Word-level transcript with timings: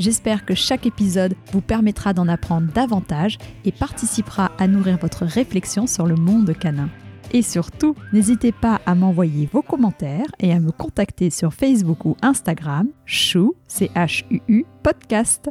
J'espère 0.00 0.46
que 0.46 0.54
chaque 0.54 0.86
épisode 0.86 1.34
vous 1.52 1.60
permettra 1.60 2.14
d'en 2.14 2.26
apprendre 2.26 2.72
davantage 2.72 3.36
et 3.66 3.70
participera 3.70 4.50
à 4.58 4.66
nourrir 4.66 4.96
votre 4.96 5.26
réflexion 5.26 5.86
sur 5.86 6.06
le 6.06 6.14
monde 6.14 6.56
canin. 6.58 6.88
Et 7.32 7.42
surtout, 7.42 7.94
n'hésitez 8.10 8.50
pas 8.50 8.80
à 8.86 8.94
m'envoyer 8.94 9.46
vos 9.52 9.60
commentaires 9.60 10.24
et 10.38 10.54
à 10.54 10.58
me 10.58 10.72
contacter 10.72 11.28
sur 11.28 11.52
Facebook 11.52 12.06
ou 12.06 12.16
Instagram, 12.22 12.88
chou, 13.04 13.54
c 13.68 13.90
h 13.94 14.24
u 14.30 14.40
-U, 14.48 14.64
podcast. 14.82 15.50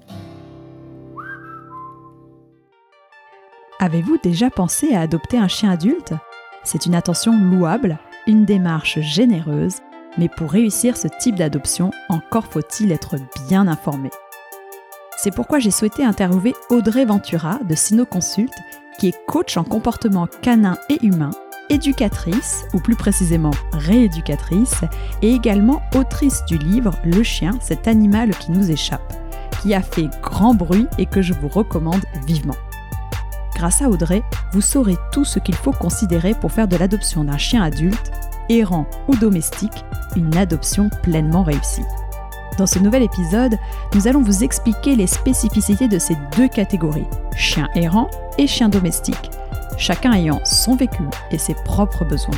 Avez-vous 3.79 4.17
déjà 4.23 4.49
pensé 4.49 4.95
à 4.95 5.01
adopter 5.01 5.37
un 5.37 5.47
chien 5.47 5.69
adulte? 5.69 6.15
C'est 6.63 6.87
une 6.87 6.95
attention 6.95 7.39
louable, 7.39 7.99
une 8.25 8.45
démarche 8.45 8.99
généreuse, 8.99 9.75
mais 10.17 10.27
pour 10.27 10.49
réussir 10.49 10.97
ce 10.97 11.07
type 11.19 11.35
d'adoption, 11.35 11.91
encore 12.09 12.47
faut-il 12.47 12.91
être 12.91 13.15
bien 13.47 13.67
informé. 13.67 14.09
C'est 15.21 15.31
pourquoi 15.31 15.59
j'ai 15.59 15.69
souhaité 15.69 16.05
interviewer 16.05 16.55
Audrey 16.69 17.03
Ventura 17.03 17.59
de 17.67 17.75
Sinoconsult, 17.75 18.53
qui 18.97 19.09
est 19.09 19.25
coach 19.27 19.57
en 19.57 19.65
comportement 19.65 20.27
canin 20.41 20.77
et 20.87 21.05
humain, 21.05 21.31
éducatrice, 21.69 22.63
ou 22.73 22.79
plus 22.79 22.95
précisément 22.95 23.51
rééducatrice, 23.73 24.79
et 25.21 25.33
également 25.33 25.81
autrice 25.93 26.45
du 26.47 26.57
livre 26.57 26.93
Le 27.03 27.21
chien, 27.21 27.51
cet 27.59 27.89
animal 27.89 28.29
qui 28.29 28.51
nous 28.51 28.71
échappe, 28.71 29.13
qui 29.61 29.73
a 29.73 29.81
fait 29.81 30.07
grand 30.21 30.53
bruit 30.53 30.87
et 30.97 31.05
que 31.05 31.21
je 31.21 31.33
vous 31.33 31.49
recommande 31.49 32.05
vivement. 32.25 32.55
Grâce 33.55 33.81
à 33.81 33.89
Audrey, 33.89 34.23
vous 34.53 34.61
saurez 34.61 34.95
tout 35.11 35.25
ce 35.25 35.39
qu'il 35.39 35.55
faut 35.55 35.73
considérer 35.73 36.33
pour 36.33 36.53
faire 36.53 36.69
de 36.69 36.77
l'adoption 36.77 37.25
d'un 37.25 37.37
chien 37.37 37.61
adulte, 37.61 38.13
errant 38.47 38.87
ou 39.09 39.17
domestique, 39.17 39.83
une 40.15 40.37
adoption 40.37 40.89
pleinement 41.03 41.43
réussie. 41.43 41.83
Dans 42.57 42.65
ce 42.65 42.79
nouvel 42.79 43.03
épisode, 43.03 43.57
nous 43.93 44.07
allons 44.07 44.21
vous 44.21 44.43
expliquer 44.43 44.95
les 44.95 45.07
spécificités 45.07 45.87
de 45.87 45.99
ces 45.99 46.17
deux 46.35 46.47
catégories, 46.47 47.07
chien 47.35 47.69
errant 47.75 48.09
et 48.37 48.47
chien 48.47 48.69
domestique, 48.69 49.31
chacun 49.77 50.13
ayant 50.13 50.41
son 50.43 50.75
vécu 50.75 51.03
et 51.31 51.37
ses 51.37 51.55
propres 51.65 52.05
besoins. 52.05 52.37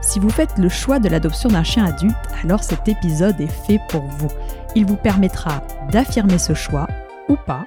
Si 0.00 0.20
vous 0.20 0.30
faites 0.30 0.56
le 0.56 0.68
choix 0.68 0.98
de 0.98 1.08
l'adoption 1.08 1.48
d'un 1.48 1.64
chien 1.64 1.84
adulte, 1.84 2.14
alors 2.44 2.62
cet 2.62 2.88
épisode 2.88 3.40
est 3.40 3.46
fait 3.46 3.80
pour 3.88 4.02
vous. 4.02 4.28
Il 4.74 4.86
vous 4.86 4.96
permettra 4.96 5.62
d'affirmer 5.90 6.38
ce 6.38 6.54
choix 6.54 6.86
ou 7.28 7.36
pas, 7.36 7.66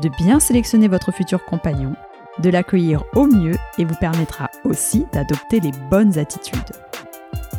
de 0.00 0.08
bien 0.08 0.40
sélectionner 0.40 0.88
votre 0.88 1.12
futur 1.12 1.44
compagnon 1.44 1.94
de 2.38 2.50
l'accueillir 2.50 3.04
au 3.14 3.26
mieux 3.26 3.56
et 3.78 3.84
vous 3.84 3.94
permettra 3.94 4.50
aussi 4.64 5.06
d'adopter 5.12 5.60
les 5.60 5.72
bonnes 5.90 6.18
attitudes. 6.18 6.58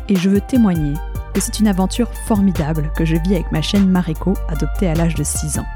Et 0.08 0.16
je 0.16 0.28
veux 0.28 0.40
témoigner 0.40 0.94
que 1.32 1.40
c'est 1.40 1.60
une 1.60 1.68
aventure 1.68 2.12
formidable 2.26 2.90
que 2.96 3.04
je 3.04 3.16
vis 3.16 3.34
avec 3.34 3.50
ma 3.52 3.62
chienne 3.62 3.88
Mareko, 3.88 4.34
adoptée 4.48 4.88
à 4.88 4.94
l'âge 4.94 5.14
de 5.14 5.24
6 5.24 5.58
ans. 5.58 5.66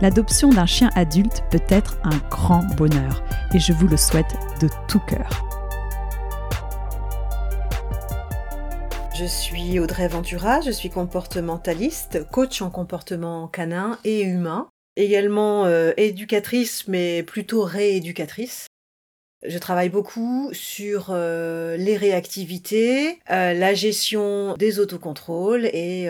L'adoption 0.00 0.50
d'un 0.50 0.66
chien 0.66 0.90
adulte 0.94 1.42
peut 1.50 1.62
être 1.68 1.98
un 2.04 2.16
grand 2.30 2.64
bonheur 2.76 3.22
et 3.52 3.58
je 3.58 3.72
vous 3.72 3.88
le 3.88 3.96
souhaite 3.96 4.36
de 4.60 4.68
tout 4.86 5.00
cœur. 5.00 5.28
Je 9.14 9.24
suis 9.24 9.80
Audrey 9.80 10.06
Ventura, 10.06 10.60
je 10.60 10.70
suis 10.70 10.90
comportementaliste, 10.90 12.24
coach 12.30 12.62
en 12.62 12.70
comportement 12.70 13.48
canin 13.48 13.98
et 14.04 14.22
humain 14.22 14.68
également 14.98 15.64
euh, 15.64 15.92
éducatrice, 15.96 16.86
mais 16.88 17.22
plutôt 17.22 17.62
rééducatrice. 17.62 18.67
Je 19.46 19.58
travaille 19.58 19.88
beaucoup 19.88 20.50
sur 20.52 21.08
euh, 21.10 21.76
les 21.76 21.96
réactivités, 21.96 23.20
euh, 23.30 23.54
la 23.54 23.74
gestion 23.74 24.54
des 24.58 24.80
autocontrôles 24.80 25.66
et 25.66 26.08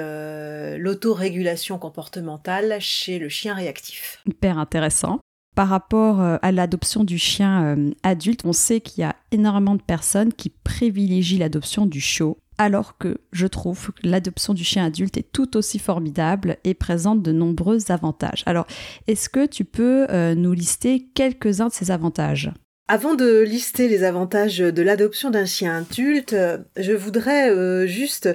l'autorégulation 0.79 1.79
comportementale 1.79 2.77
chez 2.81 3.19
le 3.19 3.29
chien 3.29 3.55
réactif. 3.55 4.23
Hyper 4.27 4.59
intéressant. 4.59 5.21
Par 5.55 5.69
rapport 5.69 6.21
à 6.21 6.53
l'adoption 6.53 7.03
du 7.03 7.19
chien 7.19 7.77
adulte, 8.05 8.43
on 8.45 8.53
sait 8.53 8.81
qu'il 8.81 9.01
y 9.01 9.05
a 9.05 9.17
énormément 9.33 9.75
de 9.75 9.83
personnes 9.83 10.33
qui 10.33 10.51
privilégient 10.51 11.39
l'adoption 11.39 11.87
du 11.87 12.01
chiot 12.01 12.39
alors 12.59 12.99
que 12.99 13.19
je 13.33 13.47
trouve 13.47 13.93
que 13.93 14.07
l'adoption 14.07 14.53
du 14.53 14.65
chien 14.65 14.85
adulte 14.85 15.17
est 15.17 15.33
tout 15.33 15.57
aussi 15.57 15.79
formidable 15.79 16.59
et 16.65 16.75
présente 16.75 17.23
de 17.23 17.33
nombreux 17.33 17.91
avantages. 17.91 18.43
Alors, 18.47 18.67
est-ce 19.07 19.29
que 19.29 19.47
tu 19.47 19.65
peux 19.65 20.07
euh, 20.11 20.35
nous 20.35 20.53
lister 20.53 21.07
quelques-uns 21.15 21.69
de 21.69 21.73
ces 21.73 21.91
avantages? 21.91 22.51
Avant 22.89 23.15
de 23.15 23.41
lister 23.41 23.87
les 23.87 24.03
avantages 24.03 24.59
de 24.59 24.83
l'adoption 24.83 25.29
d'un 25.29 25.45
chien 25.45 25.77
adulte, 25.77 26.35
je 26.77 26.93
voudrais 26.93 27.51
euh, 27.51 27.87
juste 27.87 28.31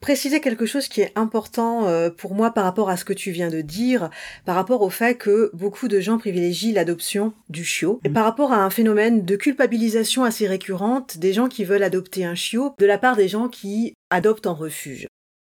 préciser 0.00 0.40
quelque 0.40 0.66
chose 0.66 0.88
qui 0.88 1.00
est 1.00 1.12
important 1.16 1.88
euh, 1.88 2.10
pour 2.10 2.34
moi 2.34 2.50
par 2.50 2.64
rapport 2.64 2.90
à 2.90 2.98
ce 2.98 3.06
que 3.06 3.14
tu 3.14 3.30
viens 3.30 3.48
de 3.48 3.62
dire, 3.62 4.10
par 4.44 4.56
rapport 4.56 4.82
au 4.82 4.90
fait 4.90 5.16
que 5.16 5.50
beaucoup 5.54 5.88
de 5.88 6.00
gens 6.00 6.18
privilégient 6.18 6.74
l'adoption 6.74 7.32
du 7.48 7.64
chiot, 7.64 7.98
et 8.04 8.10
par 8.10 8.24
rapport 8.24 8.52
à 8.52 8.62
un 8.62 8.68
phénomène 8.68 9.24
de 9.24 9.36
culpabilisation 9.36 10.22
assez 10.22 10.46
récurrente 10.46 11.16
des 11.16 11.32
gens 11.32 11.48
qui 11.48 11.64
veulent 11.64 11.82
adopter 11.82 12.26
un 12.26 12.34
chiot 12.34 12.74
de 12.78 12.86
la 12.86 12.98
part 12.98 13.16
des 13.16 13.28
gens 13.28 13.48
qui 13.48 13.94
adoptent 14.10 14.46
en 14.46 14.54
refuge. 14.54 15.06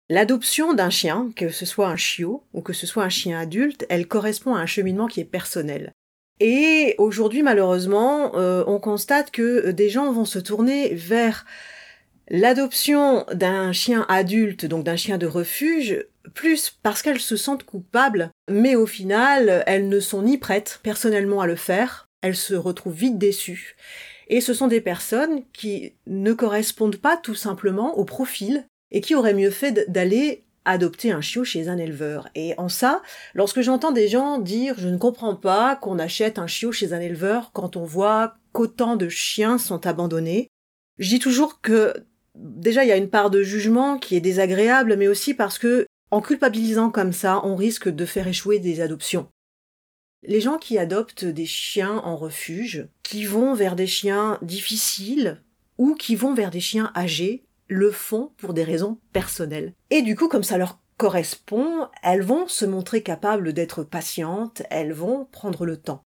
L'adoption 0.10 0.74
d'un 0.74 0.90
chien, 0.90 1.32
que 1.36 1.50
ce 1.50 1.66
soit 1.66 1.88
un 1.88 1.98
chiot 1.98 2.44
ou 2.54 2.62
que 2.62 2.74
ce 2.74 2.88
soit 2.88 3.04
un 3.04 3.10
chien 3.10 3.40
adulte, 3.40 3.86
elle 3.90 4.08
correspond 4.08 4.56
à 4.56 4.60
un 4.60 4.66
cheminement 4.66 5.08
qui 5.08 5.20
est 5.20 5.26
personnel. 5.26 5.92
Et 6.44 6.96
aujourd'hui, 6.98 7.44
malheureusement, 7.44 8.36
euh, 8.36 8.64
on 8.66 8.80
constate 8.80 9.30
que 9.30 9.70
des 9.70 9.90
gens 9.90 10.12
vont 10.12 10.26
se 10.26 10.40
tourner 10.40 10.94
vers 10.96 11.46
L'adoption 12.34 13.26
d'un 13.34 13.74
chien 13.74 14.06
adulte, 14.08 14.66
donc 14.66 14.86
d'un 14.86 14.96
chien 14.96 15.18
de 15.18 15.28
refuge, 15.28 16.06
plus 16.34 16.70
parce 16.82 17.02
qu'elles 17.02 17.20
se 17.20 17.36
sentent 17.36 17.66
coupables, 17.66 18.32
mais 18.50 18.76
au 18.76 18.86
final, 18.86 19.66
elles 19.68 19.90
ne 19.90 20.00
sont 20.00 20.22
ni 20.22 20.38
prêtes 20.38 20.80
personnellement 20.82 21.42
à 21.42 21.48
le 21.48 21.58
faire, 21.58 22.08
elles 22.22 22.38
se 22.38 22.54
retrouvent 22.54 22.96
vite 22.96 23.18
déçues. 23.18 23.76
Et 24.30 24.40
ce 24.40 24.54
sont 24.54 24.68
des 24.68 24.80
personnes 24.80 25.44
qui 25.52 25.94
ne 26.08 26.32
correspondent 26.32 26.96
pas 26.96 27.18
tout 27.18 27.36
simplement 27.36 27.98
au 27.98 28.06
profil 28.06 28.66
et 28.92 29.02
qui 29.02 29.14
auraient 29.14 29.34
mieux 29.34 29.52
fait 29.52 29.92
d'aller 29.92 30.46
adopter 30.66 31.12
un 31.12 31.22
chiot 31.22 31.44
chez 31.44 31.68
un 31.68 31.78
éleveur. 31.78 32.30
Et 32.36 32.54
en 32.58 32.70
ça, 32.70 33.02
lorsque 33.34 33.62
j'entends 33.62 33.92
des 33.92 34.08
gens 34.08 34.38
dire 34.40 34.76
je 34.78 34.88
ne 34.88 34.98
comprends 34.98 35.36
pas 35.36 35.76
qu'on 35.76 36.00
achète 36.00 36.40
un 36.40 36.48
chiot 36.48 36.72
chez 36.72 36.94
un 36.94 37.00
éleveur 37.00 37.52
quand 37.54 37.76
on 37.76 37.84
voit 37.84 38.36
qu'autant 38.54 38.96
de 38.96 39.10
chiens 39.10 39.58
sont 39.58 39.88
abandonnés, 39.88 40.48
je 41.00 41.10
dis 41.10 41.20
toujours 41.20 41.62
que 41.62 41.94
déjà 42.36 42.84
il 42.84 42.90
y 42.90 42.94
a 42.94 42.98
une 42.98 43.10
part 43.10 43.30
de 43.30 43.44
jugement 43.44 43.98
qui 43.98 44.16
est 44.16 44.22
désagréable, 44.22 44.96
mais 44.98 45.08
aussi 45.08 45.34
parce 45.34 45.58
que 45.58 45.86
en 46.12 46.22
culpabilisant 46.22 46.90
comme 46.90 47.14
ça, 47.14 47.42
on 47.46 47.56
risque 47.56 47.90
de 47.90 48.06
faire 48.06 48.28
échouer 48.28 48.60
des 48.60 48.82
adoptions. 48.82 49.30
Les 50.24 50.42
gens 50.42 50.58
qui 50.58 50.78
adoptent 50.78 51.26
des 51.26 51.46
chiens 51.46 51.98
en 52.04 52.16
refuge, 52.16 52.88
qui 53.02 53.26
vont 53.26 53.56
vers 53.56 53.76
des 53.76 53.88
chiens 53.88 54.38
difficiles 54.42 55.42
ou 55.78 55.96
qui 55.96 56.16
vont 56.16 56.36
vers 56.36 56.52
des 56.52 56.60
chiens 56.60 56.92
âgés, 56.96 57.44
le 57.72 57.90
font 57.90 58.32
pour 58.38 58.54
des 58.54 58.66
raisons 58.66 58.98
personnelles. 59.14 59.74
Et 59.90 60.02
du 60.02 60.16
coup, 60.16 60.28
comme 60.28 60.44
ça 60.44 60.58
leur 60.58 60.80
correspond, 60.98 61.88
elles 62.04 62.22
vont 62.22 62.48
se 62.48 62.66
montrer 62.66 63.02
capables 63.02 63.54
d'être 63.54 63.84
patientes, 63.84 64.62
elles 64.70 64.92
vont 64.92 65.26
prendre 65.32 65.66
le 65.66 65.78
temps. 65.78 66.04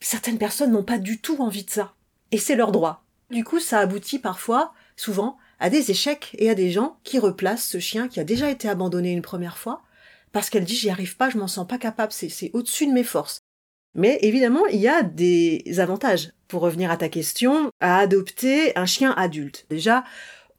Certaines 0.00 0.38
personnes 0.38 0.70
n'ont 0.70 0.84
pas 0.84 0.98
du 0.98 1.20
tout 1.20 1.42
envie 1.42 1.64
de 1.64 1.70
ça. 1.70 1.94
Et 2.30 2.38
c'est 2.38 2.54
leur 2.54 2.70
droit. 2.70 3.04
Du 3.30 3.42
coup, 3.42 3.58
ça 3.58 3.80
aboutit 3.80 4.20
parfois, 4.20 4.72
souvent, 4.96 5.36
à 5.58 5.70
des 5.70 5.90
échecs 5.90 6.36
et 6.38 6.50
à 6.50 6.54
des 6.54 6.70
gens 6.70 6.98
qui 7.02 7.18
replacent 7.18 7.66
ce 7.66 7.80
chien 7.80 8.06
qui 8.06 8.20
a 8.20 8.24
déjà 8.24 8.48
été 8.48 8.68
abandonné 8.68 9.10
une 9.12 9.22
première 9.22 9.58
fois 9.58 9.82
parce 10.30 10.50
qu'elle 10.50 10.64
dit 10.64 10.76
j'y 10.76 10.90
arrive 10.90 11.16
pas, 11.16 11.30
je 11.30 11.38
m'en 11.38 11.48
sens 11.48 11.66
pas 11.66 11.78
capable, 11.78 12.12
c'est 12.12 12.50
au-dessus 12.52 12.86
de 12.86 12.92
mes 12.92 13.04
forces. 13.04 13.40
Mais 13.94 14.18
évidemment, 14.22 14.66
il 14.66 14.78
y 14.78 14.86
a 14.86 15.02
des 15.02 15.64
avantages 15.78 16.32
pour 16.46 16.62
revenir 16.62 16.90
à 16.90 16.96
ta 16.96 17.08
question 17.08 17.70
à 17.80 17.98
adopter 17.98 18.76
un 18.76 18.86
chien 18.86 19.12
adulte. 19.12 19.66
Déjà, 19.70 20.04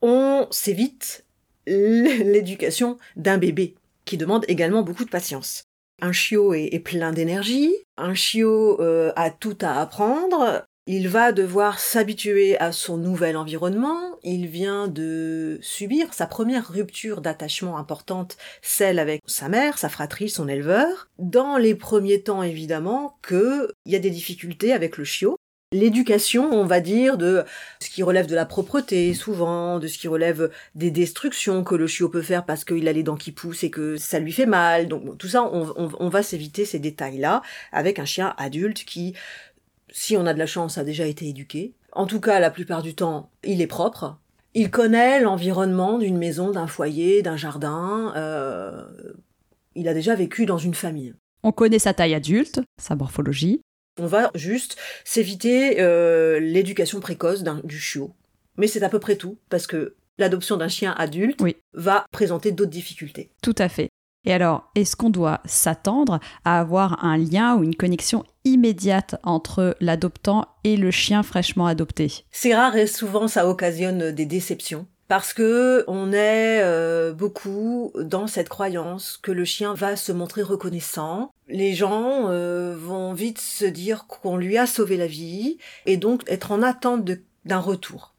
on 0.02 0.48
s'évite 0.52 1.26
l'éducation 1.66 2.98
d'un 3.16 3.38
bébé 3.38 3.76
qui 4.06 4.18
demande 4.18 4.46
également 4.48 4.82
beaucoup 4.82 5.06
de 5.06 5.10
patience. 5.10 5.64
Un 6.02 6.12
chiot 6.12 6.54
est, 6.54 6.80
plein 6.80 7.12
d'énergie, 7.12 7.74
un 7.98 8.14
chiot 8.14 8.82
euh, 8.82 9.12
a 9.16 9.30
tout 9.30 9.58
à 9.62 9.82
apprendre, 9.82 10.64
il 10.92 11.08
va 11.08 11.32
devoir 11.32 11.80
s'habituer 11.80 12.58
à 12.58 12.72
son 12.72 12.98
nouvel 12.98 13.38
environnement, 13.38 14.18
il 14.24 14.48
vient 14.48 14.88
de 14.88 15.60
subir 15.62 16.16
sa 16.16 16.26
première 16.26 16.68
rupture 16.68 17.22
d'attachement 17.22 17.78
importante, 17.78 18.38
celle 18.64 18.98
avec 18.98 19.22
sa 19.28 19.50
mère, 19.50 19.78
sa 19.78 19.90
fratrie, 19.90 20.30
son 20.30 20.48
éleveur. 20.48 21.08
Dans 21.20 21.58
les 21.58 21.76
premiers 21.76 22.24
temps, 22.24 22.42
évidemment, 22.42 23.20
qu'il 23.28 23.68
y 23.86 23.96
a 23.96 24.00
des 24.00 24.10
difficultés 24.10 24.74
avec 24.74 24.98
le 24.98 25.04
chiot. 25.04 25.38
L'éducation, 25.72 26.52
on 26.52 26.66
va 26.66 26.80
dire, 26.80 27.16
de 27.16 27.44
ce 27.80 27.92
qui 27.92 28.02
relève 28.02 28.26
de 28.26 28.34
la 28.34 28.46
propreté, 28.46 29.14
souvent, 29.14 29.78
de 29.78 29.86
ce 29.86 30.00
qui 30.00 30.08
relève 30.08 30.50
des 30.74 30.90
destructions 30.90 31.64
que 31.64 31.76
le 31.76 31.86
chiot 31.86 32.10
peut 32.10 32.24
faire 32.24 32.44
parce 32.46 32.66
qu'il 32.66 32.88
a 32.88 32.94
les 32.94 33.04
dents 33.04 33.16
qui 33.16 33.32
poussent 33.32 33.64
et 33.64 33.70
que 33.70 33.96
ça 33.96 34.18
lui 34.18 34.32
fait 34.32 34.48
mal. 34.48 34.88
Donc 34.88 35.20
tout 35.20 35.28
ça, 35.28 35.44
on, 35.44 36.10
va 36.10 36.24
s'éviter 36.24 36.66
ces 36.66 36.80
détails-là 36.80 37.44
avec 37.72 38.00
un 38.00 38.06
chien 38.06 38.34
adulte 38.38 38.84
qui 38.84 39.14
si 39.92 40.18
on 40.18 40.26
a 40.26 40.34
de 40.34 40.40
la 40.40 40.46
chance, 40.46 40.78
a 40.78 40.84
déjà 40.84 41.06
été 41.06 41.28
éduqué. 41.28 41.74
En 41.92 42.06
tout 42.06 42.20
cas, 42.20 42.40
la 42.40 42.52
plupart 42.52 42.82
du 42.82 42.96
temps, 42.96 43.30
il 43.44 43.62
est 43.62 43.68
propre. 43.68 44.18
Il 44.54 44.72
connaît 44.72 45.22
l'environnement 45.22 45.98
d'une 45.98 46.18
maison, 46.18 46.52
d'un 46.52 46.68
foyer, 46.68 47.22
d'un 47.22 47.38
jardin. 47.38 48.14
Euh, 48.16 48.84
il 49.76 49.88
a 49.88 49.94
déjà 49.94 50.16
vécu 50.16 50.46
dans 50.46 50.58
une 50.58 50.74
famille. 50.74 51.14
On 51.44 51.52
connaît 51.52 51.80
sa 51.80 51.94
taille 51.94 52.16
adulte, 52.16 52.62
sa 52.78 52.96
morphologie. 52.96 53.62
On 54.00 54.08
va 54.08 54.32
juste 54.34 54.78
s'éviter 55.04 55.82
euh, 55.82 56.40
l'éducation 56.40 57.00
précoce 57.00 57.44
du 57.64 57.78
chiot. 57.78 58.14
Mais 58.58 58.68
c'est 58.68 58.84
à 58.84 58.90
peu 58.90 59.00
près 59.00 59.18
tout, 59.18 59.38
parce 59.50 59.68
que 59.68 59.96
l'adoption 60.18 60.58
d'un 60.58 60.68
chien 60.68 60.96
adulte 60.98 61.42
va 61.74 62.06
présenter 62.12 62.52
d'autres 62.52 62.72
difficultés. 62.72 63.32
Tout 63.42 63.56
à 63.58 63.70
fait. 63.70 63.90
Et 64.26 64.34
alors, 64.34 64.70
est-ce 64.76 64.96
qu'on 64.96 65.10
doit 65.10 65.42
s'attendre 65.46 66.20
à 66.44 66.60
avoir 66.60 67.04
un 67.06 67.18
lien 67.18 67.56
ou 67.56 67.64
une 67.64 67.76
connexion 67.76 68.26
immédiate 68.44 69.16
entre 69.24 69.76
l'adoptant 69.80 70.46
et 70.64 70.76
le 70.76 70.92
chien 70.92 71.24
fraîchement 71.24 71.68
adopté? 71.68 72.26
C'est 72.32 72.54
rare 72.54 72.76
et 72.76 72.88
souvent 72.88 73.28
ça 73.28 73.48
occasionne 73.48 74.12
des 74.12 74.26
déceptions 74.26 74.88
parce 75.10 75.34
que 75.34 75.84
on 75.88 76.14
est 76.14 76.62
euh, 76.62 77.14
beaucoup 77.14 77.92
dans 77.96 78.28
cette 78.28 78.48
croyance 78.48 79.20
que 79.22 79.32
le 79.32 79.44
chien 79.44 79.74
va 79.74 79.96
se 79.96 80.12
montrer 80.12 80.44
reconnaissant. 80.44 81.32
Les 81.48 81.74
gens 81.74 82.30
euh, 82.30 82.78
vont 82.78 83.14
vite 83.14 83.40
se 83.40 83.66
dire 83.66 84.06
qu'on 84.06 84.38
lui 84.38 84.58
a 84.58 84.68
sauvé 84.68 84.98
la 84.98 85.08
vie 85.08 85.58
et 85.88 85.98
donc 85.98 86.22
être 86.28 86.52
en 86.52 86.62
attente 86.62 87.10
d'un 87.44 87.60
retour. 87.60 88.16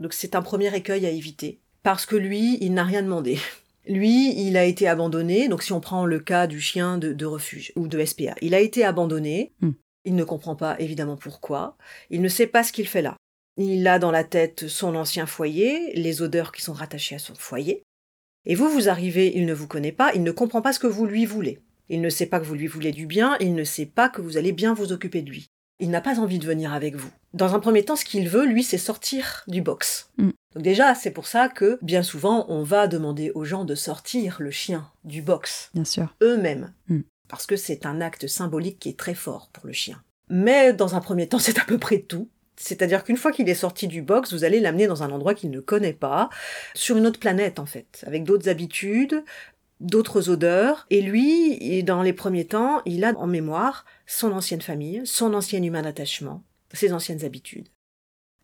Donc 0.00 0.14
c'est 0.14 0.34
un 0.34 0.40
premier 0.40 0.74
écueil 0.74 1.04
à 1.04 1.10
éviter 1.10 1.60
parce 1.82 2.06
que 2.06 2.16
lui, 2.16 2.56
il 2.62 2.72
n'a 2.72 2.84
rien 2.84 3.02
demandé. 3.02 3.38
Lui, 3.88 4.32
il 4.40 4.56
a 4.56 4.64
été 4.64 4.86
abandonné. 4.86 5.48
Donc, 5.48 5.64
si 5.64 5.72
on 5.72 5.80
prend 5.80 6.06
le 6.06 6.20
cas 6.20 6.46
du 6.46 6.60
chien 6.60 6.98
de, 6.98 7.26
refuge 7.26 7.72
ou 7.74 7.88
de 7.88 8.04
SPA, 8.04 8.36
il 8.40 8.54
a 8.54 8.60
été 8.60 8.84
abandonné. 8.84 9.50
Hmm. 9.60 9.72
Il 10.04 10.14
ne 10.14 10.22
comprend 10.22 10.54
pas 10.54 10.78
évidemment 10.78 11.16
pourquoi. 11.16 11.76
Il 12.08 12.22
ne 12.22 12.28
sait 12.28 12.46
pas 12.46 12.62
ce 12.62 12.70
qu'il 12.70 12.86
fait 12.86 13.02
là. 13.02 13.16
Il 13.56 13.86
a 13.86 13.98
dans 13.98 14.10
la 14.10 14.24
tête 14.24 14.66
son 14.68 14.94
ancien 14.94 15.26
foyer, 15.26 15.92
les 15.94 16.22
odeurs 16.22 16.52
qui 16.52 16.62
sont 16.62 16.72
rattachées 16.72 17.16
à 17.16 17.18
son 17.18 17.34
foyer. 17.34 17.82
Et 18.44 18.54
vous, 18.54 18.68
vous 18.68 18.88
arrivez, 18.88 19.36
il 19.36 19.46
ne 19.46 19.54
vous 19.54 19.68
connaît 19.68 19.92
pas, 19.92 20.12
il 20.14 20.22
ne 20.22 20.32
comprend 20.32 20.62
pas 20.62 20.72
ce 20.72 20.80
que 20.80 20.86
vous 20.86 21.06
lui 21.06 21.26
voulez. 21.26 21.60
Il 21.88 22.00
ne 22.00 22.08
sait 22.08 22.26
pas 22.26 22.40
que 22.40 22.46
vous 22.46 22.54
lui 22.54 22.66
voulez 22.66 22.92
du 22.92 23.06
bien, 23.06 23.36
il 23.40 23.54
ne 23.54 23.64
sait 23.64 23.86
pas 23.86 24.08
que 24.08 24.22
vous 24.22 24.36
allez 24.36 24.52
bien 24.52 24.74
vous 24.74 24.92
occuper 24.92 25.22
de 25.22 25.30
lui. 25.30 25.46
Il 25.78 25.90
n'a 25.90 26.00
pas 26.00 26.20
envie 26.20 26.38
de 26.38 26.46
venir 26.46 26.72
avec 26.72 26.96
vous. 26.96 27.10
Dans 27.34 27.54
un 27.54 27.60
premier 27.60 27.84
temps, 27.84 27.96
ce 27.96 28.04
qu'il 28.04 28.28
veut, 28.28 28.46
lui, 28.46 28.62
c'est 28.62 28.78
sortir 28.78 29.42
du 29.48 29.62
box. 29.62 30.10
Hmm. 30.16 30.30
Donc 30.54 30.62
déjà, 30.62 30.94
c'est 30.94 31.10
pour 31.10 31.26
ça 31.26 31.48
que 31.48 31.78
bien 31.82 32.02
souvent, 32.02 32.46
on 32.48 32.62
va 32.62 32.86
demander 32.86 33.30
aux 33.34 33.44
gens 33.44 33.64
de 33.64 33.74
sortir 33.74 34.36
le 34.40 34.50
chien 34.50 34.88
du 35.04 35.22
box. 35.22 35.70
Bien 35.74 35.84
sûr. 35.84 36.14
Eux-mêmes. 36.22 36.72
Hmm. 36.88 37.00
Parce 37.28 37.46
que 37.46 37.56
c'est 37.56 37.86
un 37.86 38.00
acte 38.00 38.26
symbolique 38.26 38.78
qui 38.78 38.90
est 38.90 38.98
très 38.98 39.14
fort 39.14 39.50
pour 39.52 39.66
le 39.66 39.72
chien. 39.72 40.02
Mais 40.28 40.72
dans 40.72 40.94
un 40.94 41.00
premier 41.00 41.28
temps, 41.28 41.38
c'est 41.40 41.58
à 41.58 41.64
peu 41.64 41.78
près 41.78 42.00
tout. 42.00 42.28
C'est-à-dire 42.62 43.02
qu'une 43.02 43.16
fois 43.16 43.32
qu'il 43.32 43.48
est 43.48 43.54
sorti 43.54 43.88
du 43.88 44.02
box, 44.02 44.32
vous 44.32 44.44
allez 44.44 44.60
l'amener 44.60 44.86
dans 44.86 45.02
un 45.02 45.10
endroit 45.10 45.34
qu'il 45.34 45.50
ne 45.50 45.60
connaît 45.60 45.92
pas, 45.92 46.30
sur 46.74 46.96
une 46.96 47.06
autre 47.06 47.18
planète 47.18 47.58
en 47.58 47.66
fait, 47.66 48.04
avec 48.06 48.22
d'autres 48.22 48.48
habitudes, 48.48 49.24
d'autres 49.80 50.30
odeurs. 50.30 50.86
Et 50.90 51.02
lui, 51.02 51.82
dans 51.82 52.02
les 52.02 52.12
premiers 52.12 52.46
temps, 52.46 52.80
il 52.86 53.04
a 53.04 53.18
en 53.18 53.26
mémoire 53.26 53.84
son 54.06 54.30
ancienne 54.30 54.60
famille, 54.60 55.02
son 55.04 55.34
ancien 55.34 55.60
humain 55.60 55.82
d'attachement, 55.82 56.44
ses 56.72 56.92
anciennes 56.92 57.24
habitudes. 57.24 57.68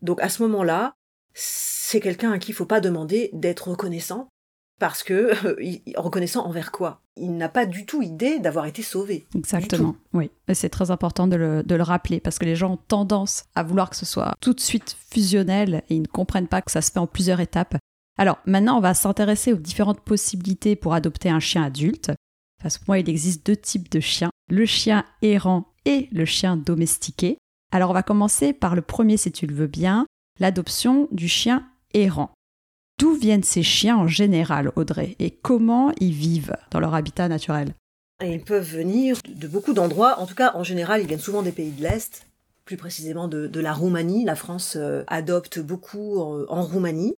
Donc 0.01 0.21
à 0.21 0.27
ce 0.27 0.43
moment-là, 0.43 0.93
c'est 1.33 2.01
quelqu'un 2.01 2.31
à 2.31 2.39
qui 2.39 2.51
il 2.51 2.55
faut 2.55 2.65
pas 2.65 2.81
demander 2.81 3.29
d'être 3.31 3.69
reconnaissant 3.69 4.27
parce 4.79 5.03
que 5.03 5.31
reconnaissant 5.97 6.45
envers 6.45 6.73
quoi? 6.73 7.01
Il 7.19 7.35
n'a 7.37 7.49
pas 7.49 7.65
du 7.65 7.85
tout 7.85 8.01
idée 8.01 8.39
d'avoir 8.39 8.65
été 8.65 8.81
sauvé. 8.81 9.27
Exactement, 9.35 9.95
oui. 10.13 10.31
Et 10.47 10.53
c'est 10.53 10.69
très 10.69 10.91
important 10.91 11.27
de 11.27 11.35
le, 11.35 11.63
de 11.63 11.75
le, 11.75 11.83
rappeler 11.83 12.19
parce 12.19 12.39
que 12.39 12.45
les 12.45 12.55
gens 12.55 12.73
ont 12.73 12.79
tendance 12.87 13.45
à 13.55 13.63
vouloir 13.63 13.89
que 13.89 13.95
ce 13.95 14.05
soit 14.05 14.35
tout 14.41 14.53
de 14.53 14.59
suite 14.59 14.95
fusionnel 15.11 15.83
et 15.89 15.95
ils 15.95 16.01
ne 16.01 16.07
comprennent 16.07 16.47
pas 16.47 16.61
que 16.61 16.71
ça 16.71 16.81
se 16.81 16.91
fait 16.91 16.99
en 16.99 17.07
plusieurs 17.07 17.39
étapes. 17.39 17.77
Alors 18.17 18.39
maintenant, 18.45 18.77
on 18.77 18.81
va 18.81 18.93
s'intéresser 18.93 19.53
aux 19.53 19.57
différentes 19.57 20.01
possibilités 20.01 20.75
pour 20.75 20.93
adopter 20.93 21.29
un 21.29 21.39
chien 21.39 21.63
adulte. 21.63 22.11
Parce 22.61 22.77
que 22.77 22.83
pour 22.83 22.91
moi, 22.91 22.99
il 22.99 23.09
existe 23.09 23.45
deux 23.45 23.55
types 23.55 23.89
de 23.89 23.99
chiens, 23.99 24.31
le 24.49 24.65
chien 24.65 25.05
errant 25.21 25.73
et 25.85 26.09
le 26.11 26.25
chien 26.25 26.57
domestiqué. 26.57 27.37
Alors 27.71 27.91
on 27.91 27.93
va 27.93 28.03
commencer 28.03 28.53
par 28.53 28.75
le 28.75 28.81
premier 28.81 29.17
si 29.17 29.31
tu 29.31 29.47
le 29.47 29.55
veux 29.55 29.67
bien, 29.67 30.05
l'adoption 30.39 31.07
du 31.11 31.27
chien 31.27 31.67
errant. 31.93 32.31
D'où 32.99 33.13
viennent 33.13 33.43
ces 33.43 33.63
chiens 33.63 33.95
en 33.95 34.07
général, 34.07 34.73
Audrey, 34.75 35.15
et 35.19 35.31
comment 35.31 35.93
ils 36.01 36.11
vivent 36.11 36.57
dans 36.69 36.81
leur 36.81 36.93
habitat 36.93 37.29
naturel? 37.29 37.73
Ils 38.21 38.43
peuvent 38.43 38.69
venir 38.69 39.17
de 39.25 39.47
beaucoup 39.47 39.71
d'endroits, 39.71 40.19
en 40.19 40.25
tout 40.25 40.35
cas 40.35 40.51
en 40.55 40.65
général 40.65 40.99
ils 40.99 41.07
viennent 41.07 41.17
souvent 41.17 41.41
des 41.41 41.53
pays 41.53 41.71
de 41.71 41.81
l'Est, 41.81 42.27
plus 42.65 42.75
précisément 42.75 43.29
de, 43.29 43.59
la 43.61 43.71
Roumanie. 43.71 44.25
La 44.25 44.35
France 44.35 44.75
euh, 44.77 45.03
adopte 45.07 45.59
beaucoup 45.59 46.19
en, 46.19 46.61
Roumanie. 46.61 47.15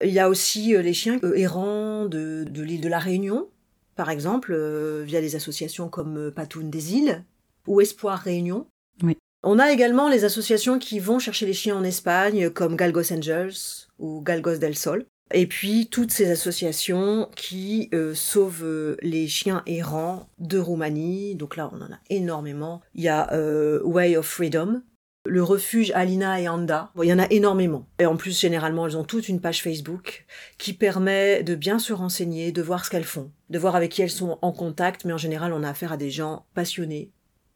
Il 0.00 0.12
y 0.12 0.20
a 0.20 0.28
aussi 0.28 0.76
euh, 0.76 0.80
les 0.80 0.94
chiens 0.94 1.18
euh, 1.24 1.34
errants 1.34 2.06
de, 2.06 2.46
l'île 2.54 2.80
de 2.80 2.88
la 2.88 3.00
Réunion, 3.00 3.48
par 3.96 4.10
exemple, 4.10 4.56
via 5.02 5.20
des 5.20 5.34
associations 5.34 5.88
comme 5.88 6.30
Patoun 6.30 6.70
des 6.70 6.94
îles 6.94 7.24
ou 7.66 7.80
Espoir 7.80 8.20
Réunion. 8.20 8.68
Oui. 9.02 9.16
On 9.42 9.58
a 9.58 9.72
également 9.72 10.08
les 10.08 10.24
associations 10.24 10.78
qui 10.78 11.00
vont 11.00 11.18
chercher 11.18 11.46
les 11.46 11.52
chiens 11.52 11.76
en 11.76 11.82
Espagne, 11.82 12.48
comme 12.50 12.76
Galgos 12.76 13.12
Angels 13.12 13.88
ou 13.98 14.20
Galgos 14.20 14.58
del 14.58 14.76
Sol. 14.76 15.04
Et 15.34 15.46
puis 15.46 15.88
toutes 15.88 16.12
ces 16.12 16.30
associations 16.30 17.28
qui 17.34 17.88
euh, 17.92 18.14
sauvent 18.14 18.64
euh, 18.64 18.96
les 19.02 19.26
chiens 19.26 19.62
errants 19.66 20.28
de 20.38 20.58
Roumanie. 20.58 21.34
Donc 21.34 21.56
là, 21.56 21.70
on 21.72 21.80
en 21.80 21.92
a 21.92 21.98
énormément. 22.10 22.80
Il 22.94 23.02
y 23.02 23.08
a 23.08 23.32
euh, 23.32 23.82
Way 23.82 24.16
of 24.16 24.26
Freedom, 24.26 24.82
le 25.26 25.42
refuge 25.42 25.90
Alina 25.92 26.40
et 26.40 26.48
Anda. 26.48 26.92
il 27.02 27.08
y 27.08 27.12
en 27.12 27.18
a 27.18 27.26
énormément. 27.30 27.86
Et 27.98 28.06
en 28.06 28.16
plus, 28.16 28.38
généralement, 28.38 28.86
elles 28.86 28.96
ont 28.96 29.04
toute 29.04 29.28
une 29.28 29.40
page 29.40 29.62
Facebook 29.62 30.26
qui 30.58 30.72
permet 30.72 31.42
de 31.42 31.56
bien 31.56 31.80
se 31.80 31.92
renseigner, 31.92 32.52
de 32.52 32.62
voir 32.62 32.84
ce 32.84 32.90
qu'elles 32.90 33.04
font, 33.04 33.32
de 33.50 33.58
voir 33.58 33.74
avec 33.74 33.90
qui 33.90 34.02
elles 34.02 34.10
sont 34.10 34.38
en 34.42 34.52
contact. 34.52 35.04
Mais 35.04 35.12
en 35.12 35.18
général, 35.18 35.52
on 35.52 35.64
a 35.64 35.70
affaire 35.70 35.92
à 35.92 35.96
des 35.96 36.10
gens 36.10 36.46
passionnés, 36.54 37.10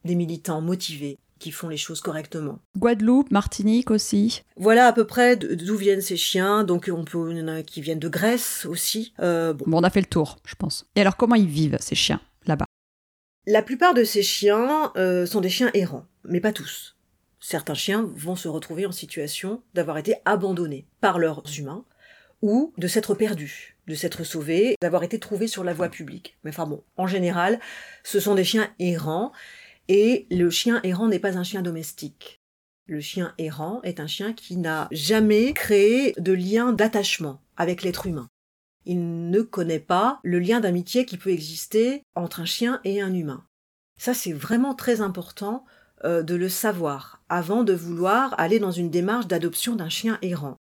des 0.05 0.17
militants 0.17 0.61
motivés 0.61 1.19
qui 1.41 1.51
font 1.51 1.69
les 1.69 1.77
choses 1.77 2.01
correctement. 2.01 2.61
Guadeloupe, 2.77 3.33
Martinique 3.33 3.91
aussi. 3.91 4.43
Voilà 4.57 4.87
à 4.87 4.93
peu 4.93 5.07
près 5.07 5.37
d'où 5.37 5.77
viennent 5.77 6.03
ces 6.03 6.17
chiens. 6.17 6.63
Donc 6.63 6.89
on 6.93 7.05
peut, 7.05 7.33
il 7.33 7.39
y 7.39 7.43
en 7.43 7.49
a 7.49 7.63
qui 7.63 7.81
viennent 7.81 7.99
de 7.99 8.09
Grèce 8.09 8.67
aussi. 8.67 9.15
Euh, 9.19 9.53
bon. 9.53 9.65
on 9.73 9.83
a 9.83 9.91
fait 9.91 10.01
le 10.01 10.07
tour, 10.07 10.37
je 10.45 10.55
pense. 10.55 10.87
Et 10.95 11.01
alors 11.01 11.17
comment 11.17 11.35
ils 11.35 11.49
vivent 11.49 11.79
ces 11.81 11.97
chiens 11.97 12.21
là-bas? 12.47 12.67
La 13.47 13.63
plupart 13.63 13.95
de 13.95 14.05
ces 14.05 14.23
chiens 14.23 14.93
euh, 14.97 15.27
sont 15.27 15.41
des 15.41 15.49
chiens 15.49 15.71
errants, 15.75 16.07
mais 16.25 16.41
pas 16.41 16.53
tous. 16.53 16.97
Certains 17.41 17.75
chiens 17.75 18.09
vont 18.15 18.37
se 18.37 18.49
retrouver 18.49 18.85
en 18.85 18.93
situation 18.93 19.63
d'avoir 19.73 19.97
été 19.97 20.17
abandonnés 20.27 20.87
par 21.01 21.19
leurs 21.19 21.43
humains 21.59 21.85
ou 22.43 22.73
de 22.77 22.87
s'être 22.87 23.15
perdus, 23.15 23.77
de 23.87 23.95
s'être 23.95 24.25
sauvés, 24.25 24.77
d'avoir 24.81 25.03
été 25.03 25.19
trouvés 25.19 25.47
sur 25.47 25.65
la 25.65 25.73
voie 25.73 25.89
publique. 25.89 26.39
Mais 26.45 26.51
enfin 26.51 26.67
bon, 26.67 26.85
en 26.97 27.07
général, 27.07 27.61
ce 28.05 28.21
sont 28.21 28.35
des 28.35 28.45
chiens 28.45 28.71
errants 28.79 29.33
et 29.91 30.29
le 30.31 30.51
chien 30.51 30.81
errant 30.85 31.09
n'est 31.09 31.19
pas 31.19 31.37
un 31.37 31.43
chien 31.43 31.63
domestique. 31.63 32.41
Le 32.87 33.01
chien 33.01 33.35
errant 33.39 33.83
est 33.83 33.99
un 33.99 34.07
chien 34.07 34.33
qui 34.33 34.57
n'a 34.57 34.87
jamais 34.93 35.53
créé 35.53 36.15
de 36.17 36.33
lien 36.33 36.73
d'attachement 36.73 37.43
avec 37.57 37.83
l'être 37.83 38.07
humain. 38.07 38.29
Il 38.85 39.31
ne 39.31 39.43
connaît 39.43 39.81
pas 39.81 40.21
le 40.23 40.39
lien 40.39 40.61
d'amitié 40.61 41.07
qui 41.07 41.19
peut 41.19 41.31
exister 41.31 42.05
entre 42.15 42.39
un 42.39 42.45
chien 42.45 42.81
et 42.85 43.03
un 43.03 43.13
humain. 43.13 43.45
Ça, 43.99 44.15
c'est 44.15 44.33
vraiment 44.33 44.77
très 44.77 45.01
important 45.01 45.65
euh, 46.05 46.23
de 46.23 46.37
le 46.37 46.49
savoir 46.49 47.21
avant 47.29 47.65
de 47.65 47.73
vouloir 47.73 48.39
aller 48.39 48.61
dans 48.61 48.71
une 48.71 48.91
démarche 48.91 49.27
d'adoption 49.27 49.75
d'un 49.75 49.89
chien 49.89 50.19
errant. 50.23 50.57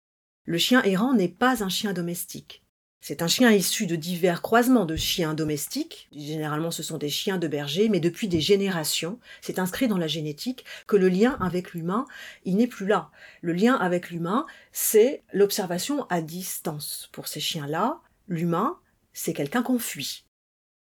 Le 0.45 0.57
chien 0.57 0.81
errant 0.83 1.13
n'est 1.13 1.27
pas 1.27 1.65
un 1.65 1.69
chien 1.69 1.91
domestique. 1.91 2.63
C'est 2.99 3.21
un 3.21 3.27
chien 3.27 3.51
issu 3.51 3.85
de 3.85 3.95
divers 3.95 4.41
croisements 4.41 4.85
de 4.85 4.95
chiens 4.95 5.33
domestiques. 5.33 6.09
Généralement, 6.11 6.71
ce 6.71 6.83
sont 6.83 6.97
des 6.97 7.09
chiens 7.09 7.37
de 7.37 7.47
berger, 7.47 7.89
mais 7.89 7.99
depuis 7.99 8.27
des 8.27 8.41
générations, 8.41 9.19
c'est 9.41 9.59
inscrit 9.59 9.87
dans 9.87 9.97
la 9.97 10.07
génétique 10.07 10.65
que 10.87 10.97
le 10.97 11.07
lien 11.07 11.37
avec 11.39 11.73
l'humain, 11.73 12.05
il 12.43 12.57
n'est 12.57 12.67
plus 12.67 12.87
là. 12.87 13.11
Le 13.41 13.53
lien 13.53 13.75
avec 13.75 14.09
l'humain, 14.09 14.45
c'est 14.71 15.23
l'observation 15.31 16.05
à 16.09 16.21
distance. 16.21 17.09
Pour 17.13 17.27
ces 17.27 17.39
chiens-là, 17.39 18.01
l'humain, 18.27 18.79
c'est 19.13 19.33
quelqu'un 19.33 19.63
qu'on 19.63 19.79
fuit. 19.79 20.25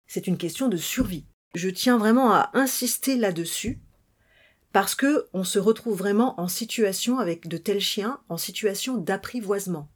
C'est 0.08 0.28
une 0.28 0.38
question 0.38 0.70
de 0.70 0.78
survie. 0.78 1.26
Je 1.56 1.70
tiens 1.70 1.98
vraiment 1.98 2.32
à 2.32 2.50
insister 2.54 3.18
là-dessus, 3.18 3.82
parce 4.72 4.96
que 4.96 5.28
on 5.34 5.44
se 5.44 5.60
retrouve 5.60 5.98
vraiment 5.98 6.40
en 6.40 6.48
situation 6.48 7.20
avec 7.20 7.48
de 7.48 7.58
tels 7.58 7.82
chiens, 7.82 8.20
en 8.30 8.38
situation 8.38 8.98
d'apprivoisement. 8.98 9.90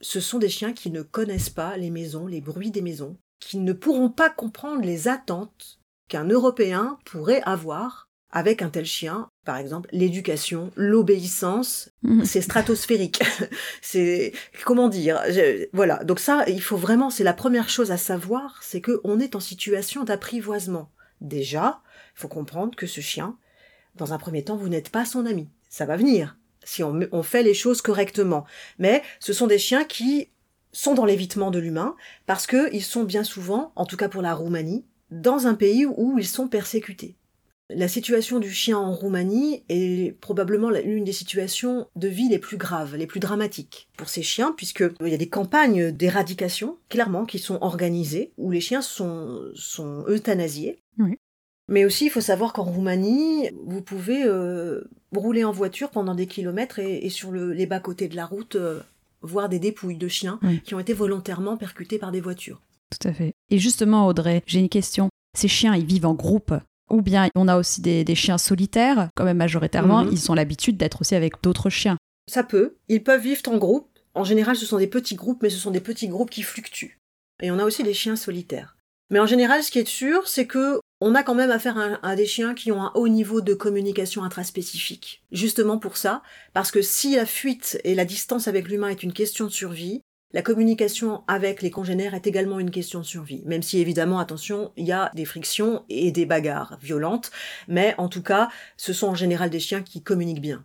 Ce 0.00 0.20
sont 0.20 0.38
des 0.38 0.48
chiens 0.48 0.72
qui 0.72 0.90
ne 0.90 1.02
connaissent 1.02 1.50
pas 1.50 1.76
les 1.76 1.90
maisons, 1.90 2.26
les 2.26 2.40
bruits 2.40 2.70
des 2.70 2.82
maisons, 2.82 3.16
qui 3.40 3.58
ne 3.58 3.72
pourront 3.72 4.10
pas 4.10 4.30
comprendre 4.30 4.82
les 4.84 5.08
attentes 5.08 5.78
qu'un 6.08 6.24
Européen 6.28 6.98
pourrait 7.04 7.42
avoir 7.44 8.08
avec 8.30 8.60
un 8.60 8.68
tel 8.68 8.84
chien, 8.84 9.28
par 9.44 9.56
exemple, 9.56 9.88
l'éducation, 9.92 10.70
l'obéissance, 10.76 11.90
Mhm. 12.02 12.24
c'est 12.24 12.42
stratosphérique. 12.42 13.20
c'est 13.82 14.32
comment 14.64 14.88
dire 14.88 15.20
je- 15.28 15.66
Voilà. 15.72 16.02
Donc 16.04 16.20
ça, 16.20 16.44
il 16.48 16.60
faut 16.60 16.76
vraiment. 16.76 17.08
C'est 17.10 17.24
la 17.24 17.32
première 17.32 17.68
chose 17.68 17.90
à 17.92 17.96
savoir, 17.96 18.60
c'est 18.62 18.80
que 18.80 19.00
on 19.04 19.20
est 19.20 19.36
en 19.36 19.40
situation 19.40 20.04
d'apprivoisement. 20.04 20.90
Déjà, 21.20 21.80
il 22.14 22.20
faut 22.20 22.28
comprendre 22.28 22.76
que 22.76 22.86
ce 22.86 23.00
chien, 23.00 23.38
dans 23.94 24.12
un 24.12 24.18
premier 24.18 24.44
temps, 24.44 24.56
vous 24.56 24.68
n'êtes 24.68 24.90
pas 24.90 25.06
son 25.06 25.24
ami. 25.24 25.48
Ça 25.70 25.86
va 25.86 25.96
venir 25.96 26.36
si 26.66 26.82
on, 26.82 27.22
fait 27.22 27.42
les 27.42 27.54
choses 27.54 27.80
correctement. 27.80 28.44
Mais 28.78 29.02
ce 29.20 29.32
sont 29.32 29.46
des 29.46 29.58
chiens 29.58 29.84
qui 29.84 30.28
sont 30.72 30.94
dans 30.94 31.06
l'évitement 31.06 31.50
de 31.50 31.58
l'humain 31.58 31.96
parce 32.26 32.46
que 32.46 32.72
ils 32.74 32.82
sont 32.82 33.04
bien 33.04 33.24
souvent, 33.24 33.72
en 33.76 33.86
tout 33.86 33.96
cas 33.96 34.10
pour 34.10 34.20
la 34.20 34.34
Roumanie, 34.34 34.84
dans 35.10 35.46
un 35.46 35.54
pays 35.54 35.86
où 35.86 36.18
ils 36.18 36.26
sont 36.26 36.48
persécutés. 36.48 37.16
La 37.68 37.88
situation 37.88 38.38
du 38.38 38.52
chien 38.52 38.78
en 38.78 38.92
Roumanie 38.92 39.64
est 39.68 40.16
probablement 40.20 40.70
l'une 40.70 41.02
des 41.02 41.12
situations 41.12 41.88
de 41.96 42.06
vie 42.06 42.28
les 42.28 42.38
plus 42.38 42.56
graves, 42.56 42.94
les 42.94 43.08
plus 43.08 43.18
dramatiques 43.18 43.88
pour 43.96 44.08
ces 44.08 44.22
chiens, 44.22 44.52
puisqu'il 44.56 45.08
y 45.08 45.14
a 45.14 45.16
des 45.16 45.28
campagnes 45.28 45.90
d'éradication, 45.90 46.78
clairement, 46.88 47.24
qui 47.24 47.40
sont 47.40 47.58
organisées, 47.62 48.32
où 48.36 48.52
les 48.52 48.60
chiens 48.60 48.82
sont, 48.82 49.50
sont 49.54 50.04
euthanasiés. 50.06 50.80
Mais 51.68 51.84
aussi, 51.84 52.06
il 52.06 52.10
faut 52.10 52.20
savoir 52.20 52.52
qu'en 52.52 52.62
Roumanie, 52.64 53.50
vous 53.64 53.82
pouvez 53.82 54.22
euh, 54.24 54.82
rouler 55.14 55.44
en 55.44 55.52
voiture 55.52 55.90
pendant 55.90 56.14
des 56.14 56.26
kilomètres 56.26 56.78
et, 56.78 57.04
et 57.04 57.10
sur 57.10 57.30
le- 57.32 57.52
les 57.52 57.66
bas-côtés 57.66 58.06
de 58.08 58.14
la 58.16 58.26
route, 58.26 58.54
euh, 58.56 58.80
voir 59.22 59.48
des 59.48 59.58
dépouilles 59.58 59.96
de 59.96 60.08
chiens 60.08 60.38
Oui. 60.42 60.60
qui 60.62 60.74
ont 60.74 60.80
été 60.80 60.92
volontairement 60.92 61.56
percutés 61.56 61.98
par 61.98 62.12
des 62.12 62.20
voitures. 62.20 62.60
Tout 62.90 63.08
à 63.08 63.12
fait. 63.12 63.32
Et 63.50 63.58
justement, 63.58 64.06
Audrey, 64.06 64.42
j'ai 64.46 64.60
une 64.60 64.68
question. 64.68 65.08
Ces 65.36 65.48
chiens, 65.48 65.74
ils 65.74 65.84
vivent 65.86 66.06
en 66.06 66.14
groupe? 66.14 66.54
Ou 66.88 67.02
bien 67.02 67.28
on 67.34 67.48
a 67.48 67.56
aussi 67.56 67.80
des, 67.80 68.04
des 68.04 68.14
chiens 68.14 68.38
solitaires, 68.38 69.10
quand 69.16 69.24
même 69.24 69.38
majoritairement, 69.38 70.04
Mhm. 70.04 70.10
ils 70.12 70.30
ont 70.30 70.34
l'habitude 70.34 70.76
d'être 70.76 71.00
aussi 71.00 71.16
avec 71.16 71.42
d'autres 71.42 71.68
chiens? 71.68 71.96
Ça 72.30 72.44
peut. 72.44 72.76
Ils 72.88 73.02
peuvent 73.02 73.20
vivre 73.22 73.40
en 73.48 73.56
groupe. 73.58 73.88
En 74.14 74.22
général, 74.22 74.54
ce 74.54 74.66
sont 74.66 74.78
des 74.78 74.86
petits 74.86 75.16
groupes, 75.16 75.42
mais 75.42 75.50
ce 75.50 75.58
sont 75.58 75.72
des 75.72 75.80
petits 75.80 76.06
groupes 76.06 76.30
qui 76.30 76.42
fluctuent. 76.42 77.00
Et 77.42 77.50
on 77.50 77.58
a 77.58 77.64
aussi 77.64 77.82
des 77.82 77.92
chiens 77.92 78.14
solitaires. 78.14 78.75
Mais 79.10 79.20
en 79.20 79.26
général, 79.26 79.62
ce 79.62 79.70
qui 79.70 79.78
est 79.78 79.88
sûr, 79.88 80.26
c'est 80.26 80.46
que 80.46 80.80
on 81.00 81.14
a 81.14 81.22
quand 81.22 81.34
même 81.34 81.50
affaire 81.50 81.98
à, 82.02 82.16
des 82.16 82.24
chiens 82.24 82.54
qui 82.54 82.72
ont 82.72 82.82
un 82.82 82.90
haut 82.94 83.08
niveau 83.08 83.42
de 83.42 83.52
communication 83.52 84.24
intraspécifique. 84.24 85.22
Justement 85.30 85.78
pour 85.78 85.98
ça, 85.98 86.22
parce 86.54 86.70
que 86.70 86.80
si 86.80 87.16
la 87.16 87.26
fuite 87.26 87.78
et 87.84 87.94
la 87.94 88.06
distance 88.06 88.48
avec 88.48 88.68
l'humain 88.68 88.88
est 88.88 89.02
une 89.02 89.12
question 89.12 89.44
de 89.44 89.50
survie, 89.50 90.00
la 90.32 90.42
communication 90.42 91.22
avec 91.28 91.60
les 91.60 91.70
congénères 91.70 92.14
est 92.14 92.26
également 92.26 92.58
une 92.58 92.70
question 92.70 93.00
de 93.00 93.04
survie. 93.04 93.42
Même 93.44 93.62
si 93.62 93.78
évidemment, 93.78 94.18
attention, 94.18 94.72
il 94.76 94.86
y 94.86 94.92
a 94.92 95.10
des 95.14 95.26
frictions 95.26 95.84
et 95.88 96.12
des 96.12 96.26
bagarres 96.26 96.78
violentes, 96.80 97.30
mais 97.68 97.94
en 97.98 98.08
tout 98.08 98.22
cas, 98.22 98.48
ce 98.78 98.92
sont 98.92 99.08
en 99.08 99.14
général 99.14 99.50
des 99.50 99.60
chiens 99.60 99.82
qui 99.82 100.02
communiquent 100.02 100.40
bien. 100.40 100.64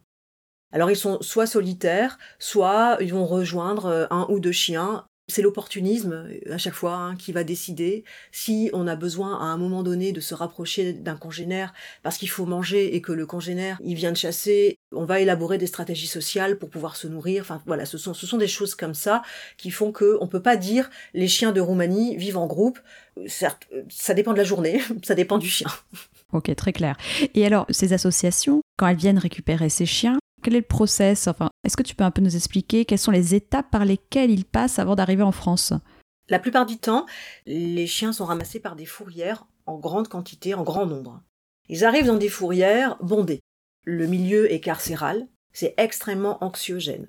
Alors 0.72 0.90
ils 0.90 0.98
sont 0.98 1.22
soit 1.22 1.48
solitaires, 1.48 2.18
soit 2.40 2.98
ils 3.02 3.14
vont 3.14 3.26
rejoindre 3.26 3.86
euh, 3.88 4.06
un 4.10 4.26
ou 4.30 4.40
deux 4.40 4.54
chiens. 4.54 5.06
C'est 5.32 5.42
l'opportunisme 5.42 6.12
euh, 6.12 6.54
à 6.54 6.58
chaque 6.58 6.74
fois 6.74 6.94
hein, 6.94 7.16
qui 7.16 7.32
va 7.32 7.46
décider 7.46 8.04
si 8.34 8.70
on 8.74 8.86
a 8.86 8.98
besoin 8.98 9.40
à 9.40 9.46
un 9.46 9.58
moment 9.58 9.82
donné 9.82 10.12
de 10.12 10.20
se 10.20 10.36
rapprocher 10.36 10.92
d'un 10.92 11.16
congénère 11.16 11.74
parce 12.04 12.18
qu'il 12.18 12.30
faut 12.30 12.46
manger 12.46 12.96
et 12.96 13.02
que 13.02 13.14
le 13.14 13.26
congénère 13.26 13.78
il 13.82 13.96
vient 13.96 14.12
de 14.12 14.18
chasser. 14.18 14.78
On 14.92 15.06
va 15.06 15.22
élaborer 15.22 15.58
des 15.58 15.68
stratégies 15.68 16.08
sociales 16.08 16.58
pour 16.58 16.70
pouvoir 16.70 16.98
se 16.98 17.08
nourrir. 17.08 17.44
Enfin 17.44 17.62
voilà, 17.66 17.86
ce 17.86 17.98
sont 17.98 18.14
ce 18.14 18.28
sont 18.28 18.38
des 18.38 18.50
choses 18.50 18.76
comme 18.76 18.94
ça 18.94 19.22
qui 19.58 19.72
font 19.72 19.94
que 19.94 20.18
on 20.20 20.28
peut 20.28 20.42
pas 20.42 20.58
dire 20.58 20.90
les 21.14 21.30
chiens 21.30 21.54
de 21.54 21.62
Roumanie 21.62 22.18
vivent 22.18 22.38
en 22.38 22.48
groupe. 22.48 22.80
Euh, 23.18 23.24
Certes, 23.28 23.68
euh, 23.74 23.84
ça 23.90 24.14
dépend 24.14 24.34
de 24.34 24.38
la 24.38 24.44
journée, 24.44 24.82
ça 25.04 25.16
dépend 25.16 25.38
du 25.38 25.48
chien. 25.48 25.68
Ok, 26.34 26.54
très 26.56 26.74
clair. 26.74 26.98
Et 27.34 27.46
alors, 27.46 27.66
ces 27.70 27.94
associations, 27.94 28.62
quand 28.78 28.88
elles 28.88 28.98
viennent 28.98 29.18
récupérer 29.18 29.70
ces 29.70 29.86
chiens, 29.86 30.18
quel 30.42 30.56
est 30.56 30.60
le 30.60 30.66
process? 30.66 31.28
Enfin, 31.28 31.50
est-ce 31.64 31.78
que 31.78 31.84
tu 31.84 31.96
peux 31.96 32.04
un 32.04 32.12
peu 32.12 32.22
nous 32.22 32.36
expliquer 32.36 32.86
quelles 32.86 33.00
sont 33.00 33.12
les 33.12 33.36
étapes 33.36 33.70
par 33.72 33.86
lesquelles 33.86 34.32
ils 34.32 34.46
passent 34.46 34.80
avant 34.80 34.96
d'arriver 34.96 35.24
en 35.24 35.32
France? 35.32 35.74
La 36.30 36.40
plupart 36.40 36.66
du 36.66 36.78
temps, 36.78 37.06
les 37.46 37.88
chiens 37.88 38.14
sont 38.14 38.26
ramassés 38.26 38.60
par 38.60 38.76
des 38.76 38.86
fourrières 38.86 39.46
en 39.66 39.78
grande 39.78 40.08
quantité, 40.08 40.54
en 40.54 40.64
grand 40.64 40.86
nombre. 40.86 41.22
Ils 41.70 41.86
arrivent 41.86 42.08
dans 42.08 42.18
des 42.18 42.30
fourrières 42.30 42.98
bondées. 43.02 43.40
Le 43.86 44.08
milieu 44.08 44.52
est 44.52 44.60
carcéral, 44.60 45.28
c'est 45.54 45.74
extrêmement 45.78 46.44
anxiogène. 46.44 47.08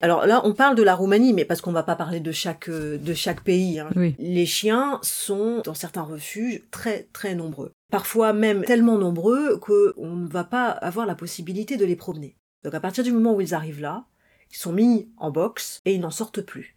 Alors 0.00 0.26
là, 0.26 0.42
on 0.44 0.52
parle 0.52 0.76
de 0.76 0.82
la 0.82 0.94
Roumanie, 0.94 1.32
mais 1.32 1.44
parce 1.44 1.60
qu'on 1.60 1.72
va 1.72 1.82
pas 1.82 1.96
parler 1.96 2.20
de 2.20 2.32
chaque 2.32 2.68
de 2.68 3.14
chaque 3.14 3.42
pays. 3.42 3.78
hein. 3.78 3.88
Oui. 3.96 4.14
Les 4.18 4.44
chiens 4.44 4.98
sont 5.02 5.62
dans 5.64 5.74
certains 5.74 6.02
refuges 6.02 6.62
très 6.70 7.04
très 7.12 7.34
nombreux. 7.34 7.72
Parfois 7.90 8.32
même 8.32 8.64
tellement 8.64 8.98
nombreux 8.98 9.56
qu'on 9.58 10.14
ne 10.16 10.28
va 10.28 10.44
pas 10.44 10.68
avoir 10.68 11.06
la 11.06 11.14
possibilité 11.14 11.76
de 11.76 11.84
les 11.84 11.96
promener. 11.96 12.36
Donc 12.64 12.74
à 12.74 12.80
partir 12.80 13.04
du 13.04 13.12
moment 13.12 13.34
où 13.34 13.40
ils 13.40 13.54
arrivent 13.54 13.80
là, 13.80 14.06
ils 14.50 14.56
sont 14.56 14.72
mis 14.72 15.08
en 15.18 15.30
box 15.30 15.80
et 15.84 15.94
ils 15.94 16.00
n'en 16.00 16.10
sortent 16.10 16.42
plus. 16.42 16.76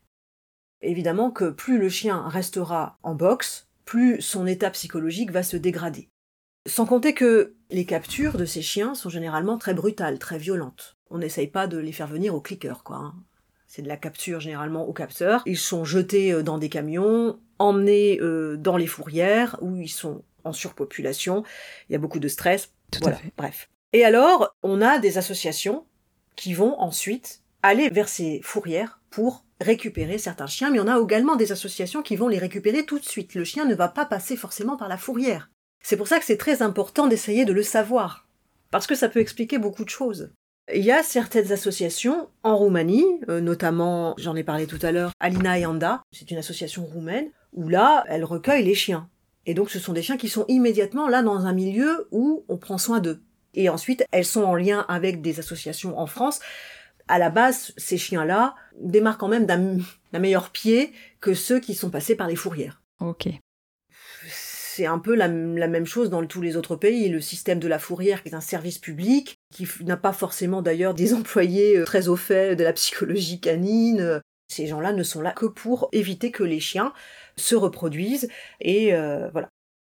Évidemment 0.82 1.32
que 1.32 1.50
plus 1.50 1.79
le 1.79 1.89
chien 1.89 2.27
restera 2.27 3.00
en 3.03 3.15
box, 3.15 3.67
plus 3.86 4.22
son 4.22 4.46
état 4.46 4.70
psychologique 4.70 5.32
va 5.32 5.44
se 5.44 5.58
dégrader. 5.58 6.10
Sans 6.67 6.86
compter 6.86 7.13
que 7.13 7.56
les 7.70 7.86
captures 7.86 8.38
de 8.38 8.46
ces 8.46 8.62
chiens 8.62 8.94
sont 8.94 9.10
généralement 9.10 9.58
très 9.58 9.74
brutales, 9.74 10.20
très 10.20 10.38
violentes. 10.38 10.98
On 11.10 11.17
n'essaye 11.17 11.48
pas 11.48 11.67
de 11.67 11.77
les 11.77 11.94
faire 11.94 12.08
venir 12.08 12.36
au 12.36 12.41
clicker, 12.41 12.84
quoi. 12.84 12.98
hein. 12.98 13.15
C'est 13.67 13.82
de 13.82 13.88
la 13.88 13.98
capture 13.98 14.39
généralement 14.39 14.88
au 14.88 14.94
capteur. 14.94 15.41
Ils 15.46 15.58
sont 15.58 15.84
jetés 15.86 16.32
euh, 16.32 16.41
dans 16.44 16.58
des 16.58 16.70
camions, 16.70 17.39
emmenés 17.60 18.20
euh, 18.22 18.56
dans 18.58 18.77
les 18.77 18.88
fourrières 18.88 19.58
où 19.62 19.75
ils 19.75 19.89
sont 19.89 20.24
en 20.44 20.53
surpopulation. 20.53 21.44
Il 21.89 21.94
y 21.94 21.96
a 21.96 22.00
beaucoup 22.00 22.20
de 22.20 22.27
stress. 22.27 22.74
Tout 22.91 23.00
voilà, 23.01 23.17
à 23.17 23.20
fait. 23.20 23.34
bref. 23.38 23.70
Et 23.97 24.05
alors, 24.05 24.55
on 24.61 24.83
a 24.83 24.99
des 24.99 25.17
associations 25.17 25.83
qui 26.35 26.53
vont 26.53 26.79
ensuite 26.79 27.41
aller 27.63 27.89
vers 27.89 28.09
ces 28.09 28.41
fourrières 28.43 29.01
pour 29.09 29.43
récupérer 29.59 30.19
certains 30.19 30.45
chiens, 30.45 30.69
mais 30.69 30.79
on 30.79 30.87
a 30.87 31.01
également 31.01 31.35
des 31.35 31.51
associations 31.51 32.03
qui 32.03 32.15
vont 32.15 32.27
les 32.27 32.37
récupérer 32.37 32.85
tout 32.85 32.99
de 32.99 33.03
suite. 33.03 33.33
Le 33.33 33.43
chien 33.43 33.65
ne 33.65 33.73
va 33.73 33.87
pas 33.87 34.05
passer 34.05 34.35
forcément 34.35 34.77
par 34.77 34.87
la 34.87 34.99
fourrière. 34.99 35.49
C'est 35.81 35.97
pour 35.97 36.07
ça 36.07 36.19
que 36.19 36.25
c'est 36.25 36.37
très 36.37 36.61
important 36.61 37.07
d'essayer 37.07 37.43
de 37.43 37.53
le 37.53 37.63
savoir, 37.63 38.27
parce 38.69 38.85
que 38.85 38.93
ça 38.93 39.09
peut 39.09 39.19
expliquer 39.19 39.57
beaucoup 39.57 39.83
de 39.83 39.89
choses. 39.89 40.29
Il 40.71 40.85
y 40.85 40.91
a 40.91 41.01
certaines 41.01 41.51
associations 41.51 42.29
en 42.43 42.55
Roumanie, 42.55 43.07
euh, 43.29 43.41
notamment, 43.41 44.13
j'en 44.19 44.35
ai 44.35 44.43
parlé 44.43 44.67
tout 44.67 44.77
à 44.83 44.91
l'heure, 44.91 45.11
Alina 45.19 45.57
et 45.57 45.65
Anda, 45.65 46.03
c'est 46.11 46.29
une 46.29 46.37
association 46.37 46.85
roumaine, 46.85 47.31
où 47.51 47.67
là, 47.67 48.03
elle 48.09 48.25
recueille 48.25 48.63
les 48.63 48.75
chiens. 48.75 49.09
Et 49.47 49.55
donc 49.55 49.71
ce 49.71 49.79
sont 49.79 49.93
des 49.93 50.03
chiens 50.03 50.17
qui 50.17 50.29
sont 50.29 50.45
immédiatement 50.49 51.07
là 51.07 51.23
dans 51.23 51.47
un 51.47 51.53
milieu 51.53 52.07
où 52.11 52.45
on 52.47 52.57
prend 52.57 52.77
soin 52.77 52.99
d'eux. 52.99 53.23
Et 53.57 53.69
ensuite, 53.69 54.05
elles 54.11 54.23
sont 54.23 54.43
en 54.43 54.55
lien 54.55 54.85
avec 54.87 55.19
des 55.21 55.39
associations 55.39 55.97
en 55.99 56.05
France. 56.05 56.39
À 57.07 57.17
la 57.17 57.31
base, 57.31 57.73
ces 57.75 57.97
chiens-là 57.97 58.55
démarrent 58.79 59.17
quand 59.17 59.27
même 59.27 59.47
d'un 59.47 60.19
meilleur 60.19 60.51
pied 60.51 60.93
que 61.21 61.33
ceux 61.33 61.59
qui 61.59 61.73
sont 61.73 61.89
passés 61.89 62.15
par 62.15 62.27
les 62.27 62.35
fourrières. 62.35 62.83
Ok. 62.99 63.27
C'est 64.29 64.85
un 64.85 64.99
peu 64.99 65.15
la, 65.15 65.27
la 65.27 65.67
même 65.67 65.87
chose 65.87 66.11
dans 66.11 66.23
tous 66.27 66.41
les 66.41 66.55
autres 66.55 66.75
pays. 66.75 67.09
Le 67.09 67.19
système 67.19 67.59
de 67.59 67.67
la 67.67 67.79
fourrière, 67.79 68.21
qui 68.21 68.29
est 68.29 68.35
un 68.35 68.41
service 68.41 68.77
public, 68.77 69.37
qui 69.51 69.67
n'a 69.83 69.97
pas 69.97 70.13
forcément 70.13 70.61
d'ailleurs 70.61 70.93
des 70.93 71.15
employés 71.15 71.77
euh, 71.77 71.83
très 71.83 72.09
au 72.09 72.15
fait 72.15 72.55
de 72.55 72.63
la 72.63 72.73
psychologie 72.73 73.39
canine. 73.39 74.21
Ces 74.49 74.67
gens-là 74.67 74.93
ne 74.93 75.01
sont 75.01 75.21
là 75.21 75.31
que 75.31 75.47
pour 75.47 75.89
éviter 75.93 76.29
que 76.29 76.43
les 76.43 76.59
chiens 76.59 76.93
se 77.37 77.55
reproduisent. 77.55 78.29
Et 78.61 78.93
euh, 78.93 79.29
voilà. 79.31 79.49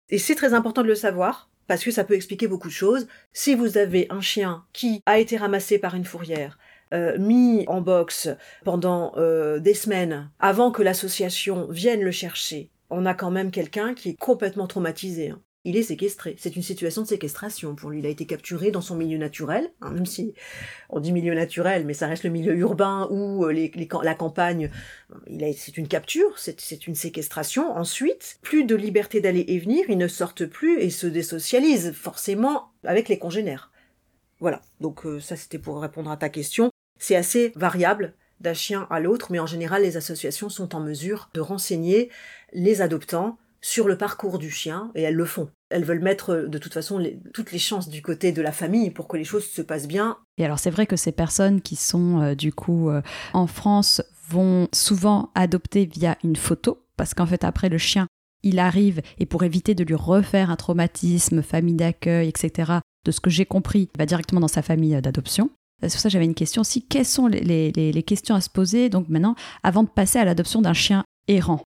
Et 0.08 0.18
c'est 0.18 0.36
très 0.36 0.54
important 0.54 0.82
de 0.82 0.88
le 0.88 0.96
savoir, 0.96 1.50
parce 1.70 1.84
que 1.84 1.92
ça 1.92 2.04
peut 2.04 2.16
expliquer 2.16 2.48
beaucoup 2.48 2.68
de 2.68 2.74
choses. 2.74 3.08
Si 3.32 3.54
vous 3.54 3.78
avez 3.78 4.08
un 4.10 4.22
chien 4.22 4.66
qui 4.74 5.04
a 5.06 5.20
été 5.20 5.38
ramassé 5.38 5.78
par 5.78 5.94
une 5.96 6.04
fourrière, 6.04 6.58
euh, 6.94 7.18
mis 7.20 7.64
en 7.68 7.80
box 7.80 8.28
pendant 8.66 9.14
euh, 9.18 9.60
des 9.60 9.76
semaines 9.76 10.32
avant 10.40 10.72
que 10.72 10.82
l'association 10.82 11.68
vienne 11.70 12.02
le 12.02 12.12
chercher, 12.12 12.72
on 12.90 13.06
a 13.06 13.14
quand 13.14 13.30
même 13.30 13.52
quelqu'un 13.52 13.94
qui 13.94 14.10
est 14.10 14.18
complètement 14.18 14.66
traumatisé. 14.66 15.30
hein. 15.30 15.42
Il 15.66 15.76
est 15.76 15.84
séquestré. 15.84 16.36
C'est 16.40 16.56
une 16.56 16.64
situation 16.64 17.02
de 17.02 17.08
séquestration 17.08 17.76
pour 17.76 17.90
lui. 17.90 18.00
Il 18.00 18.06
a 18.06 18.10
été 18.10 18.26
capturé 18.26 18.72
dans 18.72 18.80
son 18.80 18.96
milieu 18.96 19.18
naturel, 19.18 19.70
hein, 19.82 19.92
même 19.92 20.06
si 20.06 20.34
on 20.90 21.02
dit 21.02 21.12
milieu 21.12 21.34
naturel, 21.34 21.86
mais 21.86 21.94
ça 21.94 22.08
reste 22.08 22.24
le 22.24 22.30
milieu 22.30 22.56
urbain 22.56 23.10
ou 23.12 23.46
euh, 23.46 23.70
la 24.02 24.16
campagne. 24.16 24.72
C'est 25.58 25.78
une 25.78 25.90
capture, 25.90 26.40
c'est 26.40 26.62
c'est 26.62 26.88
une 26.88 26.96
séquestration. 26.96 27.76
Ensuite, 27.76 28.40
plus 28.42 28.64
de 28.64 28.76
liberté 28.76 29.20
d'aller 29.20 29.44
et 29.50 29.60
venir, 29.60 29.86
ils 29.90 29.98
ne 29.98 30.08
sortent 30.08 30.46
plus 30.46 30.80
et 30.80 30.90
se 30.90 31.08
désocialisent 31.08 31.92
forcément 31.92 32.72
avec 32.86 33.10
les 33.10 33.20
congénères. 33.20 33.72
Voilà, 34.40 34.62
donc 34.80 35.06
euh, 35.06 35.20
ça 35.20 35.36
c'était 35.36 35.60
pour 35.60 35.82
répondre 35.82 36.10
à 36.10 36.16
ta 36.16 36.30
question. 36.30 36.72
C'est 36.98 37.18
assez 37.18 37.52
variable 37.56 38.14
d'un 38.40 38.54
chien 38.54 38.88
à 38.90 39.02
l'autre, 39.02 39.32
mais 39.32 39.40
en 39.40 39.46
général 39.46 39.82
les 39.82 39.98
associations 39.98 40.48
sont 40.48 40.74
en 40.74 40.80
mesure 40.80 41.30
de 41.34 41.42
renseigner 41.42 42.10
les 42.54 42.82
adoptants 42.82 43.38
sur 43.62 43.88
le 43.88 43.98
parcours 43.98 44.40
du 44.40 44.50
chien, 44.50 44.92
et 44.96 45.02
elles 45.02 45.16
le 45.16 45.26
font. 45.26 45.50
Elles 45.70 45.84
veulent 45.84 46.02
mettre 46.02 46.48
de 46.48 46.58
toute 46.58 46.74
façon 46.74 47.04
toutes 47.34 47.52
les 47.52 47.60
chances 47.60 47.90
du 47.90 48.02
côté 48.02 48.32
de 48.32 48.42
la 48.42 48.52
famille 48.52 48.90
pour 48.90 49.08
que 49.08 49.18
les 49.18 49.24
choses 49.24 49.46
se 49.46 49.62
passent 49.62 49.88
bien. 49.88 50.18
Et 50.38 50.46
alors 50.46 50.60
c'est 50.60 50.70
vrai 50.70 50.88
que 50.88 50.96
ces 50.96 51.12
personnes 51.12 51.62
qui 51.62 51.76
sont 51.76 52.22
euh, 52.22 52.36
du 52.36 52.54
coup 52.54 52.90
euh, 52.90 53.02
en 53.34 53.48
France 53.48 54.02
vont 54.30 54.68
souvent 54.74 55.32
adopter 55.36 55.86
via 55.86 56.18
une 56.24 56.36
photo, 56.36 56.84
parce 56.98 57.14
qu'en 57.14 57.26
fait 57.26 57.44
après 57.44 57.70
le 57.70 57.78
chien, 57.78 58.08
il 58.44 58.60
arrive 58.60 59.02
et 59.18 59.26
pour 59.26 59.44
éviter 59.44 59.76
de 59.76 59.84
lui 59.84 59.96
refaire 59.96 60.50
un 60.50 60.56
traumatisme, 60.56 61.42
famille 61.42 61.76
d'accueil, 61.76 62.30
etc., 62.30 62.80
de 63.06 63.12
ce 63.12 63.20
que 63.22 63.30
j'ai 63.30 63.46
compris, 63.46 63.90
il 63.94 63.98
va 63.98 64.06
directement 64.06 64.42
dans 64.42 64.48
sa 64.48 64.62
famille 64.62 64.96
euh, 64.96 65.02
d'adoption. 65.02 65.50
Pour 65.82 65.90
ça 65.90 66.10
j'avais 66.10 66.26
une 66.26 66.36
question 66.36 66.62
aussi. 66.62 66.86
Quelles 66.86 67.06
sont 67.06 67.28
les, 67.28 67.72
les, 67.72 68.04
questions 68.04 68.36
à 68.36 68.42
se 68.42 68.50
poser 68.50 68.90
donc 68.90 69.08
maintenant 69.08 69.36
avant 69.64 69.84
de 69.84 69.90
passer 69.90 70.20
à 70.20 70.26
l'adoption 70.26 70.62
d'un 70.62 70.74
chien 70.74 71.06
errant? 71.30 71.62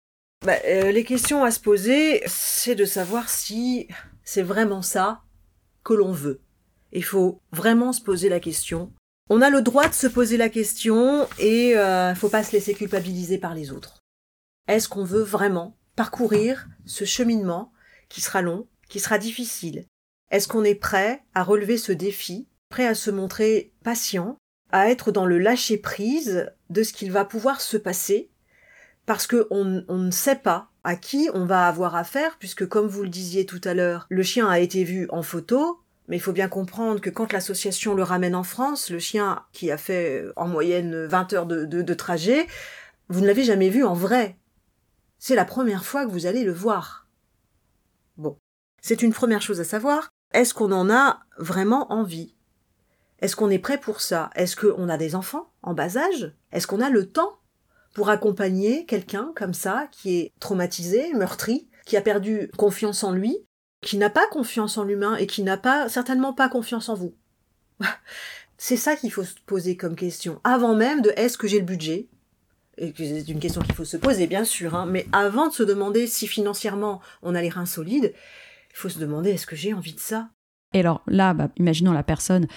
Bah, 0.45 0.57
euh, 0.65 0.91
Les 0.91 1.03
questions 1.03 1.43
à 1.43 1.51
se 1.51 1.59
poser, 1.59 2.21
c'est 2.27 2.75
de 2.75 2.85
savoir 2.85 3.29
si 3.29 3.87
c'est 4.23 4.41
vraiment 4.41 4.81
ça 4.81 5.23
que 5.83 5.93
l'on 5.93 6.11
veut. 6.11 6.41
Il 6.91 7.03
faut 7.03 7.41
vraiment 7.51 7.93
se 7.93 8.01
poser 8.01 8.29
la 8.29 8.39
question. 8.39 8.91
On 9.29 9.41
a 9.41 9.49
le 9.49 9.61
droit 9.61 9.87
de 9.87 9.93
se 9.93 10.07
poser 10.07 10.37
la 10.37 10.49
question 10.49 11.27
et 11.39 11.77
euh, 11.77 12.13
faut 12.15 12.29
pas 12.29 12.43
se 12.43 12.51
laisser 12.51 12.73
culpabiliser 12.73 13.37
par 13.37 13.55
les 13.55 13.71
autres. 13.71 13.99
Est-ce 14.67 14.89
qu'on 14.89 15.05
veut 15.05 15.23
vraiment 15.23 15.77
parcourir 15.95 16.67
ce 16.85 17.05
cheminement 17.05 17.71
qui 18.09 18.21
sera 18.21 18.41
long, 18.41 18.67
qui 18.89 18.99
sera 18.99 19.17
difficile? 19.17 19.85
Est-ce 20.31 20.47
qu'on 20.47 20.63
est 20.63 20.75
prêt 20.75 21.23
à 21.33 21.43
relever 21.43 21.77
ce 21.77 21.91
défi 21.91 22.47
prêt 22.71 22.87
à 22.87 22.95
se 22.95 23.11
montrer 23.11 23.73
patient, 23.83 24.37
à 24.71 24.89
être 24.89 25.11
dans 25.11 25.27
le 25.27 25.37
lâcher 25.37 25.77
prise 25.77 26.49
de 26.71 26.81
ce 26.81 26.93
qu'il 26.93 27.11
va 27.11 27.25
pouvoir 27.25 27.61
se 27.61 27.77
passer, 27.77 28.30
parce 29.11 29.27
que 29.27 29.45
on, 29.51 29.83
ne 29.89 30.09
sait 30.09 30.37
pas 30.37 30.69
à 30.85 30.95
qui 30.95 31.29
on 31.33 31.43
va 31.43 31.67
avoir 31.67 31.97
affaire, 31.97 32.37
puisque 32.39 32.65
comme 32.65 32.87
vous 32.87 33.03
le 33.03 33.09
disiez 33.09 33.45
tout 33.45 33.59
à 33.65 33.73
l'heure, 33.73 34.05
le 34.07 34.23
chien 34.23 34.47
a 34.47 34.59
été 34.59 34.85
vu 34.85 35.05
en 35.09 35.21
photo, 35.21 35.81
mais 36.07 36.15
il 36.15 36.21
faut 36.21 36.31
bien 36.31 36.47
comprendre 36.47 37.01
que 37.01 37.09
quand 37.09 37.33
l'association 37.33 37.93
le 37.93 38.03
ramène 38.03 38.35
en 38.35 38.43
France, 38.43 38.89
le 38.89 38.99
chien 38.99 39.43
qui 39.51 39.69
a 39.69 39.77
fait 39.77 40.23
en 40.37 40.47
moyenne 40.47 41.07
20 41.07 41.33
heures 41.33 41.45
de, 41.45 41.65
de 41.65 41.93
trajet, 41.93 42.47
vous 43.09 43.19
ne 43.19 43.27
l'avez 43.27 43.43
jamais 43.43 43.67
vu 43.67 43.83
en 43.83 43.95
vrai. 43.95 44.37
C'est 45.19 45.35
la 45.35 45.43
première 45.43 45.83
fois 45.83 46.05
que 46.05 46.11
vous 46.11 46.25
allez 46.25 46.45
le 46.45 46.53
voir. 46.53 47.05
Bon. 48.15 48.37
C'est 48.81 49.01
une 49.01 49.11
première 49.11 49.41
chose 49.41 49.59
à 49.59 49.65
savoir. 49.65 50.07
Est-ce 50.31 50.53
qu'on 50.53 50.71
en 50.71 50.89
a 50.89 51.19
vraiment 51.37 51.91
envie? 51.91 52.33
Est-ce 53.19 53.35
qu'on 53.35 53.49
est 53.49 53.59
prêt 53.59 53.77
pour 53.77 53.99
ça? 53.99 54.29
Est-ce 54.35 54.55
qu'on 54.55 54.87
a 54.87 54.95
des 54.95 55.15
enfants 55.15 55.51
en 55.63 55.73
bas 55.73 55.97
âge? 55.97 56.33
Est-ce 56.53 56.65
qu'on 56.65 56.79
a 56.79 56.89
le 56.89 57.09
temps 57.09 57.40
pour 57.93 58.09
accompagner 58.09 58.85
quelqu'un 58.85 59.31
comme 59.35 59.53
ça 59.53 59.87
qui 59.91 60.17
est 60.17 60.31
traumatisé, 60.39 61.13
meurtri, 61.13 61.67
qui 61.85 61.97
a 61.97 62.01
perdu 62.01 62.49
confiance 62.57 63.03
en 63.03 63.11
lui, 63.11 63.37
qui 63.81 63.97
n'a 63.97 64.09
pas 64.09 64.27
confiance 64.27 64.77
en 64.77 64.83
l'humain 64.83 65.15
et 65.15 65.27
qui 65.27 65.43
n'a 65.43 65.57
pas 65.57 65.89
certainement 65.89 66.33
pas 66.33 66.49
confiance 66.49 66.89
en 66.89 66.95
vous 66.95 67.15
C'est 68.57 68.77
ça 68.77 68.95
qu'il 68.95 69.11
faut 69.11 69.23
se 69.23 69.35
poser 69.45 69.75
comme 69.75 69.95
question, 69.95 70.39
avant 70.43 70.75
même 70.75 71.01
de 71.01 71.11
est-ce 71.15 71.37
que 71.37 71.47
j'ai 71.47 71.59
le 71.59 71.65
budget? 71.65 72.07
Et 72.77 72.93
c'est 72.95 73.27
une 73.27 73.39
question 73.39 73.61
qu'il 73.61 73.73
faut 73.73 73.85
se 73.85 73.97
poser, 73.97 74.27
bien 74.27 74.45
sûr, 74.45 74.75
hein, 74.75 74.85
mais 74.85 75.07
avant 75.11 75.47
de 75.47 75.53
se 75.53 75.63
demander 75.63 76.05
si 76.05 76.27
financièrement 76.27 77.01
on 77.23 77.33
a 77.33 77.41
les 77.41 77.49
reins 77.49 77.65
solides, 77.65 78.13
il 78.13 78.75
faut 78.75 78.89
se 78.89 78.99
demander 78.99 79.31
est-ce 79.31 79.47
que 79.47 79.55
j'ai 79.55 79.73
envie 79.73 79.93
de 79.93 79.99
ça? 79.99 80.29
Et 80.73 80.79
alors 80.79 81.01
là, 81.07 81.33
bah, 81.33 81.49
imaginons 81.57 81.91
la 81.91 82.03
personne, 82.03 82.47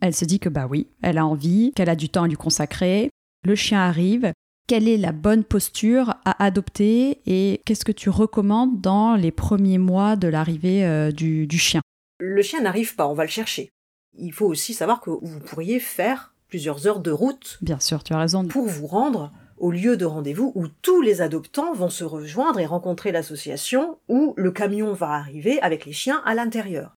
elle 0.00 0.14
se 0.14 0.24
dit 0.24 0.40
que 0.40 0.48
bah 0.48 0.66
oui, 0.68 0.88
elle 1.02 1.18
a 1.18 1.26
envie, 1.26 1.72
qu'elle 1.76 1.90
a 1.90 1.96
du 1.96 2.08
temps 2.08 2.24
à 2.24 2.28
lui 2.28 2.36
consacrer. 2.36 3.10
Le 3.44 3.54
chien 3.54 3.80
arrive. 3.80 4.32
Quelle 4.68 4.88
est 4.88 4.96
la 4.96 5.12
bonne 5.12 5.44
posture 5.44 6.14
à 6.24 6.42
adopter 6.42 7.20
et 7.26 7.60
qu'est-ce 7.66 7.84
que 7.84 7.92
tu 7.92 8.10
recommandes 8.10 8.80
dans 8.80 9.16
les 9.16 9.32
premiers 9.32 9.78
mois 9.78 10.16
de 10.16 10.28
l'arrivée 10.28 10.84
euh, 10.86 11.10
du, 11.10 11.46
du 11.46 11.58
chien? 11.58 11.80
Le 12.20 12.42
chien 12.42 12.60
n'arrive 12.60 12.94
pas, 12.94 13.08
on 13.08 13.14
va 13.14 13.24
le 13.24 13.30
chercher. 13.30 13.70
Il 14.16 14.32
faut 14.32 14.46
aussi 14.46 14.74
savoir 14.74 15.00
que 15.00 15.10
vous 15.10 15.40
pourriez 15.40 15.80
faire 15.80 16.34
plusieurs 16.48 16.86
heures 16.86 17.00
de 17.00 17.10
route. 17.10 17.58
Bien 17.62 17.80
sûr, 17.80 18.04
tu 18.04 18.12
as 18.12 18.18
raison. 18.18 18.46
Pour 18.46 18.66
vous 18.66 18.86
rendre 18.86 19.32
au 19.56 19.70
lieu 19.70 19.96
de 19.96 20.04
rendez-vous 20.04 20.52
où 20.54 20.68
tous 20.68 21.00
les 21.00 21.20
adoptants 21.20 21.72
vont 21.72 21.88
se 21.88 22.04
rejoindre 22.04 22.60
et 22.60 22.66
rencontrer 22.66 23.12
l'association 23.12 23.98
où 24.08 24.34
le 24.36 24.50
camion 24.50 24.92
va 24.92 25.10
arriver 25.10 25.60
avec 25.60 25.86
les 25.86 25.92
chiens 25.92 26.20
à 26.24 26.34
l'intérieur. 26.34 26.94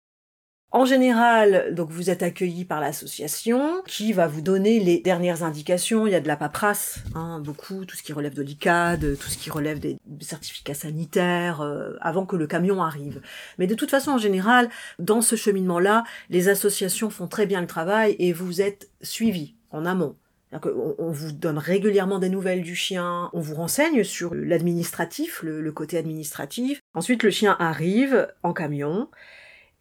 En 0.72 0.84
général, 0.84 1.72
donc 1.74 1.90
vous 1.90 2.10
êtes 2.10 2.24
accueilli 2.24 2.64
par 2.64 2.80
l'association 2.80 3.82
qui 3.86 4.12
va 4.12 4.26
vous 4.26 4.40
donner 4.40 4.80
les 4.80 4.98
dernières 4.98 5.44
indications. 5.44 6.06
Il 6.06 6.12
y 6.12 6.16
a 6.16 6.20
de 6.20 6.26
la 6.26 6.36
paperasse, 6.36 6.98
hein, 7.14 7.40
beaucoup, 7.40 7.84
tout 7.84 7.96
ce 7.96 8.02
qui 8.02 8.12
relève 8.12 8.34
de 8.34 8.42
l'ICAD, 8.42 9.16
tout 9.16 9.28
ce 9.28 9.38
qui 9.38 9.48
relève 9.48 9.78
des 9.78 9.96
certificats 10.20 10.74
sanitaires, 10.74 11.60
euh, 11.60 11.92
avant 12.00 12.26
que 12.26 12.34
le 12.34 12.48
camion 12.48 12.82
arrive. 12.82 13.22
Mais 13.58 13.68
de 13.68 13.76
toute 13.76 13.90
façon, 13.90 14.10
en 14.10 14.18
général, 14.18 14.68
dans 14.98 15.22
ce 15.22 15.36
cheminement-là, 15.36 16.02
les 16.30 16.48
associations 16.48 17.10
font 17.10 17.28
très 17.28 17.46
bien 17.46 17.60
le 17.60 17.68
travail 17.68 18.16
et 18.18 18.32
vous 18.32 18.60
êtes 18.60 18.90
suivi 19.02 19.54
en 19.70 19.86
amont. 19.86 20.16
On, 20.52 21.10
vous 21.10 21.32
donne 21.32 21.58
régulièrement 21.58 22.18
des 22.18 22.28
nouvelles 22.28 22.62
du 22.62 22.74
chien, 22.74 23.30
on 23.34 23.40
vous 23.40 23.54
renseigne 23.54 24.04
sur 24.04 24.34
l'administratif, 24.34 25.42
le 25.42 25.70
côté 25.70 25.98
administratif. 25.98 26.80
Ensuite, 26.94 27.22
le 27.22 27.30
chien 27.30 27.56
arrive 27.58 28.28
en 28.42 28.52
camion. 28.52 29.08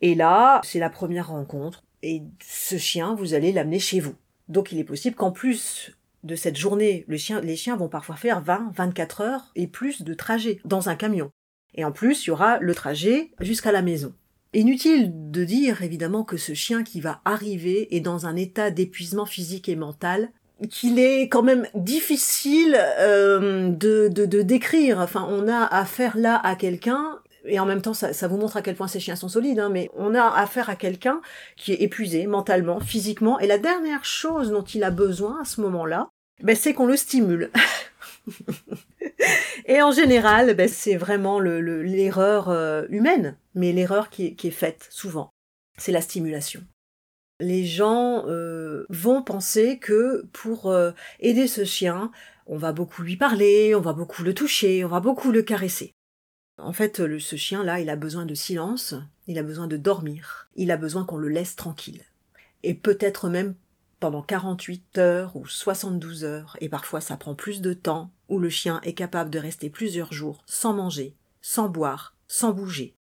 Et 0.01 0.15
là, 0.15 0.62
c'est 0.63 0.79
la 0.79 0.89
première 0.89 1.29
rencontre. 1.29 1.84
Et 2.03 2.21
ce 2.43 2.77
chien, 2.77 3.15
vous 3.15 3.34
allez 3.34 3.51
l'amener 3.51 3.79
chez 3.79 3.99
vous. 3.99 4.15
Donc 4.47 4.71
il 4.71 4.79
est 4.79 4.84
possible 4.84 5.15
qu'en 5.15 5.31
plus 5.31 5.91
de 6.23 6.36
cette 6.36 6.58
journée, 6.58 7.05
les 7.08 7.17
chiens 7.17 7.75
vont 7.75 7.88
parfois 7.88 8.15
faire 8.15 8.41
20, 8.41 8.71
24 8.75 9.21
heures 9.21 9.51
et 9.55 9.67
plus 9.67 10.01
de 10.01 10.13
trajet 10.13 10.60
dans 10.65 10.89
un 10.89 10.95
camion. 10.95 11.31
Et 11.75 11.86
en 11.86 11.91
plus, 11.91 12.25
il 12.25 12.29
y 12.29 12.31
aura 12.31 12.60
le 12.60 12.73
trajet 12.73 13.31
jusqu'à 13.39 13.71
la 13.71 13.81
maison. 13.81 14.13
Inutile 14.53 15.12
de 15.31 15.43
dire 15.43 15.84
évidemment 15.84 16.23
que 16.23 16.38
ce 16.38 16.53
chien 16.53 16.84
qui 16.84 17.01
va 17.01 17.21
arriver 17.25 17.93
est 17.95 17.99
dans 17.99 18.25
un 18.25 18.36
état 18.36 18.71
d'épuisement 18.71 19.25
physique 19.25 19.67
et 19.67 19.75
mental 19.75 20.29
qu'il 20.69 20.99
est 20.99 21.23
quand 21.23 21.43
même 21.43 21.67
difficile 21.75 22.77
euh, 22.99 23.69
de, 23.69 24.08
de, 24.08 24.25
de 24.25 24.41
décrire. 24.41 24.99
Enfin, 24.99 25.27
on 25.29 25.49
a 25.49 25.65
affaire 25.65 26.17
là 26.17 26.39
à 26.41 26.55
quelqu'un 26.55 27.19
et 27.47 27.60
en 27.60 27.65
même 27.65 27.81
temps, 27.81 27.93
ça, 27.93 28.27
vous 28.27 28.38
montre 28.38 28.58
à 28.58 28.62
quel 28.62 28.75
point 28.75 28.88
ces 28.88 28.99
chiens 28.99 29.15
sont 29.15 29.29
solides, 29.29 29.60
hein, 29.60 29.69
mais 29.69 29.89
on 29.95 30.15
a 30.15 30.23
affaire 30.23 30.69
à 30.69 30.75
quelqu'un 30.75 31.21
qui 31.55 31.73
est 31.73 31.81
épuisé 31.81 32.27
mentalement, 32.27 32.79
physiquement, 32.79 33.39
et 33.39 33.47
la 33.47 33.58
dernière 33.58 34.05
chose 34.05 34.51
dont 34.51 34.63
il 34.63 34.84
a 34.84 34.91
besoin 34.91 35.41
à 35.41 35.45
ce 35.45 35.62
moment-là, 35.62 36.10
ben, 36.43 36.55
c'est 36.55 36.73
qu'on 36.73 36.88
le 36.88 36.97
stimule. 36.97 37.51
et 39.65 39.81
en 39.81 39.91
général, 39.91 40.55
ben, 40.55 40.67
c'est 40.67 40.95
vraiment 40.95 41.39
l'erreur 41.39 42.49
le, 42.49 42.55
euh, 42.55 42.88
humaine, 42.89 43.38
mais 43.53 43.71
l'erreur 43.71 44.10
qui, 44.10 44.36
qui, 44.36 44.47
est 44.47 44.51
faite 44.51 44.88
souvent, 44.89 45.29
c'est 45.77 45.91
la 45.91 46.01
stimulation. 46.01 46.62
Les 47.39 47.65
gens 47.65 48.25
euh, 48.27 48.86
vont 48.89 49.21
penser 49.21 49.77
que 49.77 50.25
pour 50.31 50.71
euh, 50.71 50.91
aider 51.19 51.47
ce 51.47 51.65
chien, 51.65 52.12
on 52.47 52.58
va 52.58 52.71
beaucoup 52.71 53.01
lui 53.01 53.17
parler, 53.17 53.75
on 53.75 53.81
va 53.81 53.93
beaucoup 53.93 54.23
le 54.23 54.34
toucher, 54.34 54.86
on 54.86 54.89
va 54.89 54.99
beaucoup 54.99 55.31
le 55.31 55.41
caresser. 55.41 55.93
En 56.58 56.74
fait, 56.74 57.00
le, 57.00 57.20
ce 57.20 57.36
chien-là, 57.36 57.80
il 57.80 57.89
a 57.89 57.96
besoin 57.96 58.26
de 58.26 58.34
silence, 58.34 58.96
il 59.28 59.38
a 59.38 59.44
besoin 59.44 59.68
de 59.68 59.78
dormir, 59.78 60.50
il 60.56 60.72
a 60.72 60.78
besoin 60.78 61.04
qu'on 61.04 61.18
le 61.18 61.28
laisse 61.28 61.56
tranquille. 61.56 62.04
Et 62.63 62.74
peut-être 62.74 63.30
même 63.30 63.56
pendant 64.00 64.22
48 64.22 64.98
heures 64.98 65.36
ou 65.36 65.48
72 65.48 66.24
heures, 66.24 66.58
et 66.62 66.70
parfois 66.70 67.02
ça 67.02 67.18
prend 67.18 67.36
plus 67.36 67.62
de 67.62 67.74
temps, 67.74 68.12
où 68.30 68.39
le 68.39 68.50
chien 68.50 68.80
est 68.84 68.94
capable 68.94 69.30
de 69.30 69.39
rester 69.39 69.70
plusieurs 69.70 70.13
jours 70.13 70.44
sans 70.46 70.74
manger, 70.74 71.15
sans 71.41 71.70
boire, 71.70 72.15
sans 72.28 72.52
bouger. 72.52 72.96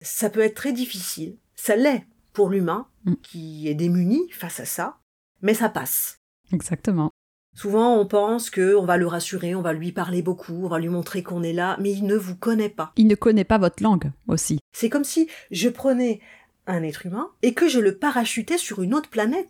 Ça 0.00 0.30
peut 0.30 0.40
être 0.40 0.56
très 0.56 0.72
difficile, 0.72 1.36
ça 1.54 1.76
l'est 1.76 2.06
pour 2.32 2.48
l'humain, 2.48 2.88
mm. 3.04 3.14
qui 3.22 3.68
est 3.68 3.74
démuni 3.74 4.28
face 4.30 4.60
à 4.60 4.64
ça, 4.64 4.98
mais 5.42 5.54
ça 5.54 5.68
passe. 5.68 6.16
Exactement. 6.52 7.10
Souvent, 7.54 7.98
on 7.98 8.06
pense 8.06 8.48
que 8.48 8.74
on 8.74 8.84
va 8.84 8.96
le 8.96 9.06
rassurer, 9.06 9.54
on 9.54 9.62
va 9.62 9.72
lui 9.72 9.92
parler 9.92 10.22
beaucoup, 10.22 10.64
on 10.64 10.68
va 10.68 10.78
lui 10.78 10.88
montrer 10.88 11.22
qu'on 11.22 11.42
est 11.42 11.52
là, 11.52 11.76
mais 11.80 11.92
il 11.92 12.06
ne 12.06 12.16
vous 12.16 12.34
connaît 12.34 12.70
pas. 12.70 12.92
Il 12.96 13.06
ne 13.06 13.14
connaît 13.14 13.44
pas 13.44 13.58
votre 13.58 13.82
langue 13.82 14.10
aussi. 14.26 14.58
C'est 14.72 14.88
comme 14.88 15.04
si 15.04 15.28
je 15.50 15.68
prenais 15.68 16.20
un 16.66 16.82
être 16.82 17.06
humain 17.06 17.30
et 17.42 17.54
que 17.54 17.68
je 17.68 17.80
le 17.80 17.96
parachutais 17.96 18.58
sur 18.58 18.82
une 18.82 18.94
autre 18.94 19.10
planète. 19.10 19.48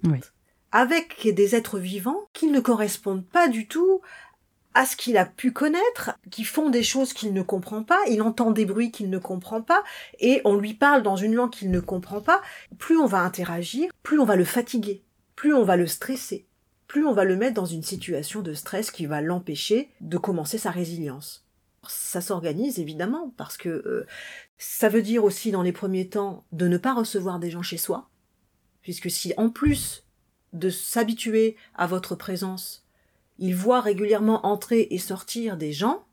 Avec 0.72 1.28
des 1.32 1.54
êtres 1.54 1.78
vivants 1.78 2.22
qui 2.32 2.46
ne 2.46 2.58
correspondent 2.58 3.26
pas 3.26 3.48
du 3.48 3.68
tout 3.68 4.00
à 4.74 4.86
ce 4.86 4.96
qu'il 4.96 5.16
a 5.18 5.26
pu 5.26 5.52
connaître, 5.52 6.18
qui 6.30 6.44
font 6.44 6.70
des 6.70 6.82
choses 6.82 7.12
qu'il 7.12 7.34
ne 7.34 7.42
comprend 7.42 7.82
pas, 7.82 8.00
il 8.08 8.22
entend 8.22 8.50
des 8.50 8.64
bruits 8.64 8.90
qu'il 8.90 9.10
ne 9.10 9.18
comprend 9.18 9.60
pas, 9.60 9.82
et 10.18 10.40
on 10.46 10.56
lui 10.56 10.72
parle 10.72 11.02
dans 11.02 11.16
une 11.16 11.34
langue 11.34 11.50
qu'il 11.50 11.70
ne 11.70 11.80
comprend 11.80 12.22
pas, 12.22 12.40
plus 12.78 12.96
on 12.96 13.06
va 13.06 13.20
interagir, 13.20 13.90
plus 14.02 14.18
on 14.18 14.24
va 14.24 14.34
le 14.34 14.46
fatiguer, 14.46 15.02
plus 15.36 15.52
on 15.52 15.62
va 15.62 15.76
le 15.76 15.86
stresser, 15.86 16.46
plus 16.92 17.06
on 17.06 17.14
va 17.14 17.24
le 17.24 17.36
mettre 17.36 17.54
dans 17.54 17.64
une 17.64 17.82
situation 17.82 18.42
de 18.42 18.52
stress 18.52 18.90
qui 18.90 19.06
va 19.06 19.22
l'empêcher 19.22 19.88
de 20.02 20.18
commencer 20.18 20.58
sa 20.58 20.70
résilience. 20.70 21.42
Ça 21.88 22.20
s'organise 22.20 22.78
évidemment 22.78 23.32
parce 23.38 23.56
que 23.56 23.70
euh, 23.70 24.06
ça 24.58 24.90
veut 24.90 25.00
dire 25.00 25.24
aussi 25.24 25.52
dans 25.52 25.62
les 25.62 25.72
premiers 25.72 26.10
temps 26.10 26.44
de 26.52 26.68
ne 26.68 26.76
pas 26.76 26.92
recevoir 26.92 27.38
des 27.38 27.50
gens 27.50 27.62
chez 27.62 27.78
soi, 27.78 28.10
puisque 28.82 29.10
si 29.10 29.32
en 29.38 29.48
plus 29.48 30.04
de 30.52 30.68
s'habituer 30.68 31.56
à 31.74 31.86
votre 31.86 32.14
présence, 32.14 32.86
il 33.38 33.56
voit 33.56 33.80
régulièrement 33.80 34.44
entrer 34.44 34.88
et 34.90 34.98
sortir 34.98 35.56
des 35.56 35.72
gens, 35.72 36.04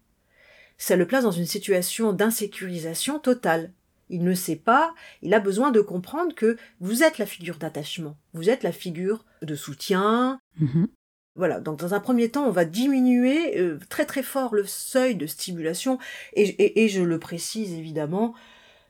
ça 0.77 0.95
le 0.95 1.05
place 1.05 1.25
dans 1.25 1.31
une 1.31 1.45
situation 1.45 2.13
d'insécurisation 2.13 3.19
totale. 3.19 3.73
Il 4.09 4.23
ne 4.23 4.33
sait 4.33 4.55
pas, 4.55 4.93
il 5.21 5.33
a 5.33 5.39
besoin 5.39 5.71
de 5.71 5.81
comprendre 5.81 6.33
que 6.35 6.57
vous 6.79 7.03
êtes 7.03 7.17
la 7.17 7.25
figure 7.25 7.57
d'attachement, 7.57 8.17
vous 8.33 8.49
êtes 8.49 8.63
la 8.63 8.71
figure 8.71 9.25
de 9.41 9.55
soutien. 9.55 10.39
Mhm. 10.59 10.87
Voilà, 11.35 11.59
donc 11.59 11.79
dans 11.79 11.93
un 11.93 11.99
premier 11.99 12.29
temps, 12.29 12.45
on 12.45 12.51
va 12.51 12.65
diminuer 12.65 13.57
euh, 13.59 13.79
très 13.89 14.05
très 14.05 14.23
fort 14.23 14.53
le 14.55 14.65
seuil 14.65 15.15
de 15.15 15.25
stimulation, 15.27 15.97
et, 16.33 16.41
et- 16.43 16.83
et 16.83 16.89
je 16.89 17.01
le 17.01 17.19
précise 17.19 17.73
évidemment, 17.73 18.33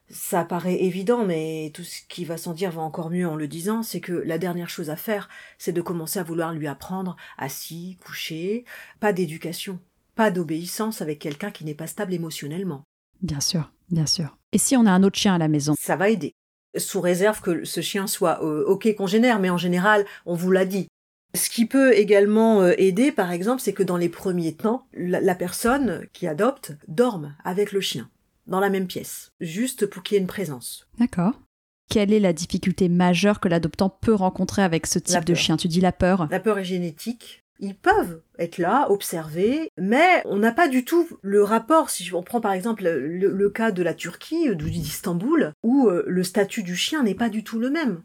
ça 0.10 0.44
paraît 0.44 0.82
évident, 0.82 1.26
mais 1.26 1.72
tout 1.76 1.84
ce 1.84 2.02
qui 2.08 2.26
va 2.26 2.38
sans 2.38 2.54
dire 2.54 2.72
va 2.72 2.82
encore 2.82 3.12
mieux 3.12 3.28
en 3.28 3.36
le 3.36 3.48
disant, 3.48 3.84
c'est 3.84 4.00
que 4.00 4.14
la 4.14 4.40
dernière 4.40 4.70
chose 4.70 4.90
à 4.90 4.96
faire, 4.96 5.30
c'est 5.60 5.74
de 5.74 5.82
commencer 5.82 6.18
à 6.18 6.24
vouloir 6.24 6.52
lui 6.54 6.66
apprendre 6.66 7.16
assis, 7.38 8.00
couché, 8.04 8.66
pas 9.00 9.14
d'éducation, 9.14 9.80
pas 10.16 10.32
d'obéissance 10.32 11.04
avec 11.04 11.20
quelqu'un 11.20 11.52
qui 11.52 11.64
n'est 11.66 11.76
pas 11.76 11.86
stable 11.86 12.14
émotionnellement. 12.16 12.82
Bien 13.22 13.42
sûr, 13.42 13.72
bien 13.92 14.08
sûr. 14.08 14.39
Et 14.52 14.58
si 14.58 14.76
on 14.76 14.86
a 14.86 14.92
un 14.92 15.04
autre 15.04 15.18
chien 15.18 15.36
à 15.36 15.38
la 15.38 15.48
maison? 15.48 15.76
Ça 15.80 15.96
va 15.96 16.10
aider. 16.10 16.34
Sous 16.78 17.02
réserve 17.02 17.42
que 17.42 17.66
ce 17.66 17.82
chien 17.82 18.08
soit 18.08 18.44
euh, 18.44 18.64
ok 18.66 18.94
congénère, 18.96 19.40
mais 19.40 19.50
en 19.50 19.58
général, 19.58 20.06
on 20.26 20.36
vous 20.36 20.52
l'a 20.52 20.66
dit. 20.66 20.88
Ce 21.36 21.50
qui 21.50 21.68
peut 21.68 21.94
également 21.94 22.62
euh, 22.62 22.74
aider, 22.78 23.12
par 23.12 23.32
exemple, 23.32 23.62
c'est 23.62 23.74
que 23.74 23.84
dans 23.84 23.98
les 23.98 24.10
premiers 24.10 24.56
temps, 24.56 24.88
la, 24.94 25.20
la 25.20 25.36
personne 25.36 26.08
qui 26.14 26.26
adopte 26.28 26.74
dorme 26.88 27.36
avec 27.44 27.72
le 27.72 27.82
chien, 27.82 28.10
dans 28.48 28.60
la 28.60 28.70
même 28.70 28.88
pièce, 28.88 29.32
juste 29.40 29.86
pour 29.86 30.02
qu'il 30.02 30.16
y 30.16 30.18
ait 30.18 30.22
une 30.22 30.28
présence. 30.28 30.88
D'accord. 30.98 31.34
Quelle 31.90 32.14
est 32.14 32.20
la 32.20 32.34
difficulté 32.34 32.88
majeure 32.90 33.40
que 33.40 33.48
l'adoptant 33.48 33.90
peut 33.90 34.14
rencontrer 34.14 34.62
avec 34.64 34.86
ce 34.86 35.00
type 35.00 35.26
de 35.26 35.34
chien? 35.34 35.58
Tu 35.58 35.68
dis 35.68 35.82
la 35.82 35.92
peur? 35.92 36.28
La 36.30 36.40
peur 36.40 36.60
est 36.60 36.66
génétique. 36.66 37.44
Ils 37.60 37.76
peuvent 37.76 38.22
être 38.38 38.58
là, 38.58 38.90
observer, 38.90 39.72
mais 39.78 40.22
on 40.26 40.38
n'a 40.38 40.54
pas 40.54 40.70
du 40.70 40.86
tout 40.86 41.08
le 41.22 41.44
rapport. 41.44 41.90
Si 41.90 42.14
on 42.14 42.24
prend 42.24 42.40
par 42.40 42.54
exemple 42.54 42.84
le, 42.84 43.50
cas 43.50 43.72
de 43.72 43.84
la 43.84 43.94
Turquie, 43.94 44.48
euh, 44.48 44.56
d'Istanbul, 44.56 45.52
où 45.62 45.88
euh, 45.88 46.04
le 46.08 46.24
statut 46.24 46.64
du 46.64 46.78
chien 46.78 47.04
n'est 47.04 47.16
pas 47.16 47.30
du 47.30 47.44
tout 47.44 47.60
le 47.60 47.70
même. 47.70 48.02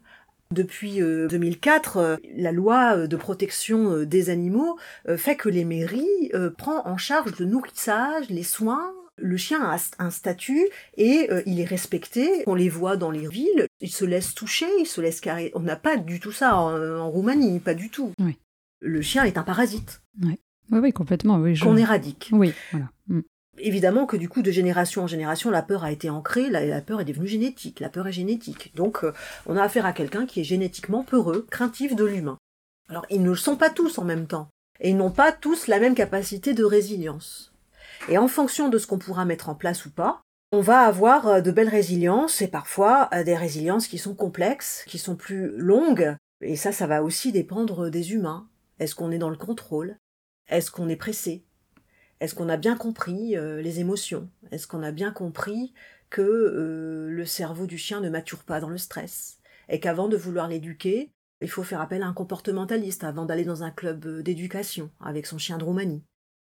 Depuis 0.51 1.01
euh, 1.01 1.27
2004, 1.27 1.97
euh, 1.97 2.15
la 2.35 2.51
loi 2.51 3.07
de 3.07 3.15
protection 3.15 4.03
des 4.03 4.29
animaux 4.29 4.77
fait 5.15 5.37
que 5.37 5.49
les 5.49 5.63
mairies 5.63 6.31
prennent 6.57 6.81
en 6.83 6.97
charge 6.97 7.39
le 7.39 7.45
nourrissage, 7.45 8.29
les 8.29 8.43
soins. 8.43 8.93
Le 9.17 9.37
chien 9.37 9.61
a 9.63 9.77
un 9.99 10.09
statut 10.09 10.67
et 10.97 11.29
il 11.45 11.61
est 11.61 11.65
respecté. 11.65 12.43
On 12.47 12.55
les 12.55 12.67
voit 12.67 12.97
dans 12.97 13.11
les 13.11 13.29
villes, 13.29 13.67
ils 13.79 13.91
se 13.91 14.03
laissent 14.03 14.35
toucher, 14.35 14.67
ils 14.79 14.85
se 14.85 14.99
laissent 14.99 15.21
carrer. 15.21 15.51
On 15.55 15.61
n'a 15.61 15.77
pas 15.77 15.95
du 15.95 16.19
tout 16.19 16.33
ça 16.33 16.57
en, 16.57 16.97
en 16.97 17.09
Roumanie, 17.09 17.61
pas 17.61 17.75
du 17.75 17.89
tout. 17.89 18.11
Oui. 18.19 18.37
Le 18.81 19.01
chien 19.01 19.23
est 19.23 19.37
un 19.37 19.43
parasite 19.43 20.01
Oui, 20.21 20.39
oui, 20.71 20.93
complètement. 20.93 21.37
Oui, 21.37 21.55
je- 21.55 21.63
qu'on 21.63 21.77
éradique. 21.77 22.29
oui 22.33 22.53
voilà. 22.71 22.89
Mm. 23.07 23.21
Évidemment 23.57 24.05
que 24.05 24.17
du 24.17 24.27
coup, 24.27 24.41
de 24.41 24.51
génération 24.51 25.03
en 25.03 25.07
génération, 25.07 25.49
la 25.49 25.61
peur 25.61 25.85
a 25.85 25.91
été 25.91 26.09
ancrée, 26.09 26.49
la, 26.49 26.65
la 26.65 26.81
peur 26.81 26.99
est 26.99 27.05
devenue 27.05 27.27
génétique, 27.27 27.79
la 27.79 27.87
peur 27.89 28.05
est 28.07 28.11
génétique. 28.11 28.73
Donc, 28.75 29.03
euh, 29.05 29.13
on 29.45 29.55
a 29.55 29.63
affaire 29.63 29.85
à 29.85 29.93
quelqu'un 29.93 30.25
qui 30.25 30.41
est 30.41 30.43
génétiquement 30.43 31.03
peureux, 31.03 31.47
craintif 31.49 31.95
de 31.95 32.03
l'humain. 32.03 32.37
Alors, 32.89 33.05
ils 33.09 33.23
ne 33.23 33.29
le 33.29 33.35
sont 33.37 33.55
pas 33.55 33.69
tous 33.69 33.97
en 33.97 34.03
même 34.03 34.27
temps, 34.27 34.49
et 34.81 34.89
ils 34.89 34.97
n'ont 34.97 35.09
pas 35.11 35.31
tous 35.31 35.67
la 35.67 35.79
même 35.79 35.95
capacité 35.95 36.53
de 36.53 36.65
résilience. 36.65 37.53
Et 38.09 38.17
en 38.17 38.27
fonction 38.27 38.67
de 38.67 38.77
ce 38.77 38.87
qu'on 38.87 38.99
pourra 38.99 39.23
mettre 39.23 39.47
en 39.47 39.55
place 39.55 39.85
ou 39.85 39.89
pas, 39.89 40.19
on 40.51 40.59
va 40.61 40.79
avoir 40.81 41.27
euh, 41.27 41.41
de 41.41 41.49
belles 41.51 41.69
résiliences, 41.69 42.41
et 42.41 42.49
parfois 42.49 43.09
euh, 43.13 43.23
des 43.23 43.35
résiliences 43.37 43.87
qui 43.87 43.97
sont 43.97 44.15
complexes, 44.15 44.83
qui 44.85 44.97
sont 44.97 45.15
plus 45.15 45.55
longues, 45.57 46.17
et 46.41 46.57
ça, 46.57 46.73
ça 46.73 46.87
va 46.87 47.01
aussi 47.03 47.31
dépendre 47.31 47.89
des 47.89 48.11
humains. 48.11 48.47
Est-ce 48.79 48.95
qu'on 48.95 49.11
est 49.11 49.17
dans 49.17 49.29
le 49.29 49.37
contrôle? 49.37 49.97
Est-ce 50.47 50.71
qu'on 50.71 50.89
est 50.89 50.95
pressé? 50.95 51.45
Est-ce 52.19 52.35
qu'on 52.35 52.49
a 52.49 52.57
bien 52.57 52.75
compris 52.75 53.35
euh, 53.35 53.61
les 53.61 53.79
émotions? 53.79 54.29
Est-ce 54.51 54.67
qu'on 54.67 54.83
a 54.83 54.91
bien 54.91 55.11
compris 55.11 55.73
que 56.09 56.21
euh, 56.21 57.09
le 57.09 57.25
cerveau 57.25 57.67
du 57.67 57.77
chien 57.77 58.01
ne 58.01 58.09
mature 58.09 58.43
pas 58.43 58.59
dans 58.59 58.69
le 58.69 58.77
stress? 58.77 59.39
Et 59.69 59.79
qu'avant 59.79 60.07
de 60.07 60.17
vouloir 60.17 60.47
l'éduquer, 60.47 61.11
il 61.41 61.49
faut 61.49 61.63
faire 61.63 61.81
appel 61.81 62.03
à 62.03 62.07
un 62.07 62.13
comportementaliste 62.13 63.03
avant 63.03 63.25
d'aller 63.25 63.43
dans 63.43 63.63
un 63.63 63.71
club 63.71 64.05
euh, 64.05 64.23
d'éducation 64.23 64.91
avec 64.99 65.25
son 65.25 65.37
chien 65.37 65.57
de 65.57 65.63
Roumanie. 65.63 66.03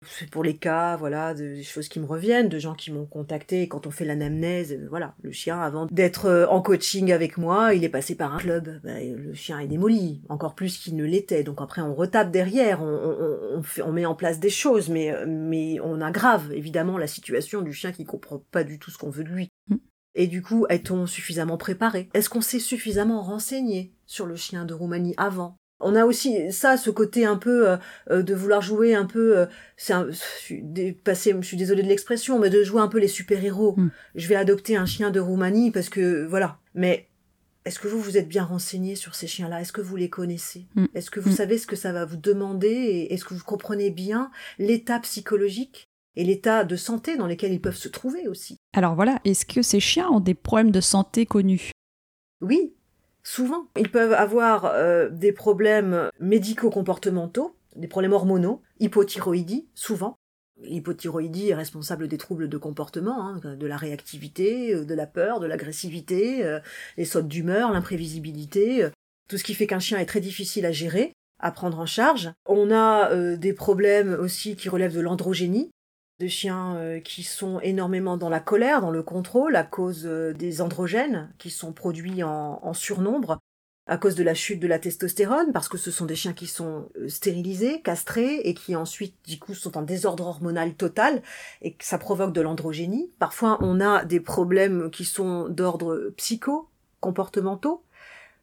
C'est 0.08 0.30
pour 0.30 0.44
les 0.44 0.56
cas, 0.56 0.96
voilà, 0.96 1.34
de- 1.34 1.56
des 1.56 1.64
choses 1.64 1.90
qui 1.90 2.00
me 2.00 2.06
reviennent, 2.06 2.48
de 2.48 2.58
gens 2.58 2.74
qui 2.74 2.90
m'ont 2.90 3.06
contacté 3.06 3.68
quand 3.68 3.86
on 3.86 3.92
fait 3.92 4.06
l'anamnèse, 4.06 4.72
euh, 4.72 4.88
voilà, 4.90 5.14
le 5.22 5.32
chien 5.34 5.60
avant 5.60 5.88
d'être 5.92 6.26
euh, 6.28 6.48
en 6.48 6.62
coaching 6.62 7.12
avec 7.12 7.38
moi, 7.38 7.74
il 7.74 7.84
est 7.84 7.90
passé 7.90 8.16
par 8.16 8.34
un 8.34 8.38
club, 8.38 8.80
Ben, 8.82 9.14
le 9.16 9.34
chien 9.34 9.60
est 9.60 9.68
démoli, 9.68 10.22
encore 10.30 10.56
plus 10.56 10.78
qu'il 10.78 10.96
ne 10.96 11.04
l'était, 11.04 11.44
donc 11.44 11.60
après 11.62 11.82
on 11.82 11.94
retape 11.94 12.32
derrière, 12.32 12.82
on, 12.82 12.88
on, 12.88 13.58
on 13.58 13.62
fait, 13.62 13.82
on 13.82 13.92
met 13.92 14.06
en 14.06 14.16
place 14.16 14.40
des 14.40 14.50
choses, 14.50 14.88
mais, 14.88 15.12
euh, 15.12 15.26
mais 15.28 15.82
on 15.82 16.00
aggrave 16.00 16.54
évidemment 16.54 16.98
la 16.98 17.08
situation 17.08 17.62
du 17.62 17.74
chien 17.74 17.92
qui 17.92 18.06
comprend 18.06 18.42
pas 18.52 18.64
du 18.64 18.80
tout 18.80 18.92
ce 18.92 18.98
qu'on 18.98 19.10
veut 19.10 19.26
de 19.26 19.30
lui. 19.30 19.50
Mm. 19.68 19.76
Et 20.16 20.28
du 20.28 20.42
coup, 20.42 20.66
est-on 20.70 21.08
suffisamment 21.08 21.58
préparé? 21.58 22.10
Est-ce 22.14 22.30
qu'on 22.30 22.42
s'est 22.42 22.60
suffisamment 22.60 23.22
renseigné 23.22 23.94
sur 24.06 24.26
le 24.26 24.38
chien 24.38 24.66
de 24.66 24.74
Roumanie 24.74 25.14
avant? 25.18 25.58
On 25.80 25.96
a 25.96 26.06
aussi 26.06 26.52
ça, 26.52 26.78
ce 26.78 26.90
côté 26.90 27.26
un 27.26 27.38
peu 27.38 27.70
euh, 27.70 27.78
euh, 28.12 28.22
de 28.24 28.34
vouloir 28.34 28.62
jouer 28.62 28.94
un 28.96 29.06
peu, 29.06 29.38
euh, 29.38 29.46
c'est 29.78 29.94
un, 29.94 30.08
je 30.10 30.16
suis 30.16 30.62
dépassée, 30.62 31.34
je 31.40 31.46
suis 31.46 31.58
désolée 31.58 31.84
de 31.84 31.88
l'expression, 31.88 32.40
mais 32.40 32.50
de 32.50 32.64
jouer 32.64 32.82
un 32.82 32.88
peu 32.88 33.00
les 33.00 33.08
super-héros. 33.08 33.76
Mm. 33.78 33.90
Je 34.16 34.28
vais 34.28 34.36
adopter 34.36 34.76
un 34.76 34.86
chien 34.86 35.10
de 35.12 35.20
Roumanie 35.20 35.72
parce 35.72 35.90
que 35.90 36.26
voilà. 36.26 36.60
Mais 36.76 37.08
est-ce 37.66 37.80
que 37.80 37.88
vous 37.88 38.00
vous 38.02 38.18
êtes 38.18 38.28
bien 38.28 38.44
renseigné 38.44 38.96
sur 38.96 39.16
ces 39.16 39.28
chiens-là? 39.28 39.62
Est-ce 39.62 39.72
que 39.74 39.82
vous 39.82 39.96
les 39.96 40.10
connaissez? 40.10 40.66
Mm. 40.76 40.86
Est-ce 40.96 41.12
que 41.12 41.20
vous 41.20 41.30
Mm. 41.32 41.36
savez 41.36 41.58
ce 41.58 41.68
que 41.68 41.76
ça 41.76 41.92
va 41.94 42.06
vous 42.06 42.18
demander 42.18 42.68
Et 42.68 43.14
Est-ce 43.14 43.26
que 43.26 43.34
vous 43.34 43.44
comprenez 43.44 43.90
bien 43.90 44.32
l'état 44.58 45.00
psychologique 45.00 45.86
et 46.16 46.24
l'état 46.24 46.64
de 46.66 46.76
santé 46.76 47.16
dans 47.16 47.28
lesquels 47.28 47.54
ils 47.54 47.62
peuvent 47.62 47.76
se 47.78 47.88
trouver 47.88 48.28
aussi? 48.28 48.58
Alors 48.76 48.96
voilà, 48.96 49.20
est-ce 49.26 49.46
que 49.46 49.62
ces 49.62 49.80
chiens 49.80 50.10
ont 50.10 50.20
des 50.20 50.34
problèmes 50.34 50.72
de 50.72 50.82
santé 50.82 51.26
connus? 51.26 51.72
Oui, 52.42 52.74
souvent. 53.24 53.68
Ils 53.78 53.92
peuvent 53.92 54.14
avoir 54.14 54.66
euh, 54.66 55.10
des 55.10 55.32
problèmes 55.32 56.10
médico-comportementaux, 56.20 57.56
des 57.76 57.88
problèmes 57.88 58.14
hormonaux, 58.14 58.62
hypothyroïdie, 58.80 59.68
souvent. 59.76 60.16
L'hypothyroïdie 60.62 61.50
est 61.50 61.56
responsable 61.56 62.08
des 62.08 62.18
troubles 62.18 62.50
de 62.50 62.58
comportement, 62.58 63.28
hein, 63.28 63.56
de 63.56 63.68
la 63.68 63.78
réactivité, 63.78 64.74
euh, 64.74 64.86
de 64.86 64.94
la 64.94 65.08
peur, 65.08 65.40
de 65.40 65.48
l'agressivité, 65.48 66.46
euh, 66.46 66.60
les 66.98 67.06
sautes 67.06 67.30
d'humeur, 67.30 67.72
l'imprévisibilité, 67.72 68.84
euh, 68.84 68.90
tout 69.30 69.38
ce 69.38 69.44
qui 69.44 69.54
fait 69.54 69.68
qu'un 69.68 69.80
chien 69.80 70.00
est 70.00 70.06
très 70.06 70.20
difficile 70.20 70.66
à 70.66 70.72
gérer, 70.72 71.14
à 71.40 71.52
prendre 71.52 71.80
en 71.80 71.86
charge. 71.86 72.32
On 72.46 72.72
a 72.72 73.12
euh, 73.12 73.38
des 73.38 73.54
problèmes 73.54 74.14
aussi 74.14 74.56
qui 74.56 74.70
relèvent 74.70 74.96
de 74.96 75.02
l'androgénie, 75.02 75.72
de 76.20 76.28
chiens 76.28 76.76
euh, 76.76 77.00
qui 77.00 77.24
sont 77.24 77.60
énormément 77.62 78.18
dans 78.18 78.30
la 78.30 78.40
colère, 78.40 78.82
dans 78.82 78.92
le 78.92 79.04
contrôle, 79.04 79.56
à 79.56 79.64
cause 79.64 80.04
euh, 80.06 80.34
des 80.34 80.62
androgènes 80.62 81.34
qui 81.38 81.50
sont 81.50 81.72
produits 81.72 82.24
en, 82.24 82.60
en 82.62 82.74
surnombre, 82.74 83.40
à 83.88 83.98
cause 83.98 84.16
de 84.16 84.24
la 84.24 84.34
chute 84.34 84.60
de 84.60 84.68
la 84.68 84.80
testostérone, 84.80 85.52
parce 85.52 85.70
que 85.70 85.78
ce 85.78 85.92
sont 85.92 86.06
des 86.06 86.16
chiens 86.16 86.34
qui 86.34 86.46
sont 86.46 86.90
euh, 86.98 87.08
stérilisés, 87.08 87.82
castrés, 87.82 88.42
et 88.44 88.54
qui 88.54 88.76
ensuite, 88.76 89.16
du 89.26 89.40
coup, 89.40 89.54
sont 89.54 89.78
en 89.78 89.82
désordre 89.82 90.28
hormonal 90.28 90.74
total, 90.76 91.24
et 91.62 91.74
que 91.74 91.86
ça 91.86 91.98
provoque 91.98 92.34
de 92.34 92.42
l'androgénie. 92.42 93.10
Parfois, 93.18 93.58
on 93.62 93.80
a 93.80 94.04
des 94.06 94.20
problèmes 94.20 94.92
qui 94.92 95.06
sont 95.06 95.48
d'ordre 95.48 96.14
psycho, 96.18 96.70
comportementaux. 97.00 97.84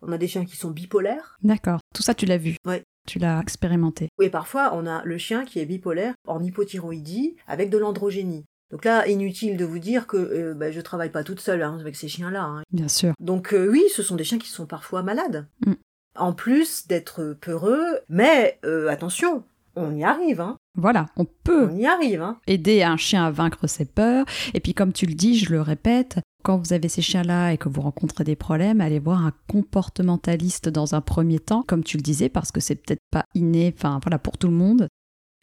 On 0.03 0.13
a 0.13 0.19
des 0.19 0.29
chiens 0.29 0.45
qui 0.45 0.57
sont 0.57 0.71
bipolaires. 0.71 1.39
D'accord. 1.43 1.81
Tout 1.95 2.03
ça, 2.03 2.15
tu 2.15 2.27
l'as 2.27 2.39
vu. 2.39 2.57
Ouais. 2.67 2.83
Tu 3.07 3.19
l'as 3.19 3.41
expérimenté. 3.41 4.09
Et 4.21 4.31
parfois, 4.31 4.73
on 4.75 4.87
a 4.87 5.03
le 5.05 5.19
chien 5.19 5.45
qui 5.45 5.61
est 5.61 5.67
bipolaire 5.67 6.15
en 6.27 6.43
hypothyroïdie 6.43 7.37
avec 7.47 7.71
de 7.71 7.79
l'androgénie. 7.79 8.45
Donc 8.73 8.85
là, 8.85 9.07
inutile 9.07 9.57
de 9.57 9.65
vous 9.65 9.79
dire 9.79 10.07
que 10.09 10.17
euh, 10.17 10.55
bah, 10.55 10.73
je 10.73 10.81
travaille 10.81 11.11
pas 11.11 11.23
toute 11.23 11.39
seule 11.41 11.63
hein, 11.63 11.79
avec 11.81 11.95
ces 11.95 12.09
chiens-là. 12.09 12.43
hein. 12.43 12.63
Bien 12.73 12.89
sûr. 12.89 13.13
Donc 13.21 13.55
euh, 13.55 13.69
oui, 13.71 13.85
ce 13.95 14.03
sont 14.03 14.17
des 14.17 14.25
chiens 14.25 14.39
qui 14.39 14.49
sont 14.49 14.67
parfois 14.67 15.03
malades. 15.03 15.47
Mm. 15.65 15.75
En 16.17 16.33
plus 16.33 16.87
d'être 16.89 17.37
peureux, 17.41 18.01
mais 18.09 18.59
euh, 18.65 18.89
attention, 18.89 19.45
on 19.77 19.95
y 19.95 20.05
arrive, 20.05 20.41
hein. 20.41 20.57
Voilà, 20.77 21.07
on 21.17 21.25
peut 21.25 21.71
On 21.71 21.77
y 21.77 21.87
arrive, 21.87 22.23
hein. 22.23 22.39
aider 22.47 22.83
un 22.83 22.97
chien 22.97 23.25
à 23.25 23.31
vaincre 23.31 23.67
ses 23.67 23.85
peurs. 23.85 24.27
Et 24.55 24.61
puis, 24.61 24.75
comme 24.75 24.93
tu 24.93 25.07
le 25.07 25.15
dis, 25.15 25.39
je 25.39 25.51
le 25.53 25.63
répète, 25.63 26.19
quand 26.43 26.59
vous 26.59 26.73
avez 26.73 26.89
ces 26.89 27.03
chiens-là 27.03 27.53
et 27.53 27.59
que 27.59 27.69
vous 27.69 27.81
rencontrez 27.81 28.25
des 28.25 28.37
problèmes, 28.37 28.81
allez 28.81 28.99
voir 28.99 29.25
un 29.25 29.33
comportementaliste 29.49 30.69
dans 30.69 30.95
un 30.95 31.01
premier 31.01 31.39
temps, 31.39 31.63
comme 31.63 31.85
tu 31.85 31.97
le 31.97 32.03
disais, 32.03 32.29
parce 32.29 32.53
que 32.53 32.61
c'est 32.61 32.77
peut-être 32.77 33.03
pas 33.11 33.25
inné, 33.35 33.73
enfin 33.77 34.01
voilà, 34.03 34.19
pour 34.19 34.39
tout 34.39 34.49
le 34.49 34.55
monde. 34.55 34.89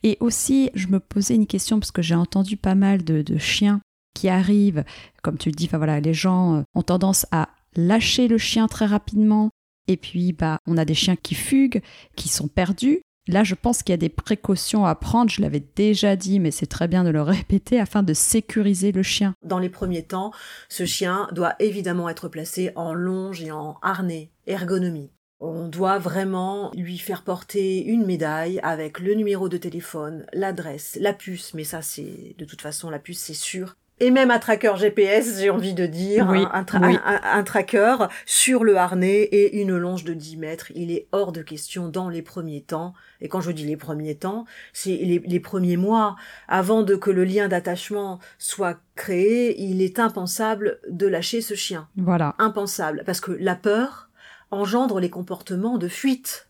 Et 0.04 0.18
aussi, 0.20 0.70
je 0.76 0.88
me 0.88 1.00
posais 1.00 1.36
une 1.36 1.48
question 1.48 1.80
parce 1.80 1.92
que 1.92 2.02
j'ai 2.02 2.16
entendu 2.16 2.58
pas 2.58 2.76
mal 2.76 3.04
de, 3.04 3.22
de 3.22 3.38
chiens 3.38 3.80
qui 4.14 4.30
arrivent, 4.30 4.84
comme 5.24 5.38
tu 5.38 5.50
le 5.50 5.56
dis, 5.56 5.66
enfin 5.66 5.78
voilà, 5.78 6.00
les 6.00 6.14
gens 6.14 6.58
euh, 6.58 6.62
ont 6.76 6.84
tendance 6.84 7.26
à 7.32 7.50
lâcher 7.76 8.28
le 8.28 8.38
chien 8.38 8.68
très 8.68 8.86
rapidement. 8.86 9.50
Et 9.88 9.98
puis, 9.98 10.32
bah, 10.32 10.60
on 10.68 10.78
a 10.78 10.86
des 10.86 10.94
chiens 10.94 11.16
qui 11.16 11.36
fuguent, 11.36 11.82
qui 12.16 12.30
sont 12.30 12.48
perdus. 12.48 13.02
Là, 13.28 13.46
je 13.46 13.56
pense 13.56 13.84
qu'il 13.84 13.94
y 13.94 13.96
a 13.96 13.98
des 13.98 14.10
précautions 14.10 14.86
à 14.86 14.96
prendre. 14.96 15.32
Je 15.32 15.42
l'avais 15.42 15.64
déjà 15.76 16.18
dit, 16.18 16.40
mais 16.40 16.52
c'est 16.52 16.66
très 16.66 16.90
bien 16.90 17.06
de 17.06 17.10
le 17.10 17.22
répéter 17.22 17.80
afin 17.80 18.04
de 18.04 18.14
sécuriser 18.14 18.92
le 18.92 19.04
chien. 19.04 19.34
Dans 19.44 19.60
les 19.60 19.70
premiers 19.70 20.04
temps, 20.04 20.32
ce 20.68 20.86
chien 20.86 21.30
doit 21.32 21.56
évidemment 21.60 22.10
être 22.10 22.28
placé 22.28 22.72
en 22.76 22.94
longe 22.94 23.42
et 23.42 23.52
en 23.52 23.78
harnais, 23.82 24.30
ergonomie. 24.46 25.10
On 25.40 25.68
doit 25.68 26.00
vraiment 26.00 26.72
lui 26.74 26.98
faire 26.98 27.24
porter 27.24 27.84
une 27.86 28.06
médaille 28.06 28.60
avec 28.64 29.00
le 29.00 29.14
numéro 29.14 29.50
de 29.50 29.58
téléphone, 29.58 30.26
l'adresse, 30.32 30.98
la 31.02 31.12
puce, 31.12 31.54
mais 31.54 31.66
ça 31.66 31.82
c'est 31.82 32.34
de 32.38 32.46
toute 32.46 32.62
façon 32.62 32.90
la 32.90 33.00
puce 33.00 33.20
c'est 33.20 33.34
sûr. 33.34 33.76
Et 34.00 34.10
même 34.12 34.32
un 34.32 34.40
tracker 34.40 34.74
GPS, 34.76 35.40
j'ai 35.40 35.50
envie 35.50 35.74
de 35.74 35.86
dire, 35.86 36.28
Oui, 36.30 36.40
un, 36.52 36.60
un 36.60 36.64
tra- 36.64 36.86
oui. 36.86 36.98
un- 37.06 37.14
un- 37.24 37.40
un 37.40 37.44
tracker 37.44 37.96
sur 38.26 38.64
le 38.64 38.76
harnais 38.78 39.22
et 39.22 39.62
une 39.62 39.78
longe 39.78 40.04
de 40.04 40.14
10 40.14 40.38
mètres. 40.38 40.72
Il 40.76 40.92
est 40.92 41.08
hors 41.12 41.32
de 41.32 41.42
question 41.42 41.88
dans 41.88 42.10
les 42.10 42.22
premiers 42.22 42.62
temps. 42.62 42.94
Et 43.22 43.30
quand 43.30 43.40
je 43.40 43.52
dis 43.52 43.66
les 43.66 43.78
premiers 43.78 44.16
temps, 44.16 44.46
c'est 44.74 44.96
les, 44.98 45.20
les 45.26 45.40
premiers 45.40 45.78
mois, 45.78 46.16
avant 46.48 46.82
de 46.84 46.96
que 46.96 47.12
le 47.12 47.24
lien 47.24 47.48
d'attachement 47.48 48.20
soit 48.38 48.80
créé, 48.96 49.62
il 49.62 49.82
est 49.82 50.00
impensable 50.00 50.80
de 50.90 51.08
lâcher 51.08 51.42
ce 51.42 51.54
chien. 51.54 51.88
Voilà. 51.96 52.36
Impensable. 52.40 53.04
Parce 53.06 53.22
que 53.22 53.32
la 53.32 53.56
peur 53.56 54.10
engendre 54.52 55.00
les 55.00 55.10
comportements 55.10 55.78
de 55.78 55.88
fuite. 55.88 56.48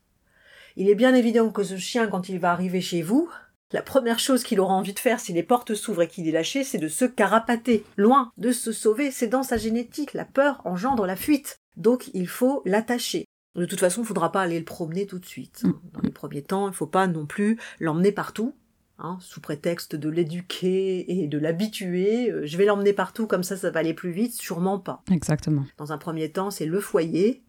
Il 0.75 0.89
est 0.89 0.95
bien 0.95 1.13
évident 1.13 1.49
que 1.51 1.63
ce 1.63 1.77
chien, 1.77 2.08
quand 2.08 2.27
il 2.29 2.39
va 2.39 2.51
arriver 2.51 2.82
chez 2.82 3.01
vous, 3.01 3.29
la 3.73 3.81
première 3.81 4.19
chose 4.19 4.43
qu'il 4.43 4.59
aura 4.59 4.73
envie 4.73 4.93
de 4.93 4.99
faire 4.99 5.19
si 5.19 5.33
les 5.33 5.43
portes 5.43 5.73
s'ouvrent 5.75 6.03
et 6.03 6.07
qu'il 6.07 6.27
est 6.27 6.31
lâché, 6.31 6.63
c'est 6.63 6.77
de 6.77 6.88
se 6.88 7.05
carapater. 7.05 7.83
Loin 7.97 8.31
de 8.38 8.51
se 8.51 8.71
sauver, 8.71 9.12
c'est 9.12 9.27
dans 9.27 9.43
sa 9.43 9.57
génétique. 9.57 10.13
La 10.13 10.25
peur 10.25 10.62
engendre 10.65 11.05
la 11.05 11.15
fuite. 11.15 11.57
Donc 11.75 12.09
il 12.13 12.27
faut 12.27 12.62
l'attacher. 12.65 13.25
De 13.55 13.65
toute 13.65 13.79
façon, 13.79 14.01
il 14.01 14.03
ne 14.03 14.07
faudra 14.07 14.31
pas 14.31 14.41
aller 14.41 14.57
le 14.59 14.65
promener 14.65 15.05
tout 15.05 15.19
de 15.19 15.25
suite. 15.25 15.63
Mm. 15.63 15.73
Dans 15.93 16.01
les 16.01 16.12
premiers 16.12 16.41
temps, 16.43 16.67
il 16.67 16.71
ne 16.71 16.75
faut 16.75 16.88
pas 16.88 17.07
non 17.07 17.25
plus 17.25 17.59
l'emmener 17.79 18.12
partout. 18.12 18.53
hein, 18.99 19.17
sous 19.21 19.41
prétexte 19.41 19.95
de 19.95 20.07
l'éduquer 20.09 21.19
et 21.21 21.27
de 21.27 21.38
l'habituer, 21.39 22.31
Euh, 22.31 22.45
je 22.45 22.57
vais 22.57 22.65
l'emmener 22.65 22.93
partout 22.93 23.25
comme 23.27 23.43
ça, 23.43 23.57
ça 23.57 23.71
va 23.71 23.79
aller 23.79 23.93
plus 23.95 24.12
vite, 24.12 24.33
sûrement 24.33 24.79
pas. 24.79 25.03
Exactement. 25.12 25.65
Dans 25.77 25.91
un 25.91 25.97
premier 25.97 26.29
temps, 26.31 26.51
c'est 26.51 26.65
le 26.67 26.79
foyer. 26.79 27.43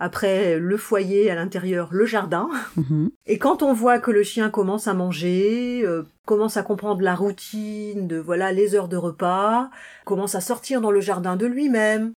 Après 0.00 0.58
le 0.58 0.76
foyer, 0.76 1.30
à 1.30 1.34
l'intérieur, 1.34 1.88
le 1.90 2.06
jardin. 2.06 2.48
Mhm. 2.76 3.10
Et 3.26 3.38
quand 3.38 3.62
on 3.62 3.72
voit 3.72 3.98
que 3.98 4.10
le 4.10 4.22
chien 4.22 4.48
commence 4.48 4.86
à 4.86 4.94
manger, 4.94 5.82
euh, 5.84 6.04
commence 6.24 6.56
à 6.56 6.62
comprendre 6.62 7.02
la 7.02 7.14
routine 7.14 8.06
de 8.06 8.16
voilà 8.16 8.52
les 8.52 8.74
heures 8.74 8.88
de 8.88 8.96
repas, 8.96 9.70
commence 10.04 10.34
à 10.34 10.40
sortir 10.40 10.80
dans 10.80 10.92
le 10.92 11.00
jardin 11.00 11.36
de 11.36 11.46
lui-même, 11.46 12.12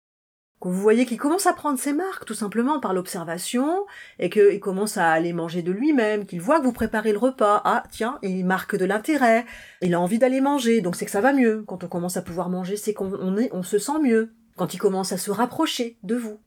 que 0.61 0.67
vous 0.67 0.73
voyez 0.73 1.05
qu'il 1.05 1.17
commence 1.17 1.47
à 1.47 1.53
prendre 1.53 1.79
ses 1.79 1.93
marques 1.93 2.25
tout 2.25 2.33
simplement 2.33 2.79
par 2.79 2.93
l'observation 2.93 3.85
et 4.19 4.29
qu'il 4.29 4.59
commence 4.59 4.97
à 4.97 5.09
aller 5.09 5.31
manger 5.31 5.61
de 5.61 5.71
lui-même, 5.71 6.25
qu'il 6.25 6.41
voit 6.41 6.59
que 6.59 6.65
vous 6.65 6.73
préparez 6.73 7.13
le 7.13 7.17
repas, 7.17 7.61
ah 7.63 7.83
tiens, 7.89 8.19
il 8.23 8.45
marque 8.45 8.75
de 8.75 8.85
l'intérêt, 8.85 9.45
il 9.81 9.93
a 9.93 10.01
envie 10.01 10.19
d'aller 10.19 10.41
manger, 10.41 10.81
donc 10.81 10.95
c'est 10.95 11.05
que 11.05 11.11
ça 11.11 11.21
va 11.21 11.31
mieux. 11.31 11.63
Quand 11.65 11.83
on 11.83 11.87
commence 11.87 12.17
à 12.17 12.21
pouvoir 12.21 12.49
manger, 12.49 12.75
c'est 12.75 12.93
qu'on 12.93 13.13
on 13.13 13.37
est, 13.37 13.49
on 13.53 13.63
se 13.63 13.77
sent 13.77 13.99
mieux. 14.01 14.33
Quand 14.57 14.73
il 14.73 14.77
commence 14.77 15.13
à 15.13 15.17
se 15.17 15.31
rapprocher 15.31 15.97
de 16.03 16.15
vous, 16.15 16.39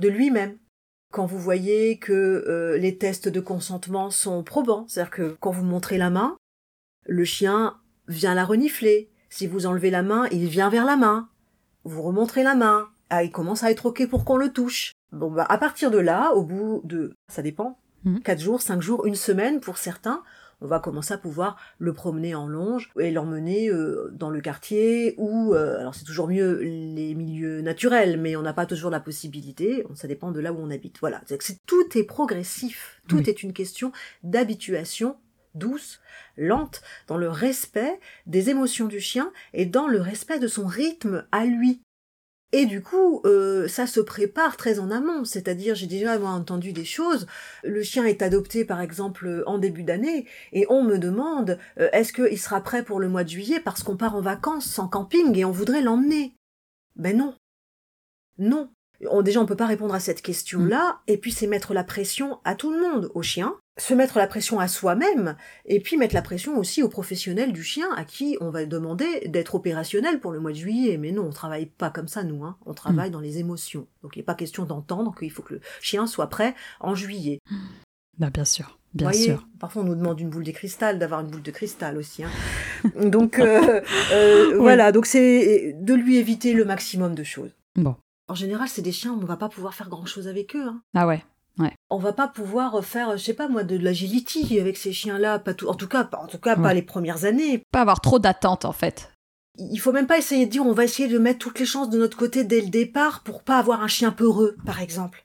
de 0.00 0.08
lui-même. 0.08 0.56
Quand 1.12 1.26
vous 1.26 1.38
voyez 1.38 1.98
que 1.98 2.12
euh, 2.12 2.78
les 2.78 2.96
tests 2.96 3.28
de 3.28 3.40
consentement 3.40 4.10
sont 4.10 4.42
probants, 4.42 4.86
c'est-à-dire 4.88 5.10
que 5.10 5.36
quand 5.40 5.50
vous 5.50 5.64
montrez 5.64 5.98
la 5.98 6.10
main, 6.10 6.36
le 7.06 7.24
chien 7.24 7.76
vient 8.08 8.34
la 8.34 8.44
renifler. 8.44 9.10
Si 9.28 9.46
vous 9.46 9.66
enlevez 9.66 9.90
la 9.90 10.02
main, 10.02 10.26
il 10.30 10.46
vient 10.48 10.70
vers 10.70 10.84
la 10.84 10.96
main. 10.96 11.28
Vous 11.84 12.02
remontrez 12.02 12.42
la 12.42 12.54
main. 12.54 12.88
Ah, 13.10 13.24
il 13.24 13.32
commence 13.32 13.64
à 13.64 13.70
être 13.70 13.86
ok 13.86 14.08
pour 14.08 14.24
qu'on 14.24 14.36
le 14.36 14.52
touche. 14.52 14.92
Bon, 15.12 15.30
bah, 15.30 15.46
à 15.48 15.58
partir 15.58 15.90
de 15.90 15.98
là, 15.98 16.32
au 16.34 16.44
bout 16.44 16.80
de, 16.84 17.12
ça 17.28 17.42
dépend, 17.42 17.78
Mhm. 18.04 18.20
quatre 18.22 18.40
jours, 18.40 18.62
cinq 18.62 18.80
jours, 18.80 19.04
une 19.06 19.14
semaine 19.14 19.60
pour 19.60 19.76
certains, 19.78 20.22
on 20.60 20.66
va 20.66 20.78
commencer 20.80 21.14
à 21.14 21.18
pouvoir 21.18 21.56
le 21.78 21.92
promener 21.92 22.34
en 22.34 22.46
longe 22.46 22.90
et 22.98 23.10
l'emmener 23.10 23.68
euh, 23.68 24.10
dans 24.12 24.30
le 24.30 24.40
quartier 24.40 25.14
ou, 25.18 25.54
euh, 25.54 25.78
alors 25.80 25.94
c'est 25.94 26.04
toujours 26.04 26.28
mieux 26.28 26.58
les 26.60 27.14
milieux 27.14 27.60
naturels, 27.62 28.18
mais 28.20 28.36
on 28.36 28.42
n'a 28.42 28.52
pas 28.52 28.66
toujours 28.66 28.90
la 28.90 29.00
possibilité, 29.00 29.84
ça 29.94 30.08
dépend 30.08 30.30
de 30.30 30.40
là 30.40 30.52
où 30.52 30.58
on 30.58 30.70
habite. 30.70 30.98
Voilà, 31.00 31.20
c'est 31.26 31.38
que 31.38 31.44
c'est- 31.44 31.58
tout 31.66 31.96
est 31.98 32.04
progressif, 32.04 33.00
tout 33.08 33.16
Oui. 33.16 33.24
est 33.28 33.42
une 33.42 33.52
question 33.52 33.92
d'habituation 34.22 35.16
douce, 35.54 36.00
lente, 36.36 36.80
dans 37.08 37.16
le 37.18 37.28
respect 37.28 37.98
des 38.26 38.50
émotions 38.50 38.86
du 38.86 39.00
chien 39.00 39.32
et 39.52 39.66
dans 39.66 39.88
le 39.88 40.00
respect 40.00 40.38
de 40.38 40.46
son 40.46 40.64
rythme 40.66 41.26
à 41.32 41.44
lui. 41.44 41.80
Et 42.52 42.66
du 42.66 42.82
coup, 42.82 43.22
euh, 43.24 43.68
ça 43.68 43.86
se 43.86 44.00
prépare 44.00 44.56
très 44.56 44.80
en 44.80 44.90
amont. 44.90 45.24
C'est-à-dire, 45.24 45.74
j'ai 45.74 45.86
déjà 45.86 46.18
moi, 46.18 46.30
entendu 46.30 46.72
des 46.72 46.84
choses. 46.84 47.26
Le 47.62 47.82
chien 47.82 48.04
est 48.04 48.22
adopté, 48.22 48.64
par 48.64 48.80
exemple, 48.80 49.44
en 49.46 49.58
début 49.58 49.84
d'année, 49.84 50.26
et 50.52 50.66
on 50.68 50.82
me 50.82 50.98
demande 50.98 51.58
euh, 51.78 51.88
est-ce 51.92 52.12
qu'il 52.12 52.38
sera 52.38 52.60
prêt 52.60 52.84
pour 52.84 52.98
le 52.98 53.08
mois 53.08 53.24
de 53.24 53.28
juillet 53.28 53.60
parce 53.60 53.82
qu'on 53.82 53.96
part 53.96 54.16
en 54.16 54.20
vacances 54.20 54.78
en 54.78 54.88
camping 54.88 55.36
et 55.36 55.44
on 55.44 55.52
voudrait 55.52 55.82
l'emmener? 55.82 56.34
Ben 56.96 57.16
non, 57.16 57.34
non. 58.38 58.70
On, 59.08 59.22
déjà, 59.22 59.40
on 59.40 59.46
peut 59.46 59.56
pas 59.56 59.66
répondre 59.66 59.94
à 59.94 60.00
cette 60.00 60.22
question-là. 60.22 61.00
Et 61.06 61.16
puis, 61.16 61.32
c'est 61.32 61.46
mettre 61.46 61.72
la 61.72 61.84
pression 61.84 62.40
à 62.44 62.54
tout 62.54 62.72
le 62.72 62.80
monde, 62.80 63.10
au 63.14 63.22
chien, 63.22 63.56
se 63.78 63.94
mettre 63.94 64.18
la 64.18 64.26
pression 64.26 64.60
à 64.60 64.68
soi-même, 64.68 65.36
et 65.64 65.80
puis 65.80 65.96
mettre 65.96 66.14
la 66.14 66.22
pression 66.22 66.58
aussi 66.58 66.82
aux 66.82 66.88
professionnels 66.88 67.52
du 67.52 67.62
chien, 67.62 67.88
à 67.96 68.04
qui 68.04 68.36
on 68.40 68.50
va 68.50 68.66
demander 68.66 69.28
d'être 69.28 69.54
opérationnel 69.54 70.20
pour 70.20 70.32
le 70.32 70.40
mois 70.40 70.50
de 70.50 70.56
juillet. 70.56 70.96
Mais 70.98 71.12
non, 71.12 71.26
on 71.26 71.30
travaille 71.30 71.66
pas 71.66 71.90
comme 71.90 72.08
ça, 72.08 72.22
nous. 72.24 72.44
Hein. 72.44 72.56
On 72.66 72.74
travaille 72.74 73.10
dans 73.10 73.20
les 73.20 73.38
émotions. 73.38 73.86
Donc, 74.02 74.16
il 74.16 74.18
n'est 74.18 74.24
pas 74.24 74.34
question 74.34 74.64
d'entendre 74.64 75.14
qu'il 75.18 75.30
faut 75.30 75.42
que 75.42 75.54
le 75.54 75.60
chien 75.80 76.06
soit 76.06 76.28
prêt 76.28 76.54
en 76.80 76.94
juillet. 76.94 77.40
Bah, 78.18 78.30
bien 78.30 78.44
sûr. 78.44 78.78
Bien 78.92 79.08
Voyez, 79.08 79.24
sûr. 79.26 79.46
Parfois, 79.60 79.82
on 79.82 79.84
nous 79.86 79.94
demande 79.94 80.20
une 80.20 80.30
boule 80.30 80.42
de 80.44 80.50
cristal, 80.50 80.98
d'avoir 80.98 81.20
une 81.20 81.28
boule 81.28 81.42
de 81.42 81.50
cristal 81.52 81.96
aussi. 81.96 82.24
hein. 82.24 82.30
donc, 83.00 83.38
euh, 83.38 83.80
euh, 84.12 84.58
voilà. 84.58 84.90
Donc, 84.92 85.06
c'est 85.06 85.74
de 85.78 85.94
lui 85.94 86.16
éviter 86.16 86.52
le 86.52 86.64
maximum 86.64 87.14
de 87.14 87.22
choses. 87.22 87.54
Bon. 87.76 87.94
En 88.28 88.34
général, 88.34 88.68
c'est 88.68 88.82
des 88.82 88.92
chiens, 88.92 89.12
on 89.12 89.24
va 89.24 89.36
pas 89.36 89.48
pouvoir 89.48 89.74
faire 89.74 89.88
grand 89.88 90.06
chose 90.06 90.26
avec 90.28 90.54
eux. 90.56 90.64
Hein. 90.66 90.82
Ah 90.94 91.06
ouais. 91.06 91.24
On 91.90 91.98
va 91.98 92.12
pas 92.12 92.28
pouvoir 92.28 92.84
faire, 92.84 93.16
je 93.16 93.22
sais 93.24 93.34
pas 93.34 93.48
moi, 93.48 93.64
de 93.64 93.76
l'agility 93.76 94.58
avec 94.60 94.76
ces 94.76 94.92
chiens-là. 94.92 95.38
Pas 95.38 95.54
tout, 95.54 95.68
en 95.68 95.74
tout 95.74 95.88
cas, 95.88 96.04
pas- 96.04 96.18
en 96.18 96.26
tout 96.26 96.38
cas, 96.38 96.56
Ouais. 96.56 96.62
pas 96.62 96.74
les 96.74 96.82
premières 96.82 97.24
années. 97.24 97.62
Pas 97.72 97.80
avoir 97.82 98.00
trop 98.00 98.18
d'attentes, 98.18 98.64
en 98.64 98.72
fait. 98.72 99.10
Il 99.58 99.78
faut 99.78 99.92
même 99.92 100.06
pas 100.06 100.18
essayer 100.18 100.46
de 100.46 100.50
dire, 100.50 100.64
on 100.64 100.72
va 100.72 100.84
essayer 100.84 101.08
de 101.08 101.18
mettre 101.18 101.38
toutes 101.40 101.58
les 101.58 101.66
chances 101.66 101.90
de 101.90 101.98
notre 101.98 102.16
côté 102.16 102.44
dès 102.44 102.60
le 102.60 102.68
départ 102.68 103.22
pour 103.22 103.42
pas 103.42 103.58
avoir 103.58 103.82
un 103.82 103.88
chien 103.88 104.12
peureux, 104.12 104.56
par 104.64 104.80
exemple. 104.80 105.24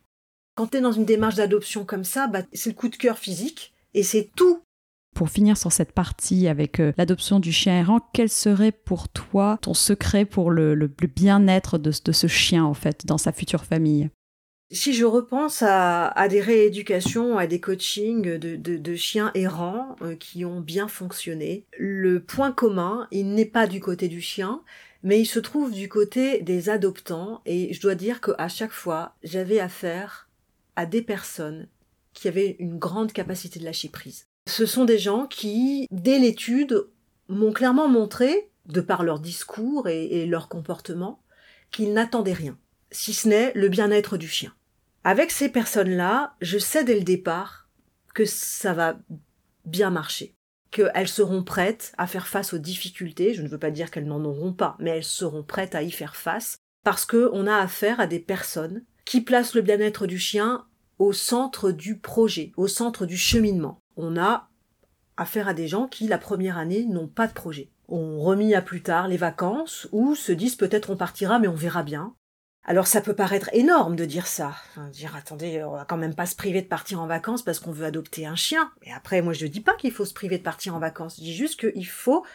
Quand 0.55 0.67
t'es 0.67 0.81
dans 0.81 0.91
une 0.91 1.05
démarche 1.05 1.35
d'adoption 1.35 1.85
comme 1.85 2.03
ça, 2.03 2.27
bah, 2.27 2.41
c'est 2.53 2.69
le 2.71 2.75
coup 2.75 2.89
de 2.89 2.95
cœur 2.95 3.17
physique 3.17 3.73
et 3.93 4.03
c'est 4.03 4.29
tout. 4.35 4.61
Pour 5.15 5.29
finir 5.29 5.57
sur 5.57 5.71
cette 5.71 5.93
partie 5.93 6.47
avec 6.49 6.81
euh, 6.81 6.91
l'adoption 6.97 7.39
du 7.39 7.53
chien 7.53 7.79
errant, 7.79 7.99
quel 8.13 8.27
serait 8.29 8.73
pour 8.73 9.07
toi 9.07 9.57
ton 9.61 9.73
secret 9.73 10.25
pour 10.25 10.51
le, 10.51 10.75
le- 10.75 10.91
le 10.99 11.07
bien-être 11.07 11.77
de, 11.77 11.91
de 12.03 12.11
ce 12.11 12.27
chien, 12.27 12.65
en 12.65 12.73
fait, 12.73 13.05
dans 13.05 13.17
sa 13.17 13.31
future 13.31 13.63
famille? 13.63 14.09
Si 14.71 14.93
je 14.93 15.05
repense 15.05 15.61
à, 15.61 16.27
des 16.27 16.41
rééducations, 16.41 17.37
à 17.37 17.45
des 17.45 17.59
coachings 17.59 18.37
de 18.37 18.95
chiens 18.95 19.31
errants 19.35 19.95
euh, 20.01 20.15
qui 20.15 20.43
ont 20.43 20.59
bien 20.59 20.87
fonctionné, 20.87 21.65
le 21.77 22.19
point 22.23 22.51
commun, 22.51 23.07
il 23.11 23.33
n'est 23.35 23.45
pas 23.45 23.67
du 23.67 23.79
côté 23.79 24.07
du 24.07 24.21
chien, 24.21 24.63
mais 25.03 25.21
il 25.21 25.27
se 25.27 25.39
trouve 25.39 25.71
du 25.71 25.87
côté 25.87 26.41
des 26.41 26.69
adoptants. 26.69 27.41
Et 27.45 27.73
je 27.73 27.81
dois 27.81 27.93
dire 27.93 28.21
qu'à 28.21 28.47
chaque 28.47 28.71
fois, 28.71 29.15
j'avais 29.23 29.59
affaire 29.59 30.29
à 30.75 30.87
des 30.87 31.03
personnes 31.03 31.67
qui 32.13 32.27
avaient 32.27 32.55
une 32.57 32.79
grande 32.79 33.13
capacité 33.13 33.59
de 33.59 33.65
lâcher 33.65 33.89
prise. 33.89 34.25
Ce 34.47 34.65
sont 34.65 34.85
des 34.85 34.97
gens 34.97 35.27
qui, 35.27 35.87
dès 35.91 36.17
l'étude, 36.17 36.87
m'ont 37.27 37.53
clairement 37.53 37.87
montré, 37.87 38.49
de 38.65 38.81
par 38.81 39.03
leur 39.03 39.19
discours 39.19 39.87
et, 39.87 40.05
et 40.05 40.25
leur 40.25 40.49
comportement, 40.49 41.21
qu'ils 41.71 41.93
n'attendaient 41.93 42.33
rien, 42.33 42.57
si 42.95 43.13
ce 43.13 43.27
n'est 43.27 43.51
le 43.55 43.69
bien-être 43.69 44.17
du 44.17 44.27
chien. 44.27 44.53
Avec 45.03 45.31
ces 45.31 45.49
personnes-là, 45.49 46.35
je 46.41 46.57
sais 46.57 46.83
dès 46.83 46.95
le 46.95 47.03
départ 47.03 47.69
que 48.13 48.25
ça 48.25 48.73
va 48.73 48.97
bien 49.65 49.89
marcher, 49.89 50.33
qu'elles 50.71 51.07
seront 51.07 51.43
prêtes 51.43 51.93
à 51.97 52.07
faire 52.07 52.27
face 52.27 52.53
aux 52.53 52.57
difficultés. 52.57 53.33
Je 53.33 53.41
ne 53.41 53.47
veux 53.47 53.59
pas 53.59 53.71
dire 53.71 53.91
qu'elles 53.91 54.07
n'en 54.07 54.23
auront 54.23 54.53
pas, 54.53 54.77
mais 54.79 54.91
elles 54.91 55.03
seront 55.03 55.43
prêtes 55.43 55.75
à 55.75 55.83
y 55.83 55.91
faire 55.91 56.15
face 56.15 56.57
parce 56.83 57.05
que 57.05 57.29
on 57.33 57.47
a 57.47 57.57
affaire 57.57 57.99
à 57.99 58.07
des 58.07 58.19
personnes 58.19 58.83
qui 59.03 59.21
placent 59.21 59.55
le 59.55 59.61
bien-être 59.61 60.07
du 60.07 60.17
chien 60.17 60.65
au 60.97 61.13
centre 61.13 61.71
du 61.71 61.97
projet, 61.97 62.53
au 62.55 62.67
centre 62.67 63.05
du 63.05 63.17
cheminement. 63.17 63.79
On 63.97 64.17
a 64.17 64.49
affaire 65.17 65.47
à 65.47 65.53
des 65.53 65.67
gens 65.67 65.87
qui, 65.87 66.07
la 66.07 66.17
première 66.17 66.57
année, 66.57 66.85
n'ont 66.85 67.07
pas 67.07 67.27
de 67.27 67.33
projet. 67.33 67.69
On 67.87 68.19
remis 68.19 68.55
à 68.55 68.61
plus 68.61 68.81
tard 68.81 69.07
les 69.07 69.17
vacances 69.17 69.87
ou 69.91 70.15
se 70.15 70.31
disent 70.31 70.55
peut-être 70.55 70.89
on 70.89 70.97
partira 70.97 71.39
mais 71.39 71.47
on 71.47 71.55
verra 71.55 71.83
bien. 71.83 72.15
Alors 72.67 72.87
ça 72.87 73.01
peut 73.01 73.13
paraître 73.13 73.49
énorme 73.53 73.95
de 73.95 74.05
dire 74.05 74.25
ça. 74.25 74.55
Enfin, 74.71 74.89
dire 74.89 75.15
attendez, 75.15 75.63
on 75.63 75.71
va 75.71 75.85
quand 75.85 75.97
même 75.97 76.15
pas 76.15 76.25
se 76.25 76.35
priver 76.35 76.63
de 76.63 76.67
partir 76.67 76.99
en 76.99 77.05
vacances 77.05 77.43
parce 77.43 77.59
qu'on 77.59 77.71
veut 77.71 77.85
adopter 77.85 78.25
un 78.25 78.35
chien. 78.35 78.71
Et 78.81 78.91
après, 78.91 79.21
moi 79.21 79.33
je 79.33 79.45
dis 79.45 79.61
pas 79.61 79.75
qu'il 79.75 79.91
faut 79.91 80.05
se 80.05 80.13
priver 80.13 80.39
de 80.39 80.43
partir 80.43 80.75
en 80.75 80.79
vacances. 80.79 81.17
Je 81.17 81.23
dis 81.23 81.35
juste 81.35 81.59
qu'il 81.59 81.87
faut 81.87 82.25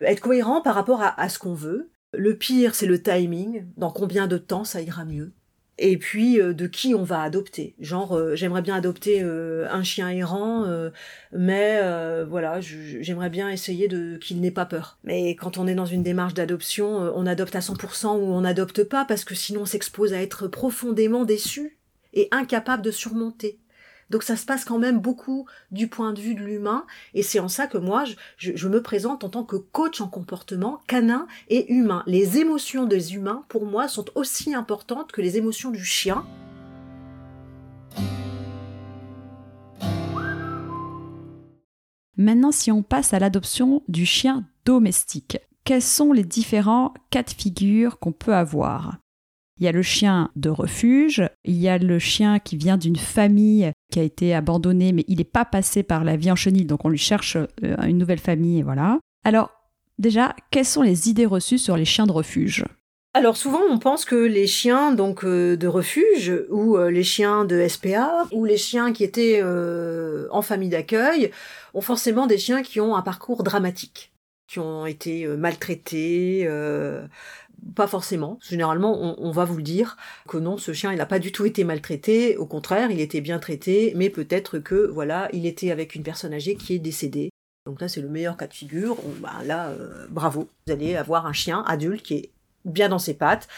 être 0.00 0.20
cohérent 0.20 0.60
par 0.60 0.74
rapport 0.74 1.02
à 1.02 1.28
ce 1.28 1.38
qu'on 1.38 1.54
veut. 1.54 1.90
Le 2.12 2.36
pire, 2.36 2.74
c'est 2.74 2.86
le 2.86 3.00
timing. 3.00 3.66
Dans 3.76 3.92
combien 3.92 4.26
de 4.26 4.38
temps 4.38 4.64
ça 4.64 4.82
ira 4.82 5.04
mieux? 5.04 5.32
Et 5.78 5.98
puis 5.98 6.40
euh, 6.40 6.54
de 6.54 6.66
qui 6.66 6.94
on 6.94 7.02
va 7.02 7.22
adopter. 7.22 7.74
Genre, 7.80 8.16
euh, 8.16 8.34
j'aimerais 8.34 8.62
bien 8.62 8.74
adopter 8.76 9.22
euh, 9.22 9.68
un 9.70 9.82
chien 9.82 10.08
errant, 10.08 10.64
euh, 10.64 10.90
mais 11.32 11.78
euh, 11.82 12.24
voilà, 12.28 12.60
j'aimerais 12.60 13.30
bien 13.30 13.50
essayer 13.50 13.88
de 13.88 14.16
qu'il 14.16 14.40
n'ait 14.40 14.50
pas 14.50 14.66
peur. 14.66 14.98
Mais 15.04 15.34
quand 15.36 15.58
on 15.58 15.66
est 15.66 15.74
dans 15.74 15.86
une 15.86 16.02
démarche 16.02 16.34
d'adoption, 16.34 17.02
euh, 17.02 17.12
on 17.14 17.26
adopte 17.26 17.56
à 17.56 17.60
100% 17.60 18.16
ou 18.16 18.32
on 18.32 18.40
n'adopte 18.42 18.84
pas 18.84 19.04
parce 19.04 19.24
que 19.24 19.34
sinon 19.34 19.62
on 19.62 19.66
s'expose 19.66 20.12
à 20.12 20.22
être 20.22 20.48
profondément 20.48 21.24
déçu 21.24 21.78
et 22.14 22.28
incapable 22.30 22.82
de 22.82 22.90
surmonter. 22.90 23.58
Donc 24.10 24.22
ça 24.22 24.36
se 24.36 24.46
passe 24.46 24.64
quand 24.64 24.78
même 24.78 25.00
beaucoup 25.00 25.46
du 25.70 25.88
point 25.88 26.12
de 26.12 26.20
vue 26.20 26.34
de 26.34 26.40
l'humain, 26.40 26.84
et 27.14 27.22
c'est 27.22 27.40
en 27.40 27.48
ça 27.48 27.66
que 27.66 27.78
moi, 27.78 28.04
je, 28.38 28.68
me 28.68 28.82
présente 28.82 29.24
en 29.24 29.28
tant 29.28 29.44
que 29.44 29.56
coach 29.56 30.00
en 30.00 30.08
comportement 30.08 30.80
canin 30.86 31.26
et 31.48 31.72
humain. 31.72 32.02
Les 32.06 32.38
émotions 32.38 32.84
des 32.84 33.14
humains, 33.14 33.44
pour 33.48 33.66
moi, 33.66 33.88
sont 33.88 34.06
aussi 34.14 34.54
importantes 34.54 35.12
que 35.12 35.20
les 35.20 35.36
émotions 35.36 35.70
du 35.70 35.84
chien. 35.84 36.24
Maintenant, 42.16 42.52
si 42.52 42.72
on 42.72 42.82
passe 42.82 43.12
à 43.12 43.18
l'adoption 43.18 43.82
du 43.88 44.06
chien 44.06 44.46
domestique, 44.64 45.38
quels 45.64 45.82
sont 45.82 46.12
les 46.12 46.24
différents 46.24 46.94
cas 47.10 47.22
de 47.22 47.30
figure 47.30 47.98
qu'on 47.98 48.12
peut 48.12 48.34
avoir? 48.34 48.98
Il 49.58 49.64
y 49.64 49.68
a 49.68 49.72
le 49.72 49.82
chien 49.82 50.30
de 50.36 50.50
refuge, 50.50 51.22
il 51.44 51.56
y 51.56 51.68
a 51.68 51.78
le 51.78 51.98
chien 51.98 52.38
qui 52.38 52.56
vient 52.56 52.76
d'une 52.76 52.96
famille 52.96 53.70
qui 53.90 53.98
a 53.98 54.02
été 54.02 54.34
abandonnée, 54.34 54.92
mais 54.92 55.04
il 55.08 55.18
n'est 55.18 55.24
pas 55.24 55.44
passé 55.44 55.82
par 55.82 56.04
la 56.04 56.16
vie 56.16 56.30
en 56.30 56.36
chenille, 56.36 56.66
donc 56.66 56.84
on 56.84 56.88
lui 56.88 56.98
cherche 56.98 57.36
euh, 57.36 57.76
une 57.86 57.98
nouvelle 57.98 58.18
famille, 58.18 58.62
voilà. 58.62 58.98
Alors, 59.24 59.50
déjà, 59.98 60.34
quelles 60.50 60.66
sont 60.66 60.82
les 60.82 61.08
idées 61.08 61.26
reçues 61.26 61.58
sur 61.58 61.76
les 61.76 61.84
chiens 61.84 62.06
de 62.06 62.12
refuge? 62.12 62.64
Alors 63.14 63.38
souvent 63.38 63.62
on 63.70 63.78
pense 63.78 64.04
que 64.04 64.14
les 64.14 64.46
chiens 64.46 64.94
euh, 64.94 65.56
de 65.56 65.66
refuge 65.66 66.34
ou 66.50 66.76
euh, 66.76 66.90
les 66.90 67.02
chiens 67.02 67.46
de 67.46 67.66
SPA 67.66 68.26
ou 68.30 68.44
les 68.44 68.58
chiens 68.58 68.92
qui 68.92 69.04
étaient 69.04 69.42
en 69.42 70.42
famille 70.42 70.68
d'accueil 70.68 71.30
ont 71.72 71.80
forcément 71.80 72.26
des 72.26 72.36
chiens 72.36 72.62
qui 72.62 72.78
ont 72.78 72.94
un 72.94 73.00
parcours 73.00 73.42
dramatique, 73.42 74.12
qui 74.48 74.58
ont 74.58 74.84
été 74.84 75.26
maltraités, 75.26 76.46
pas 77.74 77.86
forcément. 77.86 78.38
Généralement, 78.42 79.20
on, 79.20 79.30
va 79.30 79.44
vous 79.44 79.56
le 79.56 79.62
dire 79.62 79.96
que 80.28 80.38
non, 80.38 80.56
ce 80.56 80.72
chien, 80.72 80.92
il 80.92 80.98
n'a 80.98 81.06
pas 81.06 81.18
du 81.18 81.32
tout 81.32 81.44
été 81.44 81.64
maltraité. 81.64 82.36
Au 82.36 82.46
contraire, 82.46 82.90
il 82.90 83.00
était 83.00 83.20
bien 83.20 83.38
traité, 83.38 83.92
mais 83.96 84.10
peut-être 84.10 84.58
que 84.58 84.86
voilà, 84.86 85.28
il 85.32 85.46
était 85.46 85.70
avec 85.70 85.94
une 85.94 86.02
personne 86.02 86.32
âgée 86.32 86.56
qui 86.56 86.74
est 86.74 86.78
décédée. 86.78 87.30
Donc 87.66 87.80
là, 87.80 87.88
c'est 87.88 88.00
le 88.00 88.08
meilleur 88.08 88.36
cas 88.36 88.46
de 88.46 88.54
figure. 88.54 88.96
bah, 89.20 89.32
là, 89.44 89.68
euh, 89.68 90.06
bravo, 90.08 90.48
vous 90.66 90.72
allez 90.72 90.96
avoir 90.96 91.26
un 91.26 91.32
chien 91.32 91.64
adulte 91.66 92.02
qui 92.02 92.14
est 92.14 92.30
bien 92.64 92.88
dans 92.88 92.98
ses 92.98 93.14
pattes 93.14 93.48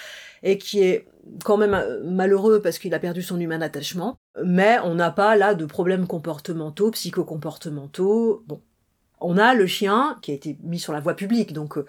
et 0.42 0.58
qui 0.58 0.80
est 0.80 1.06
quand 1.44 1.56
même 1.56 1.74
euh, 1.74 2.02
malheureux 2.04 2.60
parce 2.60 2.78
qu'il 2.78 2.94
a 2.94 2.98
perdu 2.98 3.22
son 3.22 3.38
humain 3.38 3.60
attachement. 3.60 4.16
Mais 4.42 4.78
on 4.84 4.94
n'a 4.94 5.10
pas 5.10 5.36
là 5.36 5.54
de 5.54 5.66
problèmes 5.66 6.06
comportementaux, 6.06 6.90
psychocomportementaux. 6.90 8.44
Bon, 8.46 8.60
on 9.20 9.36
a 9.36 9.54
le 9.54 9.66
chien 9.66 10.18
qui 10.22 10.30
a 10.30 10.34
été 10.34 10.56
mis 10.62 10.78
sur 10.78 10.92
la 10.92 11.00
voie 11.00 11.14
publique, 11.14 11.52
donc 11.52 11.76
euh, 11.76 11.86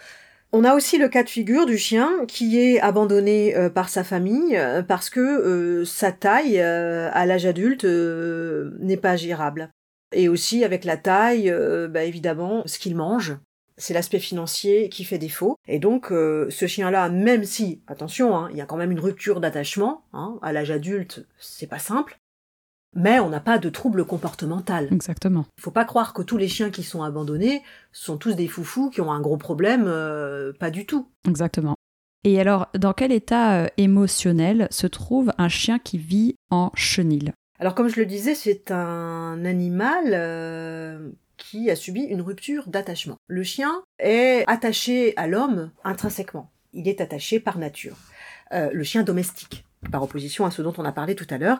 on 0.51 0.63
a 0.63 0.73
aussi 0.73 0.97
le 0.97 1.09
cas 1.09 1.23
de 1.23 1.29
figure 1.29 1.65
du 1.65 1.77
chien 1.77 2.25
qui 2.27 2.59
est 2.59 2.79
abandonné 2.79 3.55
euh, 3.55 3.69
par 3.69 3.89
sa 3.89 4.03
famille 4.03 4.57
euh, 4.57 4.81
parce 4.81 5.09
que 5.09 5.19
euh, 5.19 5.85
sa 5.85 6.11
taille 6.11 6.59
à 6.59 7.25
l'âge 7.25 7.45
adulte 7.45 7.85
n'est 7.85 8.97
pas 8.97 9.15
gérable. 9.15 9.69
Et 10.11 10.27
aussi 10.27 10.63
avec 10.63 10.85
la 10.85 10.97
taille, 10.97 11.53
bah, 11.89 12.03
évidemment, 12.03 12.63
ce 12.65 12.79
qu'il 12.79 12.95
mange, 12.95 13.37
c'est 13.77 13.93
l'aspect 13.93 14.19
financier 14.19 14.89
qui 14.89 15.03
fait 15.03 15.19
défaut. 15.19 15.55
Et 15.67 15.77
donc 15.77 16.07
ce 16.09 16.65
chien-là, 16.67 17.09
même 17.09 17.43
si, 17.43 17.83
attention, 17.87 18.35
hein, 18.35 18.49
il 18.51 18.57
y 18.57 18.61
a 18.61 18.65
quand 18.65 18.77
même 18.77 18.91
une 18.91 18.99
rupture 18.99 19.39
d'attachement, 19.39 20.03
hein, 20.13 20.39
à 20.41 20.51
l'âge 20.51 20.71
adulte, 20.71 21.27
c'est 21.37 21.69
pas 21.69 21.77
simple, 21.77 22.17
mais 22.95 23.19
on 23.19 23.29
n'a 23.29 23.39
pas 23.39 23.57
de 23.57 23.69
trouble 23.69 24.05
comportemental. 24.05 24.87
Exactement. 24.91 25.45
Il 25.57 25.61
faut 25.61 25.71
pas 25.71 25.85
croire 25.85 26.13
que 26.13 26.21
tous 26.21 26.37
les 26.37 26.47
chiens 26.47 26.69
qui 26.69 26.83
sont 26.83 27.03
abandonnés 27.03 27.61
sont 27.91 28.17
tous 28.17 28.33
des 28.33 28.47
foufous 28.47 28.89
qui 28.89 29.01
ont 29.01 29.11
un 29.11 29.21
gros 29.21 29.37
problème, 29.37 29.85
euh, 29.87 30.53
pas 30.53 30.71
du 30.71 30.85
tout. 30.85 31.07
Exactement. 31.27 31.75
Et 32.23 32.39
alors, 32.39 32.67
dans 32.77 32.93
quel 32.93 33.11
état 33.11 33.61
euh, 33.61 33.67
émotionnel 33.77 34.67
se 34.71 34.87
trouve 34.87 35.31
un 35.37 35.49
chien 35.49 35.79
qui 35.79 35.97
vit 35.97 36.35
en 36.49 36.71
chenille 36.75 37.31
Alors, 37.59 37.75
comme 37.75 37.87
je 37.87 37.99
le 37.99 38.05
disais, 38.05 38.35
c'est 38.35 38.71
un 38.71 39.45
animal 39.45 40.05
euh, 40.07 41.09
qui 41.37 41.69
a 41.69 41.75
subi 41.75 42.01
une 42.01 42.21
rupture 42.21 42.67
d'attachement. 42.67 43.17
Le 43.27 43.43
chien 43.43 43.83
est 43.99 44.43
attaché 44.47 45.15
à 45.15 45.27
l'homme 45.27 45.71
intrinsèquement. 45.83 46.51
Il 46.73 46.87
est 46.87 47.01
attaché 47.01 47.39
par 47.39 47.57
nature. 47.57 47.97
le 48.51 48.83
chien 48.83 49.03
domestique, 49.03 49.63
par 49.91 50.03
opposition 50.03 50.45
à 50.45 50.51
ce 50.51 50.61
dont 50.61 50.73
on 50.77 50.85
a 50.85 50.91
parlé 50.91 51.15
tout 51.15 51.27
à 51.29 51.37
l'heure, 51.37 51.59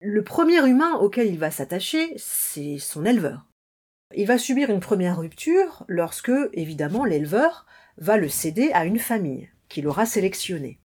le 0.00 0.24
premier 0.24 0.66
humain 0.66 0.94
auquel 0.94 1.26
il 1.26 1.38
va 1.38 1.50
s'attacher, 1.50 2.14
c'est 2.16 2.78
son 2.78 3.04
éleveur. 3.04 3.46
Il 4.14 4.26
va 4.26 4.38
subir 4.38 4.70
une 4.70 4.80
première 4.80 5.18
rupture 5.18 5.84
lorsque, 5.88 6.32
évidemment, 6.54 7.04
l'éleveur 7.04 7.66
va 7.98 8.16
le 8.16 8.28
céder 8.28 8.70
à 8.72 8.86
une 8.86 8.98
famille 8.98 9.50
qu'il 9.68 9.86
aura 9.86 10.06
sélectionnée. 10.06 10.80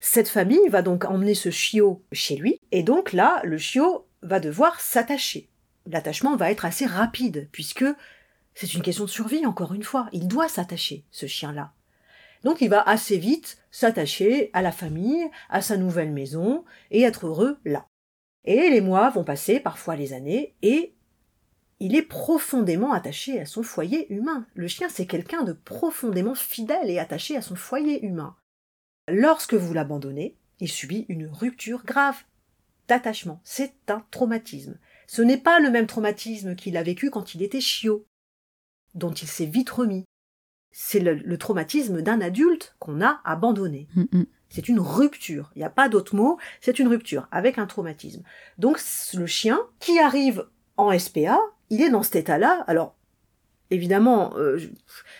Cette 0.00 0.28
famille 0.28 0.68
va 0.70 0.80
donc 0.80 1.04
emmener 1.04 1.34
ce 1.34 1.50
chiot 1.50 2.02
chez 2.10 2.36
lui, 2.36 2.58
et 2.72 2.82
donc 2.82 3.12
là, 3.12 3.42
le 3.44 3.58
chiot 3.58 4.08
va 4.22 4.40
devoir 4.40 4.80
s'attacher. 4.80 5.50
L'attachement 5.86 6.34
va 6.34 6.50
être 6.50 6.64
assez 6.64 6.86
rapide, 6.86 7.48
puisque 7.52 7.84
c'est 8.54 8.72
une 8.72 8.82
question 8.82 9.04
de 9.04 9.10
survie, 9.10 9.44
encore 9.44 9.74
une 9.74 9.82
fois. 9.82 10.08
Il 10.12 10.26
doit 10.26 10.48
s'attacher, 10.48 11.04
ce 11.10 11.26
chien-là. 11.26 11.72
Donc 12.44 12.60
il 12.60 12.70
va 12.70 12.82
assez 12.82 13.18
vite 13.18 13.58
s'attacher 13.70 14.50
à 14.52 14.62
la 14.62 14.72
famille, 14.72 15.30
à 15.50 15.60
sa 15.60 15.76
nouvelle 15.76 16.12
maison, 16.12 16.64
et 16.90 17.02
être 17.02 17.26
heureux 17.26 17.58
là. 17.64 17.86
Et 18.44 18.70
les 18.70 18.80
mois 18.80 19.10
vont 19.10 19.24
passer, 19.24 19.60
parfois 19.60 19.96
les 19.96 20.12
années, 20.12 20.54
et 20.62 20.94
il 21.80 21.96
est 21.96 22.02
profondément 22.02 22.92
attaché 22.92 23.40
à 23.40 23.46
son 23.46 23.62
foyer 23.62 24.12
humain. 24.12 24.46
Le 24.54 24.68
chien, 24.68 24.88
c'est 24.88 25.06
quelqu'un 25.06 25.42
de 25.42 25.52
profondément 25.52 26.34
fidèle 26.34 26.90
et 26.90 26.98
attaché 26.98 27.36
à 27.36 27.42
son 27.42 27.56
foyer 27.56 28.04
humain. 28.04 28.36
Lorsque 29.08 29.54
vous 29.54 29.74
l'abandonnez, 29.74 30.36
il 30.60 30.68
subit 30.68 31.06
une 31.08 31.26
rupture 31.26 31.84
grave 31.84 32.22
d'attachement. 32.88 33.40
C'est 33.44 33.74
un 33.88 34.04
traumatisme. 34.10 34.78
Ce 35.06 35.22
n'est 35.22 35.38
pas 35.38 35.60
le 35.60 35.70
même 35.70 35.86
traumatisme 35.86 36.54
qu'il 36.54 36.76
a 36.76 36.82
vécu 36.82 37.10
quand 37.10 37.34
il 37.34 37.42
était 37.42 37.60
chiot, 37.60 38.06
dont 38.94 39.12
il 39.12 39.28
s'est 39.28 39.46
vite 39.46 39.70
remis. 39.70 40.04
C'est 40.72 41.00
le, 41.00 41.38
traumatisme 41.38 42.02
d'un 42.02 42.20
adulte 42.20 42.74
qu'on 42.78 43.00
a 43.00 43.20
abandonné. 43.24 43.88
Mm, 43.94 44.18
mm. 44.18 44.26
C'est 44.54 44.68
une 44.68 44.78
rupture. 44.78 45.50
Il 45.56 45.58
n'y 45.58 45.64
a 45.64 45.70
pas 45.70 45.88
d'autre 45.88 46.14
mot. 46.14 46.38
C'est 46.60 46.78
une 46.78 46.86
rupture 46.86 47.26
avec 47.32 47.58
un 47.58 47.66
traumatisme. 47.66 48.22
Donc 48.56 48.78
le 49.14 49.26
chien 49.26 49.58
qui 49.80 49.98
arrive 49.98 50.46
en 50.76 50.96
SPA, 50.96 51.40
il 51.70 51.82
est 51.82 51.90
dans 51.90 52.04
cet 52.04 52.14
état-là. 52.14 52.62
Alors 52.68 52.94
évidemment, 53.72 54.32
euh, 54.36 54.60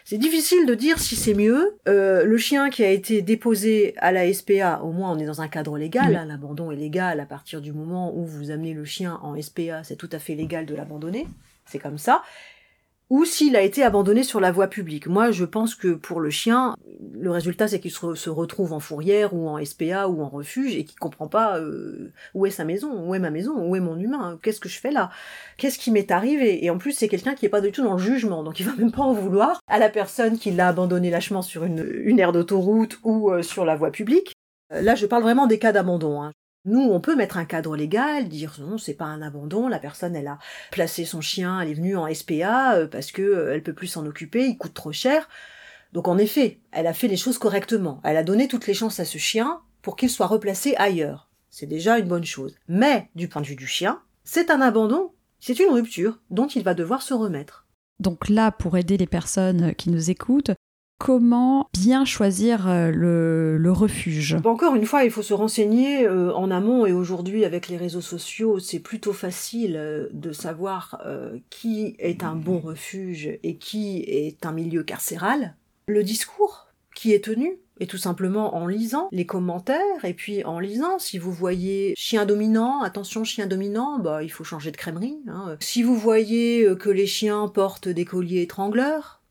c'est 0.05 0.19
difficile 0.19 0.67
de 0.67 0.75
dire 0.77 1.01
si 1.01 1.17
c'est 1.17 1.35
mieux. 1.35 1.77
Euh, 1.89 2.25
le 2.25 2.39
chien 2.39 2.71
qui 2.71 2.85
a 2.85 2.91
été 2.91 3.23
déposé 3.23 3.95
à 3.97 4.13
la 4.13 4.33
SPA, 4.33 4.81
au 4.85 4.93
moins 4.93 5.11
on 5.11 5.19
est 5.19 5.27
dans 5.27 5.41
un 5.41 5.49
cadre 5.49 5.77
légal. 5.79 6.15
Hein, 6.15 6.27
l'abandon 6.27 6.71
est 6.71 6.77
légal 6.77 7.19
à 7.19 7.27
partir 7.27 7.61
du 7.61 7.73
moment 7.73 8.17
où 8.17 8.25
vous 8.25 8.53
amenez 8.53 8.73
le 8.73 8.85
chien 8.85 9.19
en 9.21 9.35
SPA. 9.43 9.83
C'est 9.83 9.97
tout 9.97 10.11
à 10.13 10.21
fait 10.21 10.37
légal 10.37 10.65
de 10.65 10.77
l'abandonner. 10.77 11.27
C'est 11.67 11.81
comme 11.81 11.99
ça 11.99 12.23
ou 13.11 13.25
s'il 13.25 13.57
a 13.57 13.63
été 13.63 13.83
abandonné 13.83 14.23
sur 14.23 14.41
la 14.41 14.51
voie 14.51 14.69
publique. 14.69 15.07
Moi, 15.07 15.31
je 15.31 15.45
pense 15.45 15.75
que 15.75 15.95
pour 15.95 16.21
le 16.21 16.31
chien, 16.31 16.75
le 17.13 17.31
résultat, 17.31 17.69
c'est 17.69 17.81
qu'il 17.81 17.91
se, 17.91 18.31
retrouve 18.31 18.73
en 18.73 18.81
fourrière 18.81 19.35
ou 19.35 19.49
en 19.49 19.63
SPA 19.65 20.09
ou 20.09 20.23
en 20.23 20.29
refuge 20.29 20.75
et 20.75 20.85
qu'il 20.85 20.99
comprend 20.99 21.29
pas 21.29 21.59
euh, 21.59 22.13
où 22.35 22.47
est 22.47 22.51
sa 22.51 22.65
maison, 22.65 23.07
où 23.07 23.15
est 23.15 23.19
ma 23.19 23.31
maison, 23.31 23.53
où 23.57 23.77
est 23.77 23.81
mon 23.81 23.99
humain, 23.99 24.39
qu'est-ce 24.43 24.61
que 24.61 24.69
je 24.69 24.81
fais 24.81 24.91
là, 24.91 25.11
qu'est-ce 25.59 25.79
qui 25.79 25.91
m'est 25.91 26.11
arrivé. 26.11 26.65
Et 26.65 26.71
en 26.71 26.79
plus, 26.79 26.93
c'est 26.93 27.09
quelqu'un 27.09 27.35
qui 27.35 27.47
est 27.47 27.51
pas 27.51 27.61
du 27.61 27.73
tout 27.73 27.83
dans 27.83 27.95
le 27.95 27.99
jugement, 27.99 28.43
donc 28.43 28.61
il 28.61 28.67
va 28.67 28.75
même 28.75 28.93
pas 28.93 29.03
en 29.03 29.13
vouloir 29.13 29.61
à 29.69 29.79
la 29.79 29.89
personne 29.89 30.39
qui 30.39 30.51
l'a 30.51 30.69
abandonné 30.69 31.11
lâchement 31.11 31.43
sur 31.43 31.65
une, 31.65 32.19
aire 32.19 32.33
d'autoroute 32.33 32.99
ou 33.05 33.31
euh, 33.31 33.43
sur 33.43 33.65
la 33.65 33.77
voie 33.77 33.91
publique. 33.91 34.35
Euh, 34.73 34.81
là, 34.81 34.95
je 34.95 35.07
parle 35.07 35.23
vraiment 35.23 35.47
des 35.47 35.59
cas 35.59 35.73
d'abandon. 35.73 36.23
Hein. 36.23 36.33
Nous, 36.67 36.81
on 36.81 37.01
peut 37.01 37.15
mettre 37.15 37.37
un 37.37 37.45
cadre 37.45 37.77
légal, 37.77 38.29
dire 38.29 38.57
non, 38.59 38.79
c'est 38.79 38.95
pas 38.95 39.05
un 39.05 39.21
abandon, 39.21 39.69
la 39.69 39.79
personne, 39.79 40.17
elle 40.17 40.29
a 40.29 40.39
placé 40.71 41.05
son 41.05 41.21
chien, 41.21 41.61
elle 41.61 41.69
est 41.69 41.75
venue 41.75 41.97
en 41.97 42.13
SPA 42.13 42.77
euh, 42.77 42.87
parce 42.87 43.13
que 43.13 43.23
euh, 43.23 43.55
elle 43.55 43.63
peut 43.63 43.75
plus 43.75 43.87
s'en 43.87 44.07
occuper, 44.07 44.47
il 44.47 44.57
coûte 44.57 44.73
trop 44.73 44.93
cher. 44.93 45.29
Donc 45.93 46.09
en 46.09 46.17
effet, 46.17 46.61
elle 46.73 46.87
a 46.87 46.95
fait 46.95 47.09
les 47.09 47.19
choses 47.19 47.39
correctement. 47.39 48.01
Elle 48.03 48.17
a 48.17 48.25
donné 48.25 48.49
toutes 48.49 48.67
les 48.67 48.75
chances 48.75 48.99
à 48.99 49.05
ce 49.05 49.19
chien 49.19 49.61
pour 49.83 49.97
qu'il 49.97 50.09
soit 50.09 50.27
replacé 50.27 50.75
ailleurs. 50.77 51.29
C'est 51.51 51.67
déjà 51.67 51.99
une 51.99 52.09
bonne 52.09 52.25
chose. 52.25 52.57
Mais, 52.67 53.11
du 53.15 53.29
point 53.29 53.43
de 53.43 53.47
vue 53.47 53.57
du 53.57 53.67
chien, 53.67 54.01
c'est 54.25 54.51
un 54.51 54.61
abandon, 54.63 55.13
c'est 55.41 55.61
une 55.61 55.71
rupture 55.71 56.19
dont 56.31 56.47
il 56.47 56.65
va 56.65 56.73
devoir 56.73 57.03
se 57.03 57.13
remettre. 57.13 57.67
Donc 58.01 58.29
là, 58.29 58.51
pour 58.51 58.77
aider 58.77 58.97
les 58.97 59.07
personnes 59.07 59.75
qui 59.75 59.91
nous 59.91 60.11
écoutent, 60.11 60.51
comment 61.05 61.69
bien 61.75 62.07
choisir 62.07 62.67
euh, 62.67 62.91
le, 62.91 63.71
refuge 63.71 64.39
Encore 64.43 64.75
une 64.75 64.87
fois, 64.87 65.05
il 65.05 65.11
faut 65.11 65.21
se 65.21 65.35
renseigner 65.35 66.07
euh, 66.07 66.33
en 66.33 66.51
amont 66.51 66.87
et 66.87 66.93
aujourd'hui 66.93 67.45
avec 67.45 67.69
les 67.69 67.77
réseaux 67.77 68.01
sociaux, 68.01 68.59
c'est 68.59 68.79
plutôt 68.79 69.13
facile 69.13 69.77
euh, 69.77 70.09
de 70.13 70.33
savoir 70.33 71.03
qui 71.51 71.95
est 71.99 72.25
un 72.25 72.37
bon 72.37 72.59
refuge 72.59 73.39
et 73.43 73.57
qui 73.57 73.99
est 74.07 74.47
un 74.47 74.53
milieu 74.53 74.83
carcéral. 74.83 75.57
Le 75.89 76.03
discours 76.03 76.69
qui 76.97 77.13
est 77.13 77.23
tenu 77.23 77.59
et 77.81 77.87
tout 77.87 77.99
simplement 77.99 78.57
en 78.57 78.67
lisant 78.67 79.09
les 79.13 79.27
commentaires 79.27 80.05
et 80.05 80.15
puis 80.15 80.43
en 80.45 80.59
lisant 80.59 80.99
si 80.99 81.19
vous 81.19 81.33
voyez 81.33 81.93
chien 81.97 82.25
dominant 82.25 82.83
attention 82.83 83.25
chien 83.25 83.49
dominant 83.49 83.99
bah 83.99 84.23
il 84.23 84.31
faut 84.31 84.45
changer 84.45 84.71
de 84.71 84.77
crèmerie 84.77 85.19
hein. 85.27 85.57
si 85.59 85.83
vous 85.83 85.97
voyez 85.97 86.69
que 86.79 86.89
les 86.89 87.09
chiens 87.09 87.49
portent 87.49 87.89
des 87.89 88.05
colliers 88.05 88.43
étrangleurs 88.43 89.25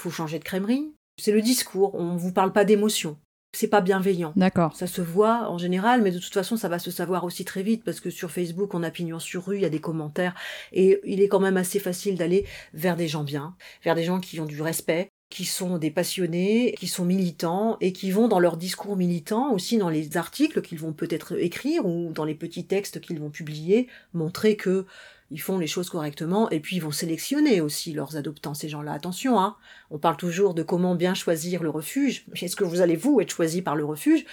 faut 0.00 0.10
changer 0.10 0.38
de 0.38 0.44
crèmerie. 0.44 0.92
C'est 1.18 1.32
le 1.32 1.42
discours, 1.42 1.94
on 1.94 2.14
ne 2.14 2.18
vous 2.18 2.32
parle 2.32 2.52
pas 2.52 2.64
d'émotion. 2.64 3.18
c'est 3.54 3.68
pas 3.68 3.80
bienveillant. 3.80 4.34
D'accord. 4.36 4.76
Ça 4.76 4.86
se 4.86 5.00
voit 5.00 5.48
en 5.48 5.56
général, 5.56 6.02
mais 6.02 6.10
de 6.10 6.18
toute 6.18 6.34
façon, 6.34 6.58
ça 6.58 6.68
va 6.68 6.78
se 6.78 6.90
savoir 6.90 7.24
aussi 7.24 7.44
très 7.46 7.62
vite 7.62 7.84
parce 7.84 8.00
que 8.00 8.10
sur 8.10 8.30
Facebook, 8.30 8.74
on 8.74 8.82
a 8.82 8.90
pignon 8.90 9.18
sur 9.18 9.46
rue, 9.46 9.56
il 9.56 9.62
y 9.62 9.64
a 9.64 9.70
des 9.70 9.80
commentaires 9.80 10.34
et 10.72 11.00
il 11.04 11.22
est 11.22 11.28
quand 11.28 11.40
même 11.40 11.56
assez 11.56 11.78
facile 11.78 12.16
d'aller 12.18 12.44
vers 12.74 12.96
des 12.96 13.08
gens 13.08 13.24
bien, 13.24 13.56
vers 13.82 13.94
des 13.94 14.04
gens 14.04 14.20
qui 14.20 14.38
ont 14.40 14.44
du 14.44 14.60
respect, 14.60 15.08
qui 15.30 15.46
sont 15.46 15.78
des 15.78 15.90
passionnés, 15.90 16.74
qui 16.78 16.86
sont 16.86 17.06
militants 17.06 17.78
et 17.80 17.94
qui 17.94 18.10
vont 18.10 18.28
dans 18.28 18.40
leur 18.40 18.58
discours 18.58 18.96
militant, 18.96 19.52
aussi 19.52 19.78
dans 19.78 19.88
les 19.88 20.18
articles 20.18 20.60
qu'ils 20.60 20.78
vont 20.78 20.92
peut-être 20.92 21.40
écrire 21.40 21.86
ou 21.86 22.12
dans 22.12 22.26
les 22.26 22.34
petits 22.34 22.66
textes 22.66 23.00
qu'ils 23.00 23.20
vont 23.20 23.30
publier, 23.30 23.88
montrer 24.12 24.56
que 24.56 24.84
ils 25.30 25.40
font 25.40 25.58
les 25.58 25.66
choses 25.66 25.90
correctement 25.90 26.48
et 26.50 26.60
puis 26.60 26.76
ils 26.76 26.82
vont 26.82 26.92
sélectionner 26.92 27.60
aussi 27.60 27.92
leurs 27.92 28.16
adoptants, 28.16 28.54
ces 28.54 28.68
gens-là. 28.68 28.92
Attention, 28.92 29.40
hein, 29.40 29.56
on 29.90 29.98
parle 29.98 30.16
toujours 30.16 30.54
de 30.54 30.62
comment 30.62 30.94
bien 30.94 31.14
choisir 31.14 31.62
le 31.62 31.70
refuge. 31.70 32.24
Mais 32.28 32.40
est-ce 32.40 32.56
que 32.56 32.64
vous 32.64 32.80
allez 32.80 32.96
vous 32.96 33.20
être 33.20 33.30
choisi 33.30 33.62
par 33.62 33.76
le 33.76 33.84
refuge? 33.84 34.24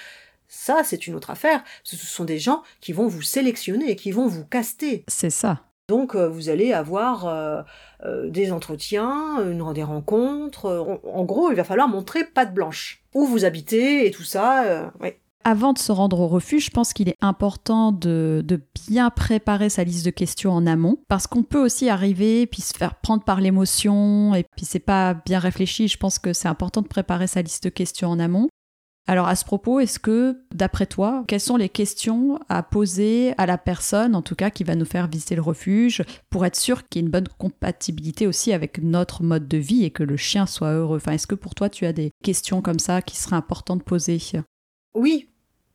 Ça, 0.47 0.83
c'est 0.83 1.07
une 1.07 1.15
autre 1.15 1.31
affaire. 1.31 1.63
Ce 1.83 1.97
sont 1.97 2.25
des 2.25 2.37
gens 2.37 2.61
qui 2.79 2.93
vont 2.93 3.07
vous 3.07 3.23
sélectionner, 3.23 3.95
qui 3.95 4.11
vont 4.11 4.27
vous 4.27 4.45
caster. 4.45 5.03
C'est 5.07 5.31
ça. 5.31 5.61
Donc 5.89 6.15
euh, 6.15 6.29
vous 6.29 6.49
allez 6.49 6.71
avoir 6.71 7.27
euh, 7.27 7.61
euh, 8.05 8.29
des 8.29 8.51
entretiens, 8.51 9.39
une, 9.43 9.73
des 9.73 9.83
rencontres. 9.83 10.99
en 11.03 11.23
gros, 11.23 11.49
il 11.49 11.55
va 11.55 11.63
falloir 11.63 11.87
montrer 11.87 12.23
patte 12.23 12.53
blanche. 12.53 13.03
Où 13.13 13.25
vous 13.25 13.45
habitez 13.45 14.07
et 14.07 14.11
tout 14.11 14.23
ça. 14.23 14.91
ouais 14.99 15.19
avant 15.43 15.73
de 15.73 15.79
se 15.79 15.91
rendre 15.91 16.19
au 16.19 16.27
refuge, 16.27 16.65
je 16.65 16.71
pense 16.71 16.93
qu'il 16.93 17.09
est 17.09 17.17
important 17.21 17.91
de, 17.91 18.45
bien 18.87 19.09
préparer 19.09 19.69
sa 19.69 19.83
liste 19.83 20.05
de 20.05 20.11
questions 20.11 20.51
en 20.51 20.65
amont, 20.65 20.97
parce 21.07 21.27
qu'on 21.27 21.43
peut 21.43 21.63
aussi 21.63 21.89
arriver 21.89 22.47
puis 22.47 22.61
se 22.61 22.73
faire 22.73 22.95
prendre 22.95 23.23
par 23.23 23.41
l'émotion 23.41 24.35
et 24.35 24.43
puis 24.55 24.65
c'est 24.65 24.79
pas 24.79 25.13
bien 25.13 25.39
réfléchi. 25.39 25.87
Je 25.87 25.97
pense 25.97 26.19
que 26.19 26.33
c'est 26.33 26.47
important 26.47 26.81
de 26.81 26.87
préparer 26.87 27.27
sa 27.27 27.41
liste 27.41 27.63
de 27.63 27.69
questions 27.69 28.09
en 28.09 28.19
amont. 28.19 28.49
Alors 29.05 29.27
à 29.27 29.35
ce 29.35 29.43
propos, 29.43 29.81
est-ce 29.81 29.99
que, 29.99 30.37
d'après 30.53 30.85
toi, 30.85 31.25
quelles 31.27 31.41
sont 31.41 31.57
les 31.57 31.67
questions 31.67 32.39
à 32.47 32.63
poser 32.63 33.33
à 33.37 33.45
la 33.45 33.57
personne, 33.57 34.15
en 34.15 34.21
tout 34.21 34.35
cas, 34.35 34.49
qui 34.49 34.63
va 34.63 34.75
nous 34.75 34.85
faire 34.85 35.09
visiter 35.09 35.35
le 35.35 35.41
refuge, 35.41 36.03
pour 36.29 36.45
être 36.45 36.55
sûr 36.55 36.87
qu'il 36.87 37.01
y 37.01 37.03
ait 37.03 37.05
une 37.05 37.11
bonne 37.11 37.27
compatibilité 37.37 38.27
aussi 38.27 38.53
avec 38.53 38.81
notre 38.81 39.21
mode 39.21 39.49
de 39.49 39.57
vie 39.57 39.83
et 39.83 39.91
que 39.91 40.03
le 40.03 40.15
chien 40.15 40.45
soit 40.45 40.71
heureux? 40.71 40.97
Enfin, 40.97 41.11
est-ce 41.11 41.27
que 41.27 41.35
pour 41.35 41.53
toi, 41.53 41.69
tu 41.69 41.85
as 41.85 41.91
des 41.91 42.11
questions 42.23 42.61
comme 42.61 42.79
ça 42.79 43.01
qui 43.01 43.17
seraient 43.17 43.35
importantes 43.35 43.79
de 43.79 43.83
poser? 43.83 44.19
Oui, 44.95 45.27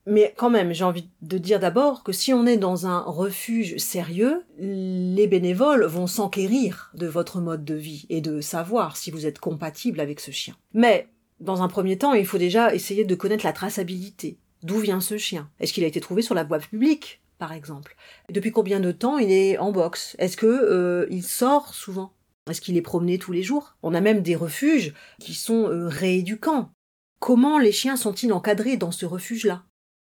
mais 0.09 0.33
quand 0.35 0.49
même, 0.49 0.73
j'ai 0.73 0.83
envie 0.83 1.07
de 1.21 1.37
dire 1.37 1.59
d'abord 1.59 2.03
que 2.03 2.11
si 2.11 2.33
on 2.33 2.47
est 2.47 2.57
dans 2.57 2.87
un 2.87 2.99
refuge 3.01 3.77
sérieux, 3.77 4.43
les 4.57 5.27
bénévoles 5.27 5.85
vont 5.85 6.07
s'enquérir 6.07 6.91
de 6.95 7.05
votre 7.05 7.39
mode 7.39 7.63
de 7.63 7.75
vie 7.75 8.07
et 8.09 8.19
de 8.19 8.41
savoir 8.41 8.97
si 8.97 9.11
vous 9.11 9.27
êtes 9.27 9.39
compatible 9.39 9.99
avec 9.99 10.19
ce 10.19 10.31
chien. 10.31 10.55
Mais, 10.73 11.07
dans 11.39 11.61
un 11.61 11.67
premier 11.67 11.97
temps, 11.97 12.13
il 12.13 12.25
faut 12.25 12.39
déjà 12.39 12.73
essayer 12.73 13.05
de 13.05 13.15
connaître 13.15 13.45
la 13.45 13.53
traçabilité. 13.53 14.39
D'où 14.63 14.79
vient 14.79 14.99
ce 14.99 15.17
chien? 15.17 15.49
Est-ce 15.59 15.73
qu'il 15.73 15.83
a 15.83 15.87
été 15.87 16.01
trouvé 16.01 16.23
sur 16.23 16.35
la 16.35 16.43
voie 16.43 16.59
publique, 16.59 17.21
par 17.37 17.53
exemple? 17.53 17.95
Depuis 18.31 18.51
combien 18.51 18.79
de 18.79 18.91
temps 18.91 19.19
il 19.19 19.31
est 19.31 19.59
en 19.59 19.71
boxe? 19.71 20.15
Est-ce 20.17 20.37
que 20.37 20.47
euh, 20.47 21.05
il 21.11 21.23
sort 21.23 21.73
souvent? 21.75 22.13
Est-ce 22.49 22.61
qu'il 22.61 22.77
est 22.77 22.81
promené 22.81 23.19
tous 23.19 23.31
les 23.31 23.43
jours? 23.43 23.75
On 23.83 23.93
a 23.93 24.01
même 24.01 24.23
des 24.23 24.35
refuges 24.35 24.93
qui 25.19 25.35
sont 25.35 25.69
euh, 25.69 25.87
rééducants. 25.87 26.71
Comment 27.19 27.59
les 27.59 27.71
chiens 27.71 27.95
sont-ils 27.95 28.33
encadrés 28.33 28.75
dans 28.75 28.91
ce 28.91 29.05
refuge-là? 29.05 29.63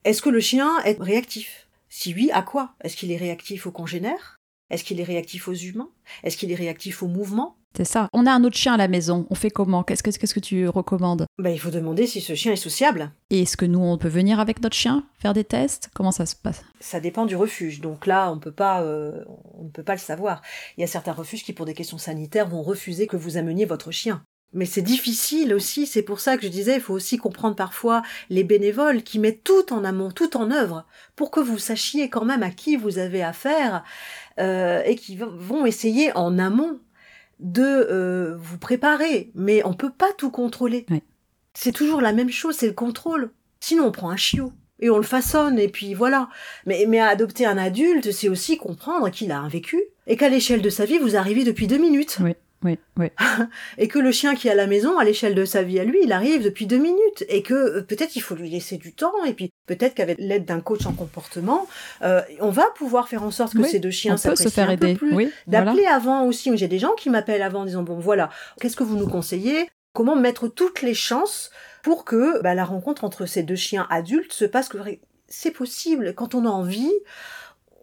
Est-ce 0.05 0.23
que 0.23 0.31
le 0.31 0.41
chien 0.41 0.79
est 0.85 1.01
réactif? 1.01 1.69
Si 1.89 2.15
oui, 2.15 2.31
à 2.33 2.43
quoi? 2.43 2.75
Est-ce 2.83 2.97
qu'il 2.97 3.11
est 3.13 3.17
réactif 3.17 3.67
aux 3.67 3.73
congénères? 3.73 4.37
Est-ce 4.71 4.85
qu'il 4.85 5.01
est 5.01 5.05
réactif 5.05 5.49
aux 5.49 5.55
humains? 5.55 5.89
Est-ce 6.23 6.37
qu'il 6.37 6.53
est 6.53 6.57
réactif 6.57 7.03
au 7.03 7.07
mouvement? 7.09 7.57
C'est 7.77 7.85
ça. 7.85 8.09
On 8.13 8.27
a 8.27 8.33
un 8.33 8.45
autre 8.45 8.57
chien 8.57 8.75
à 8.75 8.77
la 8.77 8.89
maison. 8.89 9.27
On 9.31 9.35
fait 9.35 9.51
comment? 9.51 9.83
Qu'est-ce 9.83 10.03
que, 10.03 10.11
qu'est-ce 10.11 10.35
que 10.35 10.41
tu 10.41 10.69
recommandes? 10.69 11.27
Ben, 11.39 11.51
Il 11.51 11.61
faut 11.61 11.71
demander 11.71 12.07
si 12.07 12.21
ce 12.21 12.35
chien 12.35 12.53
est 12.53 12.57
sociable. 12.57 13.13
Et 13.31 13.43
est-ce 13.43 13.57
que 13.57 13.65
nous, 13.67 13.81
on 13.81 13.99
peut 13.99 14.09
venir 14.09 14.41
avec 14.41 14.63
notre 14.63 14.77
chien 14.77 15.05
faire 15.19 15.33
des 15.33 15.45
tests? 15.45 15.91
Comment 15.95 16.11
ça 16.11 16.27
se 16.27 16.35
passe? 16.37 16.65
Ça 16.81 17.01
dépend 17.01 17.25
du 17.27 17.37
refuge. 17.37 17.81
Donc 17.81 18.07
là, 18.07 18.33
on 18.33 18.39
peut 18.39 18.53
pas, 18.53 18.83
euh, 18.83 19.25
on 19.55 19.65
ne 19.65 19.71
peut 19.71 19.83
pas 19.83 19.95
le 19.95 20.01
savoir. 20.01 20.43
Il 20.77 20.81
y 20.81 20.85
a 20.85 20.87
certains 20.87 21.13
refuges 21.13 21.45
qui, 21.45 21.53
pour 21.53 21.67
des 21.67 21.75
questions 21.75 21.99
sanitaires, 21.99 22.49
vont 22.49 22.63
refuser 22.63 23.07
que 23.07 23.17
vous 23.17 23.37
ameniez 23.37 23.65
votre 23.65 23.91
chien. 23.91 24.23
Mais 24.55 24.65
c'est 24.65 24.83
difficile 24.83 25.53
aussi, 25.53 25.87
c'est 25.87 26.03
pour 26.03 26.21
ça 26.21 26.39
que 26.39 26.45
je 26.45 26.49
disais, 26.49 26.77
il 26.77 26.81
faut 26.81 26.95
aussi 26.95 27.19
comprendre 27.19 27.55
parfois 27.55 28.03
les 28.31 28.45
bénévoles 28.45 29.03
qui 29.03 29.19
mettent 29.19 29.45
tout 29.45 29.73
en 29.75 29.85
amont, 29.85 30.11
tout 30.11 30.39
en 30.39 30.51
œuvre, 30.51 30.87
pour 31.17 31.31
que 31.31 31.41
vous 31.41 31.59
sachiez 31.59 32.09
quand 32.09 32.25
même 32.25 32.43
à 32.43 32.51
qui 32.51 32.77
vous 32.77 32.99
avez 32.99 33.23
affaire, 33.23 33.85
euh, 34.41 34.83
et 34.87 34.97
qui 34.97 35.17
vont 35.17 35.67
essayer 35.67 36.17
en 36.17 36.39
amont 36.39 36.81
de 37.41 37.63
euh, 37.63 38.37
vous 38.39 38.57
préparer. 38.57 39.31
Mais 39.35 39.63
on 39.67 39.75
peut 39.75 39.93
pas 39.93 40.13
tout 40.17 40.31
contrôler. 40.31 40.87
C'est 41.53 41.73
toujours 41.73 42.01
la 42.01 42.13
même 42.13 42.31
chose, 42.31 42.57
c'est 42.57 42.69
le 42.69 42.73
contrôle. 42.73 43.31
Sinon 43.61 43.87
on 43.87 43.93
prend 43.93 44.11
un 44.11 44.17
chiot 44.17 44.53
et 44.81 44.89
on 44.91 44.97
le 44.97 45.03
façonne 45.03 45.59
et 45.59 45.69
puis 45.69 45.93
voilà. 45.93 46.31
Mais, 46.65 46.87
mais 46.89 47.01
adopter 47.01 47.45
un 47.45 47.59
adulte, 47.59 48.13
c'est 48.13 48.29
aussi 48.31 48.57
comprendre 48.57 49.11
qu'il 49.11 49.31
a 49.31 49.41
un 49.41 49.49
vécu 49.49 49.83
et 50.07 50.17
qu'à 50.17 50.31
l'échelle 50.31 50.63
de 50.63 50.71
sa 50.71 50.87
vie, 50.87 50.99
vous 50.99 51.17
arrivez 51.17 51.45
depuis 51.45 51.67
deux 51.67 51.79
minutes. 51.79 52.19
Oui. 52.21 52.35
Oui, 52.65 52.79
oui. 52.97 53.09
et 53.79 53.87
que 53.87 53.99
le 53.99 54.11
chien 54.11 54.35
qui 54.35 54.49
est 54.49 54.51
à 54.51 54.57
la 54.57 54.67
maison, 54.67 54.99
à 54.99 55.05
l'échelle 55.05 55.35
de 55.35 55.45
sa 55.45 55.63
vie 55.63 55.79
à 55.79 55.85
lui, 55.85 56.01
il 56.03 56.13
arrive 56.13 56.43
depuis 56.43 56.67
deux 56.67 56.79
minutes, 56.79 57.25
et 57.29 57.43
que 57.43 57.55
euh, 57.55 57.83
peut-être 57.83 58.17
il 58.17 58.21
faut 58.21 58.35
lui 58.35 58.51
laisser 58.51 58.79
du 58.79 58.93
temps, 58.93 59.25
et 59.25 59.33
puis 59.33 59.53
peut-être 59.67 59.95
qu'avec 59.95 60.19
l'aide 60.19 60.45
d'un 60.45 60.61
coach 60.61 60.85
en 60.87 60.93
comportement, 60.93 61.69
euh, 62.03 62.21
on 62.41 62.51
va 62.51 62.65
pouvoir 62.75 63.09
faire 63.09 63.23
en 63.23 63.31
sorte 63.31 63.55
que 63.55 63.63
ces 63.63 63.79
deux 63.79 63.91
chiens 63.91 64.17
s'apprécient 64.17 64.51
se 64.51 64.55
faire 64.55 64.71
un 64.71 64.73
aider. 64.73 64.95
peu 64.95 65.07
plus. 65.07 65.15
Oui, 65.15 65.33
D'appeler 65.47 65.87
avant 65.87 66.25
aussi, 66.25 66.57
j'ai 66.57 66.69
des 66.69 66.79
gens 66.79 66.95
qui 66.95 67.11
m'appellent 67.11 67.43
avant 67.43 67.61
en 67.61 67.65
disant 67.65 67.83
bon 67.83 67.99
voilà, 67.99 68.31
qu'est-ce 68.61 68.77
que 68.77 68.85
vous 68.85 68.97
nous 68.97 69.09
conseillez? 69.09 69.69
Comment 69.93 70.17
mettre 70.17 70.49
toutes 70.49 70.83
les 70.83 70.95
chances 70.95 71.51
pour 71.83 72.05
que 72.05 72.43
bah, 72.43 72.55
la 72.55 72.65
rencontre 72.65 73.05
entre 73.05 73.27
ces 73.27 73.43
deux 73.43 73.57
chiens 73.57 73.87
adultes 73.91 74.33
se 74.33 74.45
passe 74.45 74.69
que 74.69 74.79
c'est 75.29 75.51
possible 75.51 76.15
quand 76.15 76.35
on 76.35 76.45
a 76.45 76.49
envie 76.49 76.93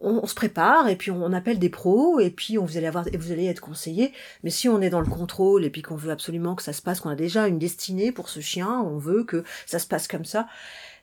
on, 0.02 0.26
se 0.28 0.36
prépare 0.36 0.88
et 0.88 0.96
puis 0.96 1.12
on, 1.12 1.34
appelle 1.34 1.60
des 1.60 1.70
pros 1.70 2.20
et 2.20 2.30
puis 2.30 2.58
on, 2.58 2.66
vous 2.66 2.78
allez 2.78 2.88
avoir 2.88 3.06
vous 3.18 3.32
allez 3.32 3.46
être 3.46 3.62
conseillé. 3.62 4.14
Mais 4.43 4.50
si 4.50 4.70
on 4.70 4.82
est 4.82 4.89
dans 4.89 5.00
le 5.00 5.10
contrôle 5.10 5.66
et 5.66 5.70
puis 5.70 5.82
qu'on 5.82 5.96
veut 5.96 6.12
absolument 6.12 6.56
que 6.56 6.64
ça 6.64 6.74
se 6.74 6.82
passe, 6.82 7.00
qu'on 7.00 7.10
a 7.10 7.16
déjà 7.16 7.48
une 7.48 7.60
destinée 7.60 8.12
pour 8.12 8.30
ce 8.30 8.39
chien, 8.39 8.82
on 8.86 8.98
veut 8.98 9.24
que 9.24 9.43
ça 9.66 9.80
se 9.80 9.88
passe 9.88 10.08
comme 10.08 10.26
ça. 10.26 10.48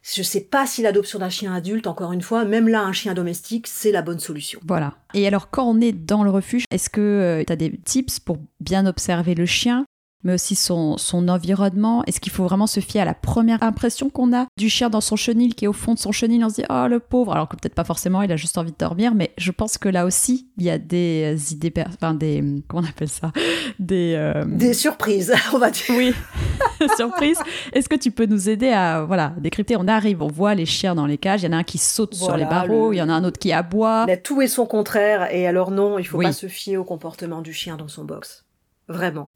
Je 0.03 0.23
sais 0.23 0.41
pas 0.41 0.67
si 0.67 0.83
l'adoption 0.83 1.21
d'un 1.21 1.29
chien 1.29 1.55
adulte, 1.55 1.87
encore 1.87 2.13
une 2.13 2.23
fois, 2.23 2.45
même 2.45 2.67
là, 2.67 2.83
un 2.83 2.93
chien 2.93 3.15
domestique, 3.15 3.69
c'est 3.69 3.93
la 3.93 4.03
bonne 4.03 4.19
solution. 4.19 4.59
Voilà. 4.67 4.95
Et 5.15 5.29
alors, 5.29 5.49
quand 5.49 5.65
on 5.65 5.81
est 5.81 5.93
dans 5.93 6.25
le 6.25 6.31
refuge, 6.31 6.65
est-ce 6.73 6.91
que 6.91 7.01
euh, 7.01 7.45
tu 7.47 7.53
as 7.53 7.57
des 7.57 7.79
tips 7.85 8.19
pour 8.19 8.39
bien 8.59 8.85
observer 8.87 9.37
le 9.37 9.47
chien? 9.47 9.85
Mais 10.25 10.35
aussi 10.35 10.55
son, 10.55 10.97
son 10.99 11.29
environnement 11.29 12.05
Est-ce 12.07 12.21
qu'il 12.21 12.33
faut 12.33 12.45
vraiment 12.45 12.67
se 12.67 12.81
fier 12.81 13.03
à 13.03 13.05
la 13.05 13.15
première 13.15 13.63
impression 13.63 14.11
qu'on 14.11 14.37
a 14.37 14.47
du 14.57 14.69
chien 14.69 14.91
dans 14.91 15.01
son 15.01 15.17
chenil 15.17 15.55
qui 15.55 15.65
est 15.65 15.69
au 15.69 15.73
fond 15.73 15.95
de 15.95 15.99
son 15.99 16.13
chenil? 16.13 16.45
On 16.45 16.49
se 16.49 16.57
dit 16.57 16.65
oh 16.71 16.87
le 16.89 17.01
pauvre, 17.01 17.33
alors 17.33 17.49
que 17.49 17.57
peut-être 17.57 17.75
pas 17.75 17.85
forcément, 17.85 18.23
il 18.23 18.33
a 18.33 18.37
juste 18.37 18.59
envie 18.59 18.73
de 18.73 18.77
dormir. 18.77 19.15
Mais 19.15 19.33
je 19.39 19.51
pense 19.51 19.79
que 19.79 19.89
là 19.89 20.05
aussi, 20.05 20.49
il 20.59 20.65
y 20.65 20.71
a 20.71 20.79
des 20.79 21.53
idées, 21.53 21.73
enfin 21.87 22.15
des 22.15 22.43
comment 22.69 22.83
on 22.87 22.89
appelle 22.89 23.09
ça, 23.09 23.33
des 23.79 24.15
euh, 24.17 24.45
des 24.47 24.75
surprises, 24.75 25.35
on 25.53 25.59
va 25.59 25.71
dire. 25.71 25.85
Oui, 25.91 26.15
surprises. 26.97 27.39
Est-ce 27.73 27.89
que 27.89 27.97
tu 27.97 28.11
peux 28.11 28.27
nous 28.27 28.49
aider 28.49 28.69
à 28.69 29.05
voilà 29.05 29.35
décrypter? 29.39 29.77
On 29.77 29.89
arrive, 29.89 30.23
on 30.23 30.29
voit 30.29 30.55
les 30.55 30.67
chiens 30.67 30.95
dans 30.95 31.07
les 31.07 31.19
cages. 31.19 31.43
Il 31.43 31.47
y 31.47 31.49
en 31.49 31.53
a 31.53 31.59
un 31.59 31.65
qui 31.65 31.79
saute 31.79 32.15
sur 32.15 32.37
les 32.37 32.45
barreaux, 32.45 32.93
il 32.93 32.97
y 32.97 33.03
en 33.03 33.09
a 33.09 33.13
un 33.13 33.25
autre 33.25 33.39
qui 33.39 33.53
aboie. 33.53 34.03
a 34.03 34.17
tout 34.17 34.43
et 34.43 34.49
son 34.49 34.67
contraire. 34.67 35.33
Et 35.35 35.47
alors 35.47 35.71
non, 35.71 35.99
il 35.99 36.05
faut 36.05 36.21
pas 36.21 36.33
se 36.33 36.47
fier 36.47 36.77
au 36.77 36.85
comportement 36.85 37.43
du 37.43 37.53
chien 37.53 37.77
dans 37.77 37.89
son 37.89 38.05
box. 38.05 38.45
Vraiment. 38.89 39.29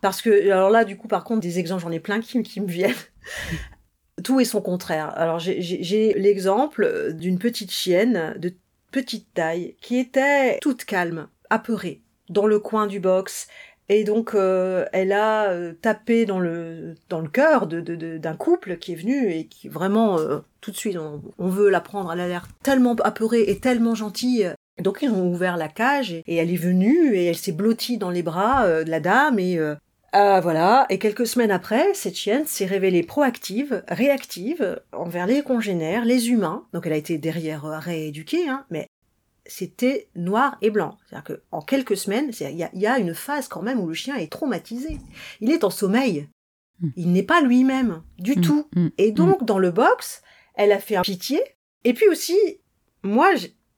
Parce 0.00 0.22
que, 0.22 0.50
alors 0.50 0.70
là, 0.70 0.84
du 0.84 0.96
coup, 0.96 1.08
par 1.08 1.24
contre, 1.24 1.40
des 1.40 1.58
exemples, 1.58 1.82
j'en 1.82 1.90
ai 1.90 2.00
plein 2.00 2.20
qui, 2.20 2.42
qui 2.42 2.60
me 2.60 2.66
viennent. 2.66 2.94
Tout 4.24 4.40
est 4.40 4.44
son 4.44 4.60
contraire. 4.60 5.12
Alors, 5.16 5.38
j'ai 5.38 6.14
l'exemple 6.14 7.12
d'une 7.14 7.38
petite 7.38 7.70
chienne 7.70 8.34
de 8.38 8.54
petite 8.92 9.32
taille 9.34 9.74
qui 9.80 9.96
était 9.96 10.58
toute 10.60 10.84
calme, 10.84 11.26
apeurée, 11.50 12.02
dans 12.28 12.46
le 12.46 12.60
coin 12.60 12.86
du 12.86 13.00
box. 13.00 13.48
Et 13.88 14.04
donc, 14.04 14.34
euh, 14.34 14.86
elle 14.92 15.12
a 15.12 15.50
euh, 15.50 15.72
tapé 15.72 16.24
dans 16.24 16.38
le 16.38 16.94
dans 17.08 17.20
le 17.20 17.28
cœur 17.28 17.66
de, 17.66 17.80
d'un 18.16 18.36
couple 18.36 18.76
qui 18.76 18.92
est 18.92 18.96
venu 18.96 19.32
et 19.32 19.48
qui 19.48 19.68
vraiment 19.68 20.18
euh, 20.18 20.38
tout 20.60 20.70
de 20.70 20.76
suite 20.76 20.96
on, 20.96 21.20
on 21.38 21.48
veut 21.48 21.68
la 21.68 21.80
prendre. 21.80 22.12
Elle 22.12 22.20
a 22.20 22.28
l'air 22.28 22.46
tellement 22.62 22.94
apeurée 23.02 23.42
et 23.48 23.58
tellement 23.58 23.94
gentille. 23.94 24.54
Donc 24.80 24.98
ils 25.02 25.10
ont 25.10 25.30
ouvert 25.30 25.56
la 25.56 25.68
cage 25.68 26.12
et, 26.12 26.36
elle 26.36 26.50
est 26.50 26.56
venue 26.56 27.14
et 27.14 27.26
elle 27.26 27.36
s'est 27.36 27.52
blottie 27.52 27.98
dans 27.98 28.10
les 28.10 28.22
bras 28.22 28.64
euh, 28.64 28.84
de 28.84 28.90
la 28.90 29.00
dame 29.00 29.38
et 29.38 29.58
euh, 29.58 29.74
ah, 30.12 30.40
voilà. 30.40 30.86
Et 30.90 30.98
quelques 30.98 31.26
semaines 31.26 31.50
après, 31.50 31.94
cette 31.94 32.16
chienne 32.16 32.46
s'est 32.46 32.66
révélée 32.66 33.02
proactive, 33.02 33.82
réactive 33.88 34.82
envers 34.92 35.26
les 35.26 35.42
congénères, 35.42 36.04
les 36.04 36.28
humains. 36.28 36.66
Donc 36.74 36.86
elle 36.86 36.92
a 36.92 36.96
été 36.96 37.16
derrière 37.16 37.64
euh, 37.64 37.78
rééduquée, 37.78 38.46
hein, 38.46 38.66
mais 38.70 38.88
c'était 39.46 40.08
noir 40.14 40.58
et 40.60 40.70
blanc. 40.70 40.98
C'est-à-dire 41.06 41.38
qu'en 41.50 41.62
quelques 41.62 41.96
semaines, 41.96 42.30
il 42.40 42.68
y, 42.74 42.86
a 42.86 42.98
une 42.98 43.14
phase 43.14 43.48
quand 43.48 43.62
même 43.62 43.80
où 43.80 43.88
le 43.88 43.94
chien 43.94 44.16
est 44.16 44.30
traumatisé. 44.30 44.98
Il 45.40 45.50
est 45.50 45.64
en 45.64 45.70
sommeil. 45.70 46.28
Hmm. 46.80 46.90
Il 46.96 47.12
n'est 47.12 47.22
pas 47.22 47.40
lui-même 47.40 48.02
du 48.18 48.32
hmm. 48.32 48.40
tout. 48.42 48.68
Hmm. 48.76 48.88
Et 48.98 49.12
donc 49.12 49.44
dans 49.44 49.58
le 49.58 49.70
box, 49.70 50.22
elle 50.54 50.72
a 50.72 50.78
fait 50.78 50.96
un 50.96 51.02
pitié. 51.02 51.40
Et 51.84 51.94
puis 51.94 52.08
aussi, 52.08 52.36
moi, 53.02 53.30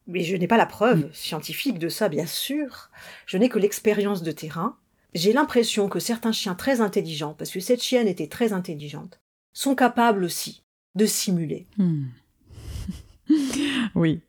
mais 0.06 0.22
je 0.22 0.36
n'ai 0.36 0.46
pas 0.46 0.56
la 0.56 0.66
preuve 0.66 1.06
mm. 1.06 1.12
scientifique 1.12 1.78
de 1.78 1.88
ça, 1.88 2.08
bien 2.08 2.26
sûr. 2.26 2.90
Je 3.26 3.38
n'ai 3.38 3.48
que 3.48 3.58
l'expérience 3.58 4.22
de 4.22 4.32
terrain. 4.32 4.76
J'ai 5.14 5.32
l'impression 5.32 5.88
que 5.88 6.00
certains 6.00 6.32
chiens 6.32 6.54
très 6.54 6.80
intelligents, 6.80 7.34
parce 7.38 7.50
que 7.50 7.60
cette 7.60 7.82
chienne 7.82 8.08
était 8.08 8.26
très 8.26 8.52
intelligente, 8.52 9.20
sont 9.52 9.74
capables 9.74 10.24
aussi 10.24 10.64
de 10.96 11.06
simuler. 11.06 11.66
Hmm. 11.78 12.06
oui. 13.94 14.20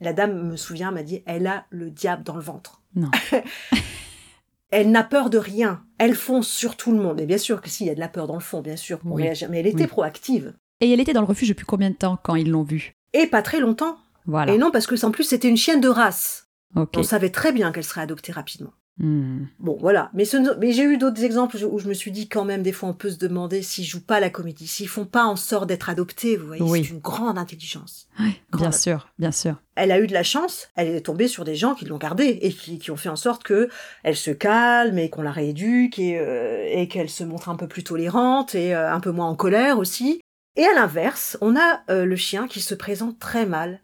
La 0.00 0.12
dame, 0.12 0.50
me 0.50 0.56
souvient, 0.56 0.90
m'a 0.90 1.02
dit, 1.02 1.22
elle 1.24 1.46
a 1.46 1.66
le 1.70 1.90
diable 1.90 2.24
dans 2.24 2.34
le 2.34 2.42
ventre. 2.42 2.82
Non. 2.94 3.10
elle 4.70 4.90
n'a 4.90 5.04
peur 5.04 5.30
de 5.30 5.38
rien. 5.38 5.84
Elle 5.98 6.14
fonce 6.14 6.48
sur 6.48 6.76
tout 6.76 6.92
le 6.92 7.00
monde. 7.00 7.20
Et 7.20 7.26
bien 7.26 7.38
sûr 7.38 7.60
que 7.60 7.70
si, 7.70 7.84
il 7.84 7.86
y 7.86 7.90
a 7.90 7.94
de 7.94 8.00
la 8.00 8.08
peur 8.08 8.26
dans 8.26 8.34
le 8.34 8.40
fond, 8.40 8.60
bien 8.60 8.76
sûr, 8.76 8.98
pour 8.98 9.12
Oui. 9.12 9.22
réagir. 9.22 9.48
Mais 9.50 9.60
elle 9.60 9.68
était 9.68 9.84
Oui. 9.84 9.86
proactive. 9.86 10.54
Et 10.80 10.92
elle 10.92 11.00
était 11.00 11.12
dans 11.12 11.20
le 11.20 11.26
refuge 11.26 11.48
depuis 11.48 11.64
combien 11.64 11.90
de 11.90 11.94
temps 11.94 12.18
quand 12.22 12.34
ils 12.34 12.50
l'ont 12.50 12.64
vue? 12.64 12.94
Et 13.12 13.26
pas 13.26 13.42
très 13.42 13.60
longtemps. 13.60 13.96
Voilà. 14.26 14.52
Et 14.54 14.58
non, 14.58 14.70
parce 14.70 14.86
que 14.86 15.04
en 15.04 15.10
plus, 15.10 15.24
c'était 15.24 15.48
une 15.48 15.56
chienne 15.56 15.80
de 15.80 15.88
race. 15.88 16.48
Ok. 16.76 16.94
On 16.96 17.02
savait 17.02 17.30
très 17.30 17.52
bien 17.52 17.70
qu'elle 17.72 17.84
serait 17.84 18.00
adoptée 18.00 18.32
rapidement. 18.32 18.72
Hmm. 18.98 19.46
Bon, 19.58 19.76
voilà. 19.80 20.10
Mais, 20.14 20.24
ce- 20.24 20.56
mais 20.58 20.70
j'ai 20.72 20.84
eu 20.84 20.98
d'autres 20.98 21.24
exemples 21.24 21.56
où 21.68 21.78
je 21.80 21.88
me 21.88 21.94
suis 21.94 22.12
dit 22.12 22.28
quand 22.28 22.44
même, 22.44 22.62
des 22.62 22.70
fois, 22.70 22.88
on 22.88 22.94
peut 22.94 23.10
se 23.10 23.18
demander 23.18 23.60
s'ils 23.60 23.84
jouent 23.84 24.04
pas 24.04 24.20
la 24.20 24.30
comédie, 24.30 24.68
s'ils 24.68 24.88
font 24.88 25.04
pas 25.04 25.24
en 25.24 25.34
sorte 25.34 25.68
d'être 25.68 25.90
adoptés. 25.90 26.36
Vous 26.36 26.46
voyez, 26.46 26.62
Oui. 26.62 26.84
c'est 26.84 26.90
une 26.92 27.00
grande 27.00 27.36
intelligence. 27.36 28.06
Ouais, 28.20 28.40
bien 28.56 28.70
sûr, 28.70 29.08
bien 29.18 29.32
sûr. 29.32 29.56
Elle 29.74 29.90
a 29.90 29.98
eu 30.00 30.06
de 30.06 30.12
la 30.12 30.22
chance. 30.22 30.68
Elle 30.76 30.88
est 30.88 31.00
tombée 31.00 31.26
sur 31.26 31.44
des 31.44 31.56
gens 31.56 31.74
qui 31.74 31.86
l'ont 31.86 31.98
gardée 31.98 32.38
et 32.42 32.52
qui, 32.52 32.78
qui 32.78 32.92
ont 32.92 32.96
fait 32.96 33.08
en 33.08 33.16
sorte 33.16 33.42
que 33.42 33.68
elle 34.04 34.16
se 34.16 34.30
calme 34.30 34.96
et 34.98 35.10
qu'on 35.10 35.22
la 35.22 35.32
rééduque 35.32 35.98
et, 35.98 36.18
euh, 36.20 36.64
et 36.70 36.86
qu'elle 36.86 37.10
se 37.10 37.24
montre 37.24 37.48
un 37.48 37.56
peu 37.56 37.66
plus 37.66 37.82
tolérante 37.82 38.54
et 38.54 38.76
euh, 38.76 38.92
un 38.92 39.00
peu 39.00 39.10
moins 39.10 39.26
en 39.28 39.34
colère 39.34 39.78
aussi. 39.80 40.20
Et 40.56 40.64
à 40.64 40.72
l'inverse, 40.74 41.36
on 41.40 41.56
a 41.56 41.80
euh, 41.90 42.04
le 42.04 42.14
chien 42.14 42.46
qui 42.46 42.60
se 42.60 42.76
présente 42.76 43.18
très 43.18 43.44
mal, 43.44 43.80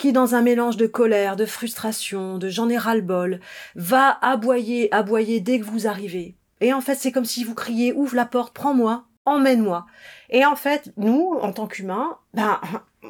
qui 0.00 0.12
dans 0.12 0.34
un 0.34 0.40
mélange 0.40 0.78
de 0.78 0.86
colère, 0.86 1.36
de 1.36 1.44
frustration, 1.44 2.38
de 2.38 2.48
j'en 2.48 2.74
ras-le-bol, 2.74 3.38
va 3.74 4.18
aboyer, 4.22 4.92
aboyer 4.94 5.40
dès 5.40 5.60
que 5.60 5.66
vous 5.66 5.86
arrivez. 5.86 6.36
Et 6.62 6.72
en 6.72 6.80
fait, 6.80 6.94
c'est 6.94 7.12
comme 7.12 7.26
si 7.26 7.44
vous 7.44 7.54
criez 7.54 7.92
ouvre 7.92 8.16
la 8.16 8.24
porte, 8.24 8.54
prends-moi, 8.54 9.04
emmène-moi. 9.26 9.84
Et 10.30 10.46
en 10.46 10.56
fait, 10.56 10.90
nous, 10.96 11.36
en 11.42 11.52
tant 11.52 11.66
qu'humains, 11.66 12.16
ben, 12.32 12.58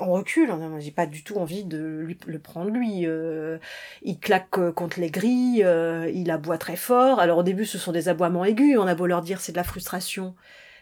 on 0.01 0.11
recule. 0.11 0.53
J'ai 0.81 0.91
pas 0.91 1.07
du 1.07 1.23
tout 1.23 1.37
envie 1.37 1.63
de 1.63 2.01
lui, 2.05 2.19
le 2.27 2.41
prendre 2.41 2.71
lui. 2.71 3.07
euh, 3.07 3.59
il 4.03 4.19
claque 4.19 4.59
euh, 4.59 4.73
contre 4.73 4.99
les 4.99 5.13
grilles, 5.13 5.63
euh, 5.63 6.11
il 6.13 6.29
aboie 6.33 6.59
très 6.59 6.77
fort. 6.77 7.21
Alors 7.21 7.39
au 7.39 7.43
début, 7.45 7.67
ce 7.67 7.79
sont 7.79 7.93
des 7.93 8.09
aboiements 8.09 8.45
aigus. 8.45 8.77
On 8.79 8.89
a 8.89 8.97
beau 8.97 9.07
leur 9.07 9.23
dire 9.23 9.41
c'est 9.41 9.53
de 9.53 9.57
la 9.57 9.65
frustration. 9.65 10.35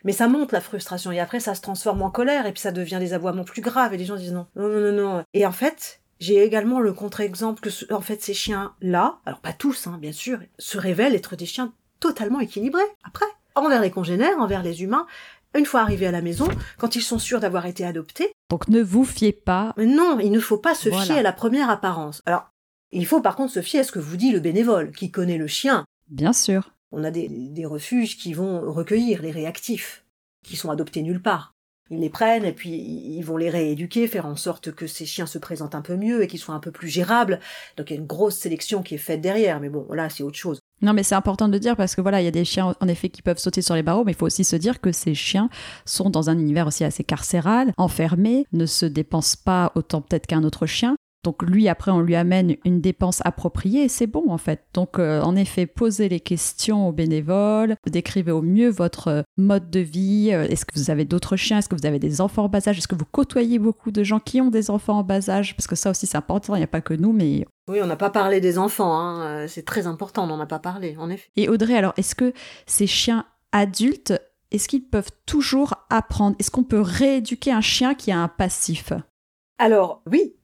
Mais 0.09 0.15
ça 0.15 0.27
monte 0.27 0.53
la 0.53 0.63
frustration 0.63 1.13
et 1.13 1.21
après 1.21 1.39
ça 1.39 1.55
se 1.55 1.61
transforme 1.61 2.01
en 2.01 2.11
colère 2.11 2.47
et 2.47 2.53
puis 2.53 2.63
ça 2.63 2.73
devient 2.73 2.97
des 2.99 3.13
aboiements 3.13 3.45
plus 3.45 3.61
graves 3.61 3.93
et 3.93 3.99
les 3.99 4.07
gens 4.07 4.17
disent 4.17 4.33
non, 4.33 4.47
non, 4.57 4.67
non, 4.67 4.81
non, 4.81 4.93
non. 4.93 5.23
Et 5.35 5.45
en 5.45 5.53
fait, 5.53 6.01
j'ai 6.19 6.43
également 6.43 6.81
le 6.81 6.95
contre-exemple 6.95 7.61
que 7.61 7.69
ce- 7.69 7.93
en 7.93 8.01
fait 8.01 8.23
ces 8.23 8.33
chiens-là, 8.33 9.19
alors 9.27 9.41
pas 9.41 9.53
tous, 9.53 9.87
hein, 9.87 9.99
bien 10.01 10.13
sûr, 10.13 10.39
se 10.59 10.79
révèlent 10.79 11.15
être 11.15 11.37
des 11.37 11.45
chiens 11.45 11.75
totalement 12.01 12.41
équilibrés 12.41 12.81
après, 13.05 13.27
envers 13.55 13.83
les 13.83 13.91
congénères, 13.91 14.39
envers 14.39 14.63
les 14.63 14.83
humains. 14.83 15.07
Une 15.55 15.67
fois 15.67 15.83
arrivés 15.83 16.07
à 16.07 16.11
la 16.11 16.23
maison, 16.23 16.49
quand 16.79 16.97
ils 16.97 17.03
sont 17.03 17.19
sûrs 17.19 17.41
d'avoir 17.41 17.67
été 17.67 17.85
adoptés, 17.85 18.33
Donc 18.49 18.67
ne 18.69 18.81
vous 18.81 19.05
fiez 19.05 19.33
pas. 19.33 19.75
non, 19.77 20.19
il 20.21 20.31
ne 20.33 20.41
faut 20.41 20.57
pas 20.57 20.75
se 20.75 20.89
Voilà. 20.89 21.05
fier 21.05 21.19
à 21.19 21.23
la 21.23 21.33
première 21.35 21.69
apparence. 21.69 22.23
Alors, 22.25 22.49
il 22.93 23.05
faut 23.05 23.21
par 23.21 23.37
contre 23.37 23.53
se 23.53 23.61
fier 23.61 23.81
à 23.81 23.85
ce 23.85 23.93
que 23.93 23.99
vous 23.99 24.17
dit 24.17 24.33
le 24.33 24.41
bénévole, 24.41 24.91
qui 24.93 25.11
connaît 25.11 25.37
le 25.37 25.49
chien. 25.49 25.85
Bien 26.09 26.33
sûr. 26.33 26.71
On 26.93 27.05
a 27.05 27.11
des, 27.11 27.67
refuges 27.67 28.17
qui 28.17 28.33
vont 28.33 28.73
recueillir 28.73 29.23
les 29.23 29.31
réactifs, 29.31 30.05
qui 30.43 30.57
sont 30.57 30.71
adoptés 30.71 31.03
nulle 31.03 31.23
part. 31.23 31.55
Ils 31.91 32.01
les 32.01 32.11
prennent 32.11 32.45
et 32.45 32.53
puis 32.53 32.71
ils 32.71 33.23
vont 33.23 33.37
les 33.37 33.51
rééduquer, 33.51 34.09
faire 34.09 34.27
en 34.27 34.37
sorte 34.37 34.73
que 34.73 34.87
ces 34.87 35.07
chiens 35.07 35.27
se 35.27 35.39
présentent 35.39 35.75
un 35.75 35.83
peu 35.83 35.97
mieux 35.97 36.23
et 36.23 36.27
qu'ils 36.27 36.39
soient 36.39 36.55
un 36.55 36.61
peu 36.61 36.71
plus 36.71 36.89
gérables. 36.89 37.41
Donc 37.77 37.91
il 37.91 37.95
y 37.95 37.97
a 37.97 38.01
une 38.01 38.07
grosse 38.07 38.37
sélection 38.37 38.83
qui 38.83 38.95
est 38.95 38.99
faite 38.99 39.21
derrière, 39.23 39.61
mais 39.61 39.71
bon, 39.71 39.87
là 39.93 40.11
c'est 40.11 40.23
autre 40.23 40.37
chose. 40.37 40.61
Non, 40.81 40.93
mais 40.93 41.03
c'est 41.03 41.15
important 41.15 41.49
de 41.49 41.59
dire 41.59 41.77
parce 41.77 41.97
que 41.97 42.01
voilà, 42.01 42.21
il 42.21 42.25
y 42.25 42.29
a 42.29 42.33
des 42.33 42.45
chiens 42.45 42.75
en 42.81 42.89
effet 42.89 43.09
qui 43.09 43.23
peuvent 43.23 43.39
sauter 43.39 43.63
sur 43.63 43.75
les 43.75 43.83
barreaux, 43.83 44.05
mais 44.05 44.13
il 44.13 44.19
faut 44.19 44.27
aussi 44.27 44.45
se 44.45 44.55
dire 44.55 44.81
que 44.81 44.93
ces 44.93 45.15
chiens 45.15 45.49
sont 45.87 46.11
dans 46.11 46.31
un 46.31 46.39
univers 46.39 46.67
aussi 46.67 46.85
assez 46.85 47.05
carcéral, 47.05 47.73
enfermés, 47.79 48.47
ne 48.53 48.67
se 48.67 48.87
dépensent 48.87 49.39
pas 49.45 49.73
autant 49.75 50.03
peut-être 50.03 50.27
qu'un 50.27 50.45
autre 50.45 50.67
chien. 50.67 50.97
Donc 51.25 51.43
lui, 51.43 51.69
après, 51.69 51.91
on 51.91 52.01
lui 52.01 52.15
amène 52.15 52.57
une 52.65 52.81
dépense 52.81 53.21
appropriée 53.25 53.85
et 53.85 53.89
c'est 53.89 54.07
bon 54.07 54.31
en 54.31 54.39
fait. 54.39 54.65
Donc 54.73 54.99
euh, 54.99 55.21
en 55.23 55.35
effet, 55.37 55.67
posez 55.67 56.09
les 56.09 56.21
questions 56.21 56.89
aux 56.89 56.93
bénévoles, 56.93 57.77
décrivez 57.87 58.31
au 58.33 58.43
mieux 58.43 58.69
votre 58.69 59.09
euh, 59.09 59.23
mode 59.37 59.69
de 59.69 59.81
vie. 59.81 60.31
Euh, 60.33 60.45
Est-ce 60.45 60.65
que 60.65 60.79
vous 60.79 60.91
avez 60.91 61.05
d'autres 61.05 61.37
chiens? 61.37 61.59
Est-ce 61.59 61.69
que 61.69 61.75
vous 61.75 61.87
avez 61.87 61.99
des 61.99 62.21
enfants 62.21 62.45
en 62.45 62.49
bas 62.49 62.67
âge? 62.69 62.79
Est-ce 62.79 62.89
que 62.89 62.95
vous 62.95 63.05
côtoyez 63.05 63.59
beaucoup 63.59 63.91
de 63.91 64.05
gens 64.05 64.21
qui 64.21 64.41
ont 64.41 64.51
des 64.51 64.71
enfants 64.71 64.99
en 64.99 65.03
bas 65.03 65.29
âge? 65.29 65.57
Parce 65.57 65.67
que 65.67 65.77
ça 65.77 65.91
aussi 65.91 66.07
c'est 66.07 66.17
important, 66.17 66.55
il 66.55 66.59
n'y 66.59 66.65
a 66.65 66.69
pas 66.69 66.81
que 66.81 66.95
nous, 66.95 67.13
mais 67.13 67.45
Oui, 67.69 67.81
on 67.83 67.87
n'a 67.87 67.97
pas 67.97 68.11
parlé 68.11 68.41
des 68.41 68.57
enfants, 68.59 68.97
hein, 68.99 69.47
c'est 69.49 69.65
très 69.65 69.87
important, 69.87 70.25
on 70.25 70.29
n'en 70.29 70.41
a 70.41 70.47
pas 70.47 70.61
parlé, 70.61 70.97
en 70.99 71.11
effet. 71.11 71.29
Et 71.37 71.49
Audrey, 71.49 71.75
alors, 71.75 71.95
est-ce 71.97 72.15
que 72.15 72.33
ces 72.67 72.87
chiens 72.87 73.27
adultes, 73.53 74.15
est-ce 74.51 74.69
qu'ils 74.69 74.85
peuvent 74.85 75.11
toujours 75.27 75.75
apprendre? 75.91 76.37
Est-ce 76.39 76.51
qu'on 76.51 76.65
peut 76.65 76.81
rééduquer 76.81 77.53
un 77.53 77.61
chien 77.61 77.95
qui 77.95 78.13
a 78.13 78.19
un 78.19 78.29
passif? 78.29 78.93
Alors, 79.59 80.03
oui, 80.11 80.35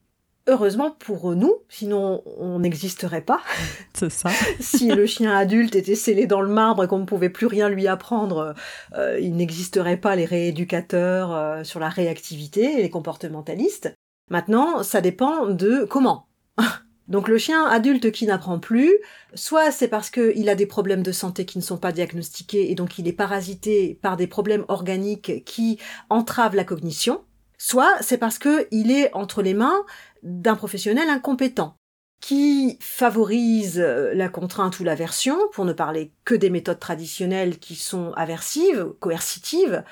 heureusement 0.47 0.91
pour 0.91 1.35
nous, 1.35 1.55
sinon 1.69 2.23
on 2.39 2.59
n'existerait 2.59 3.23
pas. 3.23 3.41
C'est 3.95 4.11
ça. 4.11 4.31
si 4.61 4.89
le 4.89 5.07
chien 5.07 5.35
adulte 5.35 5.75
était 5.77 5.95
scellé 5.95 6.27
dans 6.27 6.41
le 6.41 6.49
marbre 6.49 6.85
et 6.85 6.89
qu'on 6.89 6.99
ne 6.99 7.05
pouvait 7.05 7.31
plus 7.31 7.47
rien 7.47 7.69
lui 7.69 7.87
apprendre, 7.87 8.55
euh, 8.95 9.19
il 9.21 9.37
n'existerait 9.37 9.97
pas 9.97 10.17
les 10.17 10.25
rééducateurs 10.25 11.33
euh, 11.33 11.65
sur 11.65 11.81
la 11.81 11.89
réactivité 11.89 12.79
et 12.79 12.83
les 12.83 12.91
comportementalistes. 12.91 13.95
Maintenant, 14.31 14.83
ça 14.83 15.01
dépend 15.01 15.47
de 15.47 15.85
comment. 15.85 16.29
Donc 17.09 17.29
le 17.29 17.37
chien 17.37 17.67
adulte 17.67 18.11
qui 18.13 18.25
n'apprend 18.27 18.59
plus, 18.59 18.91
soit 19.35 19.71
c'est 19.71 19.89
parce 19.89 20.09
qu'il 20.09 20.49
a 20.49 20.55
des 20.55 20.67
problèmes 20.67 21.03
de 21.03 21.13
santé 21.13 21.45
qui 21.45 21.59
ne 21.59 21.63
sont 21.63 21.77
pas 21.77 21.93
diagnostiqués 21.93 22.71
et 22.71 22.75
donc 22.75 22.99
il 22.99 23.07
est 23.07 23.13
parasité 23.13 23.99
par 24.01 24.17
des 24.17 24.27
problèmes 24.27 24.65
organiques 24.69 25.45
qui 25.45 25.79
entravent 26.09 26.57
la 26.57 26.65
cognition, 26.65 27.23
soit 27.59 27.93
c'est 28.01 28.17
parce 28.17 28.39
qu'il 28.39 28.91
est 28.91 29.13
entre 29.13 29.43
les 29.43 29.53
mains 29.53 29.85
d'un 30.25 30.57
professionnel 30.57 31.09
incompétent 31.09 31.77
qui 32.25 32.79
favorise 32.81 33.79
euh, 33.79 34.15
la 34.15 34.31
contrainte 34.31 34.81
ou 34.81 34.85
l'aversion, 34.85 35.37
pour 35.53 35.67
ne 35.67 35.75
parler 35.75 36.11
que 36.25 36.35
des 36.35 36.49
méthodes 36.49 36.81
traditionnelles 36.81 37.59
qui 37.59 37.75
sont 37.75 38.13
aversives, 38.17 38.87
coercitives, 38.99 39.85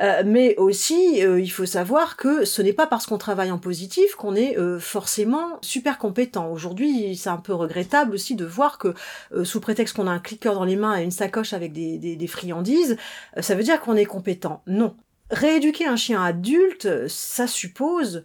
euh, 0.00 0.22
mais 0.26 0.54
aussi 0.56 1.24
euh, 1.24 1.40
il 1.40 1.48
faut 1.48 1.64
savoir 1.64 2.18
que 2.18 2.44
ce 2.44 2.60
n'est 2.60 2.74
pas 2.74 2.86
parce 2.86 3.06
qu'on 3.06 3.16
travaille 3.16 3.50
en 3.50 3.58
positif 3.58 4.16
qu'on 4.16 4.34
est 4.34 4.54
forcément 4.80 5.58
super 5.62 5.96
compétent. 5.96 6.50
Aujourd'hui, 6.52 7.16
c'est 7.16 7.30
un 7.30 7.38
peu 7.38 7.54
regrettable 7.54 8.12
aussi 8.12 8.34
de 8.36 8.44
voir 8.44 8.76
que 8.76 8.94
sous 9.42 9.60
prétexte 9.60 9.96
qu'on 9.96 10.06
a 10.06 10.10
un 10.10 10.18
clicker 10.18 10.52
dans 10.52 10.64
les 10.64 10.76
mains 10.76 10.98
et 10.98 11.04
une 11.04 11.10
sacoche 11.10 11.54
avec 11.54 11.72
des, 11.72 11.96
des, 11.96 12.16
des 12.16 12.26
friandises, 12.26 12.98
ça 13.40 13.54
veut 13.54 13.62
dire 13.62 13.80
qu'on 13.80 13.96
est 13.96 14.04
compétent. 14.04 14.62
Non. 14.66 14.94
Rééduquer 15.30 15.86
un 15.86 15.96
chien 15.96 16.22
adulte, 16.22 17.08
ça 17.08 17.46
suppose 17.46 18.24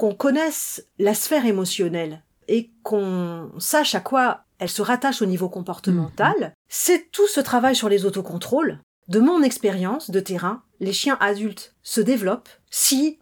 qu'on 0.00 0.14
connaisse 0.14 0.86
la 0.98 1.12
sphère 1.12 1.44
émotionnelle 1.44 2.22
et 2.48 2.70
qu'on 2.82 3.50
sache 3.58 3.94
à 3.94 4.00
quoi 4.00 4.44
elle 4.58 4.70
se 4.70 4.80
rattache 4.80 5.20
au 5.20 5.26
niveau 5.26 5.50
comportemental. 5.50 6.54
C'est 6.70 7.10
tout 7.12 7.26
ce 7.26 7.38
travail 7.38 7.76
sur 7.76 7.90
les 7.90 8.06
autocontrôles. 8.06 8.78
De 9.08 9.20
mon 9.20 9.42
expérience 9.42 10.10
de 10.10 10.20
terrain, 10.20 10.62
les 10.80 10.94
chiens 10.94 11.18
adultes 11.20 11.74
se 11.82 12.00
développent 12.00 12.48
si 12.70 13.18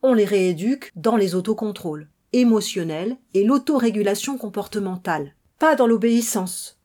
on 0.00 0.14
les 0.14 0.24
rééduque 0.24 0.92
dans 0.96 1.16
les 1.16 1.34
autocontrôles 1.34 2.08
émotionnels 2.32 3.18
et 3.34 3.44
l'autorégulation 3.44 4.38
comportementale. 4.38 5.34
Pas 5.58 5.74
dans 5.74 5.86
l'obéissance. 5.86 6.80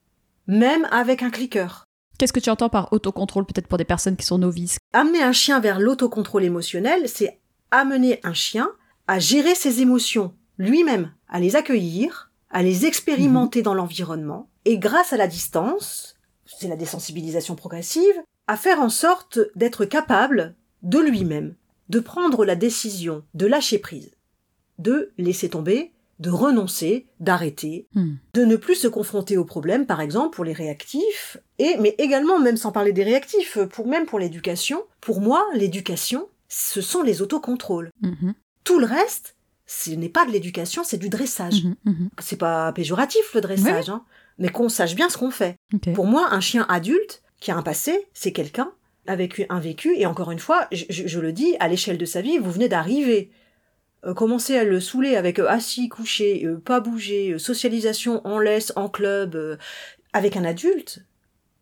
Même 0.47 0.85
avec 0.91 1.23
un 1.23 1.29
clicker. 1.29 1.85
Qu'est-ce 2.17 2.33
que 2.33 2.41
tu 2.41 2.49
entends 2.49 2.67
par 2.67 2.91
autocontrôle, 2.91 3.45
peut-être 3.45 3.67
pour 3.67 3.77
des 3.77 3.85
personnes 3.85 4.17
qui 4.17 4.25
sont 4.25 4.37
novices? 4.37 4.79
Amener 4.91 5.23
un 5.23 5.31
chien 5.31 5.61
vers 5.61 5.79
l'autocontrôle 5.79 6.43
émotionnel, 6.43 7.07
c'est 7.07 7.39
amener 7.71 8.19
un 8.23 8.33
chien 8.33 8.69
à 9.09 9.17
gérer 9.17 9.55
ses 9.55 9.81
émotions 9.81 10.35
lui-même, 10.59 11.11
à 11.29 11.39
les 11.39 11.55
accueillir, 11.55 12.31
à 12.51 12.61
les 12.61 12.85
expérimenter 12.85 13.63
dans 13.63 13.73
l'environnement, 13.73 14.49
et 14.65 14.77
grâce 14.77 15.13
à 15.13 15.17
la 15.17 15.25
distance, 15.25 16.15
c'est 16.45 16.67
la 16.67 16.75
désensibilisation 16.75 17.55
progressive, 17.55 18.21
à 18.45 18.55
faire 18.55 18.79
en 18.79 18.89
sorte 18.89 19.39
d'être 19.55 19.85
capable 19.85 20.53
de 20.83 20.99
lui-même, 20.99 21.55
de 21.89 21.99
prendre 21.99 22.45
la 22.45 22.55
décision 22.55 23.23
de 23.33 23.47
lâcher 23.47 23.79
prise, 23.79 24.11
de 24.77 25.11
laisser 25.17 25.49
tomber, 25.49 25.91
de 26.19 26.29
renoncer, 26.29 27.07
d'arrêter, 27.19 27.87
Hmm. 27.95 28.17
de 28.35 28.45
ne 28.45 28.57
plus 28.57 28.75
se 28.75 28.87
confronter 28.87 29.37
aux 29.37 29.45
problèmes, 29.45 29.87
par 29.87 30.01
exemple 30.01 30.35
pour 30.35 30.45
les 30.45 30.53
réactifs, 30.53 31.37
et 31.57 31.77
mais 31.79 31.95
également, 31.97 32.39
même 32.39 32.57
sans 32.57 32.71
parler 32.71 32.93
des 32.93 33.03
réactifs, 33.03 33.57
pour 33.71 33.87
même 33.87 34.05
pour 34.05 34.19
l'éducation. 34.19 34.83
Pour 35.01 35.19
moi, 35.19 35.43
l'éducation, 35.55 36.27
ce 36.47 36.81
sont 36.81 37.01
les 37.01 37.23
autocontrôles. 37.23 37.89
Mhm, 38.01 38.35
Tout 38.69 38.79
le 38.79 38.85
reste, 38.85 39.35
ce 39.65 39.91
n'est 39.91 40.09
pas 40.09 40.25
de 40.25 40.31
l'éducation, 40.31 40.83
c'est 40.83 40.97
du 40.97 41.09
dressage. 41.09 41.63
mhm, 41.63 41.75
mhm. 41.85 42.09
C'est 42.19 42.37
pas 42.37 42.71
péjoratif 42.71 43.33
le 43.33 43.41
dressage, 43.41 43.89
hein, 43.89 44.03
mais 44.37 44.49
qu'on 44.49 44.69
sache 44.69 44.95
bien 44.95 45.09
ce 45.09 45.17
qu'on 45.17 45.31
fait. 45.31 45.55
Pour 45.93 46.05
moi, 46.05 46.27
un 46.31 46.39
chien 46.39 46.65
adulte 46.69 47.21
qui 47.39 47.51
a 47.51 47.57
un 47.57 47.61
passé, 47.63 48.07
c'est 48.13 48.31
quelqu'un 48.31 48.71
avec 49.07 49.45
un 49.49 49.59
vécu, 49.59 49.95
et 49.97 50.05
encore 50.05 50.29
une 50.31 50.39
fois, 50.39 50.67
je, 50.71 50.85
je- 50.89 51.07
je 51.07 51.19
le 51.19 51.31
dis, 51.33 51.55
à 51.59 51.67
l'échelle 51.67 51.97
de 51.97 52.05
sa 52.05 52.21
vie, 52.21 52.37
vous 52.37 52.51
venez 52.51 52.69
d'arriver. 52.69 53.31
Euh, 54.05 54.13
commencer 54.13 54.55
à 54.57 54.63
le 54.63 54.79
saouler 54.79 55.15
avec 55.17 55.39
euh, 55.39 55.47
assis, 55.49 55.89
couché, 55.89 56.45
euh, 56.45 56.57
pas 56.57 56.79
bouger, 56.79 57.31
euh, 57.33 57.37
socialisation 57.39 58.25
en 58.25 58.39
laisse, 58.39 58.71
en 58.77 58.87
club, 58.87 59.57
avec 60.13 60.37
un 60.37 60.45
adulte, 60.45 61.03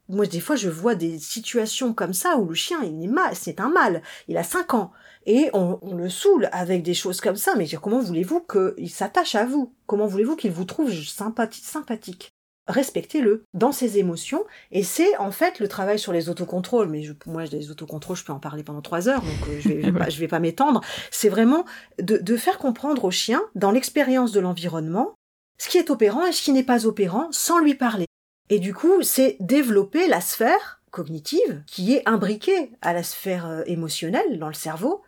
moi, 0.09 0.25
des 0.25 0.39
fois, 0.39 0.55
je 0.55 0.69
vois 0.69 0.95
des 0.95 1.19
situations 1.19 1.93
comme 1.93 2.13
ça 2.13 2.37
où 2.37 2.47
le 2.47 2.53
chien, 2.55 2.79
il 2.83 3.03
est 3.03 3.07
mal, 3.07 3.33
c'est 3.35 3.59
un 3.59 3.69
mâle, 3.69 4.01
il 4.27 4.37
a 4.37 4.43
5 4.43 4.73
ans, 4.73 4.91
et 5.27 5.49
on, 5.53 5.79
le 5.93 6.09
saoule 6.09 6.49
avec 6.51 6.81
des 6.81 6.93
choses 6.93 7.21
comme 7.21 7.35
ça. 7.35 7.53
Mais 7.55 7.67
comment 7.67 7.99
voulez-vous 7.99 8.41
qu'il 8.41 8.89
s'attache 8.89 9.35
à 9.35 9.45
vous? 9.45 9.73
Comment 9.85 10.07
voulez-vous 10.07 10.37
qu'il 10.37 10.51
vous 10.51 10.65
trouve 10.65 10.91
sympathique, 10.91 11.65
sympathique? 11.65 12.31
Respectez-le 12.67 13.43
dans 13.53 13.71
ses 13.71 13.97
émotions, 13.97 14.43
et 14.71 14.83
c'est 14.83 15.15
en 15.17 15.31
fait 15.31 15.59
le 15.59 15.69
travail 15.69 15.99
sur 15.99 16.11
les 16.11 16.27
autocontrôles. 16.27 16.89
Mais 16.89 17.03
je, 17.03 17.13
moi, 17.25 17.45
les 17.45 17.71
autocontrôles, 17.71 18.17
je 18.17 18.25
peux 18.25 18.33
en 18.33 18.39
parler 18.39 18.63
pendant 18.63 18.81
trois 18.81 19.07
heures, 19.07 19.21
donc 19.21 19.49
euh, 19.49 19.59
je 19.61 19.69
vais, 19.69 19.75
vais 19.75 19.91
pas, 19.97 20.09
je 20.09 20.19
vais 20.19 20.27
pas 20.27 20.39
m'étendre. 20.39 20.81
C'est 21.09 21.29
vraiment 21.29 21.63
de, 22.01 22.17
de 22.17 22.35
faire 22.35 22.57
comprendre 22.57 23.05
au 23.05 23.11
chien, 23.11 23.41
dans 23.55 23.71
l'expérience 23.71 24.33
de 24.33 24.41
l'environnement, 24.41 25.13
ce 25.57 25.69
qui 25.69 25.77
est 25.77 25.89
opérant 25.89 26.25
et 26.25 26.33
ce 26.33 26.41
qui 26.41 26.51
n'est 26.51 26.63
pas 26.63 26.85
opérant, 26.85 27.29
sans 27.31 27.59
lui 27.59 27.73
parler. 27.73 28.05
Et 28.49 28.59
du 28.59 28.73
coup, 28.73 29.01
c'est 29.01 29.37
développer 29.39 30.07
la 30.07 30.19
sphère 30.19 30.81
cognitive 30.91 31.63
qui 31.67 31.93
est 31.93 32.07
imbriquée 32.07 32.71
à 32.81 32.93
la 32.93 33.03
sphère 33.03 33.47
euh, 33.47 33.63
émotionnelle 33.65 34.39
dans 34.39 34.47
le 34.47 34.53
cerveau. 34.53 35.03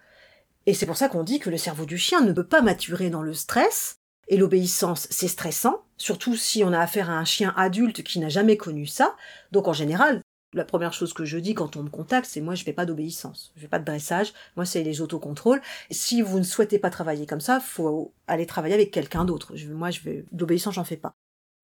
Et 0.66 0.74
c'est 0.74 0.86
pour 0.86 0.98
ça 0.98 1.10
qu'on 1.10 1.24
dit 1.24 1.40
que 1.40 1.50
le 1.50 1.58
cerveau 1.58 1.86
du 1.86 1.98
chien 1.98 2.22
ne 2.22 2.32
peut 2.32 2.46
pas 2.46 2.62
maturer 2.62 3.10
dans 3.10 3.22
le 3.22 3.34
stress. 3.34 3.96
Et 4.28 4.38
l'obéissance, 4.38 5.08
c'est 5.10 5.28
stressant, 5.28 5.84
surtout 5.98 6.36
si 6.36 6.64
on 6.64 6.72
a 6.72 6.80
affaire 6.80 7.10
à 7.10 7.18
un 7.18 7.26
chien 7.26 7.54
adulte 7.58 8.04
qui 8.04 8.20
n'a 8.20 8.30
jamais 8.30 8.58
connu 8.58 8.86
ça. 8.86 9.16
Donc 9.52 9.68
en 9.68 9.74
général, 9.74 10.22
la 10.54 10.66
première 10.66 10.94
chose 10.94 11.14
que 11.14 11.26
je 11.26 11.38
dis 11.38 11.56
quand 11.56 11.78
on 11.78 11.84
me 11.84 11.90
contacte, 11.90 12.28
c'est 12.30 12.42
moi 12.42 12.54
je 12.56 12.64
fais 12.64 12.74
pas 12.74 12.86
d'obéissance, 12.86 13.52
je 13.56 13.62
fais 13.62 13.68
pas 13.68 13.80
de 13.80 13.86
dressage, 13.86 14.34
moi 14.56 14.66
c'est 14.66 14.84
les 14.84 15.02
autocontrôles. 15.02 15.62
Si 15.90 16.22
vous 16.22 16.38
ne 16.38 16.44
souhaitez 16.44 16.78
pas 16.78 16.90
travailler 16.92 17.26
comme 17.26 17.42
ça, 17.42 17.60
faut 17.60 18.14
aller 18.28 18.46
travailler 18.46 18.76
avec 18.76 18.92
quelqu'un 18.92 19.26
d'autre. 19.26 19.54
Moi 19.70 19.90
je 19.90 20.02
vais 20.02 20.26
d'obéissance, 20.32 20.76
j'en 20.76 20.84
fais 20.84 20.98
pas. 20.98 21.14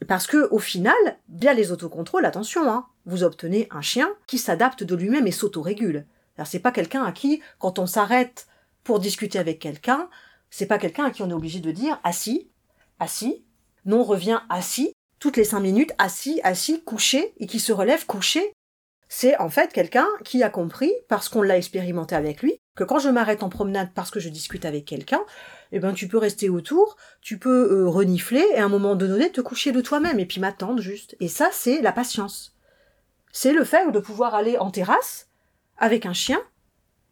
Parce 0.07 0.27
que 0.27 0.49
au 0.51 0.59
final, 0.59 0.95
bien 1.27 1.53
les 1.53 1.71
autocontrôles, 1.71 2.25
attention, 2.25 2.69
hein, 2.69 2.85
vous 3.05 3.23
obtenez 3.23 3.67
un 3.71 3.81
chien 3.81 4.09
qui 4.27 4.37
s'adapte 4.37 4.83
de 4.83 4.95
lui-même 4.95 5.27
et 5.27 5.31
s'autorégule. 5.31 6.05
C'est 6.43 6.59
pas 6.59 6.71
quelqu'un 6.71 7.03
à 7.03 7.11
qui, 7.11 7.41
quand 7.59 7.79
on 7.79 7.87
s'arrête 7.87 8.47
pour 8.85 8.99
discuter 8.99 9.37
avec 9.37 9.59
quelqu'un, 9.59 10.07
c'est 10.49 10.67
pas 10.67 10.77
quelqu'un 10.77 11.05
à 11.05 11.11
qui 11.11 11.21
on 11.21 11.29
est 11.29 11.33
obligé 11.33 11.59
de 11.59 11.71
dire 11.71 11.99
assis, 12.05 12.49
assis, 12.99 13.43
non 13.83 14.03
revient 14.03 14.39
assis, 14.47 14.93
toutes 15.19 15.35
les 15.35 15.43
cinq 15.43 15.59
minutes, 15.59 15.91
assis, 15.97 16.39
assis, 16.43 16.81
couché, 16.83 17.33
et 17.37 17.47
qui 17.47 17.59
se 17.59 17.73
relève 17.73 18.05
couché. 18.05 18.53
C'est 19.09 19.37
en 19.37 19.49
fait 19.49 19.73
quelqu'un 19.73 20.07
qui 20.23 20.43
a 20.43 20.49
compris, 20.49 20.93
parce 21.09 21.29
qu'on 21.29 21.41
l'a 21.41 21.57
expérimenté 21.57 22.15
avec 22.15 22.41
lui, 22.41 22.57
que 22.75 22.83
quand 22.83 22.99
je 22.99 23.09
m'arrête 23.09 23.43
en 23.43 23.49
promenade 23.49 23.89
parce 23.95 24.11
que 24.11 24.19
je 24.19 24.29
discute 24.29 24.65
avec 24.65 24.85
quelqu'un, 24.85 25.21
eh 25.71 25.79
ben 25.79 25.93
tu 25.93 26.07
peux 26.07 26.17
rester 26.17 26.49
autour, 26.49 26.97
tu 27.21 27.39
peux 27.39 27.71
euh, 27.71 27.89
renifler 27.89 28.45
et 28.53 28.59
à 28.59 28.65
un 28.65 28.69
moment 28.69 28.95
donné 28.95 29.31
te 29.31 29.41
coucher 29.41 29.71
de 29.71 29.81
toi-même 29.81 30.19
et 30.19 30.25
puis 30.25 30.41
m'attendre 30.41 30.81
juste. 30.81 31.15
Et 31.19 31.27
ça 31.27 31.49
c'est 31.51 31.81
la 31.81 31.91
patience. 31.91 32.55
C'est 33.31 33.53
le 33.53 33.63
fait 33.63 33.89
de 33.91 33.99
pouvoir 33.99 34.35
aller 34.35 34.57
en 34.57 34.71
terrasse 34.71 35.29
avec 35.77 36.05
un 36.05 36.13
chien 36.13 36.41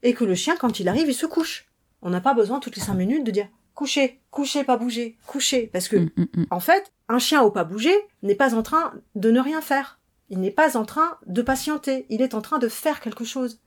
et 0.03 0.13
que 0.13 0.23
le 0.23 0.35
chien 0.35 0.55
quand 0.57 0.79
il 0.79 0.87
arrive 0.87 1.09
il 1.09 1.15
se 1.15 1.25
couche. 1.25 1.65
On 2.01 2.09
n'a 2.11 2.21
pas 2.21 2.33
besoin 2.33 2.59
toutes 2.59 2.75
les 2.75 2.81
cinq 2.81 2.93
minutes 2.95 3.23
de 3.25 3.31
dire 3.31 3.47
coucher, 3.73 4.19
coucher, 4.29 4.63
pas 4.63 4.77
bouger, 4.77 5.17
coucher 5.25 5.69
parce 5.73 5.87
que 5.87 5.95
Mm, 5.95 6.11
mm, 6.17 6.25
mm. 6.35 6.45
en 6.51 6.59
fait 6.59 6.91
un 7.09 7.19
chien 7.19 7.41
au 7.41 7.49
pas 7.49 7.63
bouger 7.63 7.95
n'est 8.21 8.35
pas 8.35 8.53
en 8.53 8.61
train 8.61 8.93
de 9.15 9.31
ne 9.31 9.39
rien 9.39 9.61
faire. 9.61 9.99
Il 10.29 10.39
n'est 10.39 10.51
pas 10.51 10.77
en 10.77 10.85
train 10.85 11.17
de 11.25 11.41
patienter, 11.41 12.05
il 12.09 12.21
est 12.21 12.33
en 12.33 12.41
train 12.41 12.59
de 12.59 12.67
faire 12.67 12.99
quelque 13.01 13.25
chose. 13.25 13.59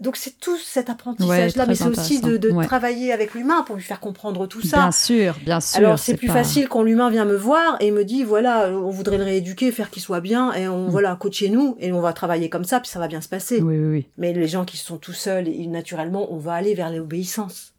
Donc 0.00 0.16
c'est 0.16 0.38
tout 0.40 0.56
cet 0.56 0.90
apprentissage-là, 0.90 1.66
mais 1.66 1.74
c'est 1.74 1.86
aussi 1.88 2.20
de, 2.20 2.30
de 2.30 2.36
intéressant. 2.36 2.56
Ouais. 2.58 2.66
travailler 2.66 3.12
avec 3.12 3.34
l'humain 3.34 3.62
pour 3.62 3.76
lui 3.76 3.82
faire 3.82 4.00
comprendre 4.00 4.46
tout 4.46 4.62
ça. 4.62 4.76
Bien 4.78 4.92
sûr, 4.92 5.36
bien 5.44 5.60
sûr. 5.60 5.78
Alors 5.78 5.98
c'est 5.98 6.16
plus 6.16 6.26
pas- 6.28 6.34
facile 6.34 6.68
quand 6.68 6.82
l'humain 6.82 7.10
vient 7.10 7.24
me 7.24 7.36
voir 7.36 7.76
et 7.80 7.90
me 7.90 8.04
dit 8.04 8.22
voilà, 8.22 8.68
on 8.70 8.90
voudrait 8.90 9.18
le 9.18 9.24
rééduquer, 9.24 9.72
faire 9.72 9.90
qu'il 9.90 10.02
soit 10.02 10.20
bien, 10.20 10.52
et 10.54 10.68
on 10.68 10.86
Mm. 10.86 10.90
voilà, 10.90 11.16
coachez-nous 11.16 11.76
et 11.80 11.92
on 11.92 12.00
va 12.00 12.12
travailler 12.12 12.48
comme 12.48 12.64
ça, 12.64 12.80
puis 12.80 12.88
ça 12.90 12.98
va 12.98 13.08
bien 13.08 13.20
se 13.20 13.28
passer. 13.28 13.60
Oui, 13.60 13.76
oui, 13.78 13.86
oui. 13.86 14.06
Mais 14.18 14.32
les 14.32 14.46
gens 14.48 14.64
qui 14.64 14.76
sont 14.76 14.98
tout 14.98 15.12
seuls, 15.12 15.48
et 15.48 15.66
naturellement, 15.66 16.32
on 16.32 16.36
va 16.38 16.54
aller 16.54 16.74
vers 16.74 16.90
l'obéissance. 16.92 17.74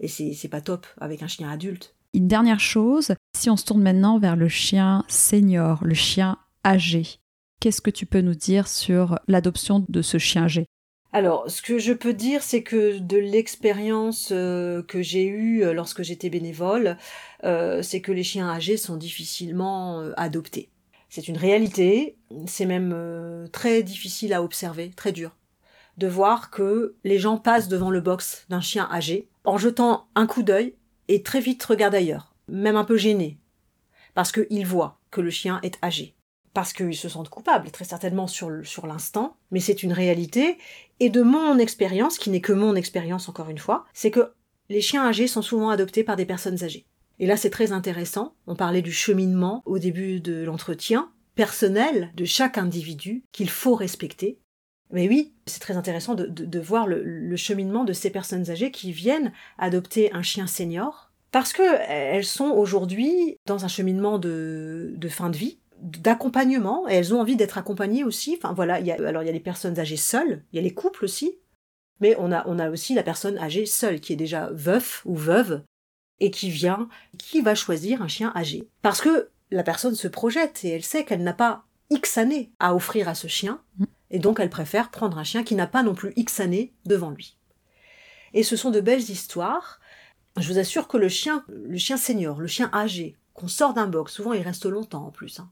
Et 0.00 0.08
c'est 0.08 0.32
c'est 0.34 0.48
pas 0.48 0.60
top 0.60 0.86
avec 1.00 1.22
un 1.22 1.28
chien 1.28 1.48
adulte. 1.50 1.94
Une 2.14 2.28
dernière 2.28 2.60
chose, 2.60 3.12
si 3.36 3.48
on 3.50 3.56
se 3.56 3.64
tourne 3.64 3.82
maintenant 3.82 4.18
vers 4.18 4.36
le 4.36 4.48
chien 4.48 5.04
senior, 5.08 5.78
le 5.82 5.94
chien 5.94 6.36
âgé, 6.66 7.04
qu'est-ce 7.60 7.80
que 7.80 7.90
tu 7.90 8.04
peux 8.04 8.20
nous 8.20 8.34
dire 8.34 8.66
sur 8.68 9.18
l'adoption 9.28 9.84
de 9.88 10.02
ce 10.02 10.18
chien 10.18 10.44
âgé? 10.44 10.66
Alors, 11.14 11.50
ce 11.50 11.60
que 11.60 11.78
je 11.78 11.92
peux 11.92 12.14
dire, 12.14 12.42
c'est 12.42 12.62
que 12.62 12.98
de 12.98 13.18
l'expérience 13.18 14.30
euh, 14.32 14.82
que 14.82 15.02
j'ai 15.02 15.26
eue 15.26 15.62
euh, 15.62 15.74
lorsque 15.74 16.02
j'étais 16.02 16.30
bénévole, 16.30 16.96
euh, 17.44 17.82
c'est 17.82 18.00
que 18.00 18.12
les 18.12 18.22
chiens 18.22 18.48
âgés 18.48 18.78
sont 18.78 18.96
difficilement 18.96 20.00
adoptés. 20.16 20.70
C'est 21.10 21.28
une 21.28 21.36
réalité, 21.36 22.16
c'est 22.46 22.64
même 22.64 23.48
très 23.52 23.82
difficile 23.82 24.32
à 24.32 24.42
observer, 24.42 24.90
très 24.96 25.12
dur, 25.12 25.36
de 25.98 26.06
voir 26.06 26.50
que 26.50 26.94
les 27.04 27.18
gens 27.18 27.36
passent 27.36 27.68
devant 27.68 27.90
le 27.90 28.00
box 28.00 28.46
d'un 28.48 28.62
chien 28.62 28.88
âgé 28.90 29.28
en 29.44 29.58
jetant 29.58 30.06
un 30.14 30.26
coup 30.26 30.42
d'œil 30.42 30.74
et 31.08 31.22
très 31.22 31.40
vite 31.40 31.62
regardent 31.64 31.96
ailleurs, 31.96 32.34
même 32.48 32.76
un 32.76 32.84
peu 32.84 32.96
gênés, 32.96 33.36
parce 34.14 34.32
qu'ils 34.32 34.66
voient 34.66 34.98
que 35.10 35.20
le 35.20 35.28
chien 35.28 35.60
est 35.62 35.78
âgé. 35.84 36.14
Parce 36.54 36.72
qu'ils 36.72 36.96
se 36.96 37.08
sentent 37.08 37.30
coupables, 37.30 37.70
très 37.70 37.84
certainement 37.84 38.26
sur 38.26 38.86
l'instant, 38.86 39.36
mais 39.50 39.60
c'est 39.60 39.82
une 39.82 39.92
réalité, 39.92 40.58
et 41.00 41.08
de 41.08 41.22
mon 41.22 41.58
expérience, 41.58 42.18
qui 42.18 42.30
n'est 42.30 42.42
que 42.42 42.52
mon 42.52 42.74
expérience 42.74 43.28
encore 43.28 43.48
une 43.48 43.58
fois, 43.58 43.86
c'est 43.94 44.10
que 44.10 44.32
les 44.68 44.80
chiens 44.80 45.06
âgés 45.06 45.26
sont 45.26 45.42
souvent 45.42 45.70
adoptés 45.70 46.04
par 46.04 46.16
des 46.16 46.26
personnes 46.26 46.62
âgées. 46.62 46.86
Et 47.18 47.26
là, 47.26 47.36
c'est 47.36 47.50
très 47.50 47.72
intéressant. 47.72 48.34
On 48.46 48.56
parlait 48.56 48.82
du 48.82 48.92
cheminement 48.92 49.62
au 49.64 49.78
début 49.78 50.20
de 50.20 50.42
l'entretien 50.42 51.10
personnel 51.34 52.10
de 52.14 52.24
chaque 52.24 52.58
individu 52.58 53.24
qu'il 53.32 53.48
faut 53.48 53.74
respecter. 53.74 54.38
Mais 54.90 55.08
oui, 55.08 55.32
c'est 55.46 55.60
très 55.60 55.76
intéressant 55.76 56.14
de, 56.14 56.26
de- 56.26 56.60
voir 56.60 56.86
le, 56.86 57.02
le 57.02 57.36
cheminement 57.36 57.84
de 57.84 57.94
ces 57.94 58.10
personnes 58.10 58.50
âgées 58.50 58.70
qui 58.70 58.92
viennent 58.92 59.32
adopter 59.56 60.12
un 60.12 60.22
chien 60.22 60.46
senior 60.46 61.10
parce 61.30 61.54
que 61.54 61.62
elles 61.88 62.26
sont 62.26 62.50
aujourd'hui 62.50 63.38
dans 63.46 63.64
un 63.64 63.68
cheminement 63.68 64.18
de, 64.18 64.92
de 64.94 65.08
fin 65.08 65.30
de 65.30 65.36
vie, 65.36 65.58
d'accompagnement, 65.82 66.86
elles 66.88 67.12
ont 67.12 67.20
envie 67.20 67.36
d'être 67.36 67.58
accompagnées 67.58 68.04
aussi. 68.04 68.38
Enfin 68.38 68.54
voilà, 68.54 68.80
il 68.80 68.86
y 68.86 68.92
a, 68.92 69.06
alors 69.06 69.22
il 69.22 69.26
y 69.26 69.28
a 69.28 69.32
les 69.32 69.40
personnes 69.40 69.78
âgées 69.78 69.96
seules, 69.96 70.42
il 70.52 70.56
y 70.56 70.58
a 70.58 70.62
les 70.62 70.72
couples 70.72 71.04
aussi, 71.04 71.38
mais 72.00 72.16
on 72.18 72.32
a, 72.32 72.46
on 72.46 72.58
a 72.58 72.70
aussi 72.70 72.94
la 72.94 73.02
personne 73.02 73.38
âgée 73.38 73.66
seule 73.66 74.00
qui 74.00 74.12
est 74.12 74.16
déjà 74.16 74.50
veuf 74.52 75.02
ou 75.04 75.14
veuve 75.14 75.62
et 76.20 76.30
qui 76.30 76.50
vient, 76.50 76.88
qui 77.18 77.40
va 77.40 77.54
choisir 77.54 78.00
un 78.00 78.08
chien 78.08 78.32
âgé. 78.36 78.68
Parce 78.80 79.00
que 79.00 79.28
la 79.50 79.64
personne 79.64 79.94
se 79.94 80.08
projette 80.08 80.64
et 80.64 80.70
elle 80.70 80.84
sait 80.84 81.04
qu'elle 81.04 81.22
n'a 81.22 81.32
pas 81.34 81.64
X 81.90 82.16
années 82.16 82.52
à 82.58 82.74
offrir 82.74 83.08
à 83.08 83.14
ce 83.14 83.26
chien, 83.26 83.60
et 84.10 84.18
donc 84.18 84.40
elle 84.40 84.50
préfère 84.50 84.90
prendre 84.90 85.18
un 85.18 85.24
chien 85.24 85.42
qui 85.42 85.54
n'a 85.54 85.66
pas 85.66 85.82
non 85.82 85.94
plus 85.94 86.12
X 86.16 86.40
années 86.40 86.72
devant 86.86 87.10
lui. 87.10 87.36
Et 88.34 88.42
ce 88.44 88.56
sont 88.56 88.70
de 88.70 88.80
belles 88.80 89.10
histoires. 89.10 89.80
Je 90.38 90.50
vous 90.50 90.58
assure 90.58 90.88
que 90.88 90.96
le 90.96 91.08
chien, 91.08 91.44
le 91.48 91.76
chien 91.76 91.98
senior, 91.98 92.40
le 92.40 92.46
chien 92.46 92.70
âgé, 92.72 93.16
qu'on 93.34 93.48
sort 93.48 93.74
d'un 93.74 93.86
box, 93.86 94.12
souvent 94.14 94.32
il 94.32 94.42
reste 94.42 94.64
longtemps 94.64 95.06
en 95.06 95.10
plus. 95.10 95.40
hein. 95.40 95.50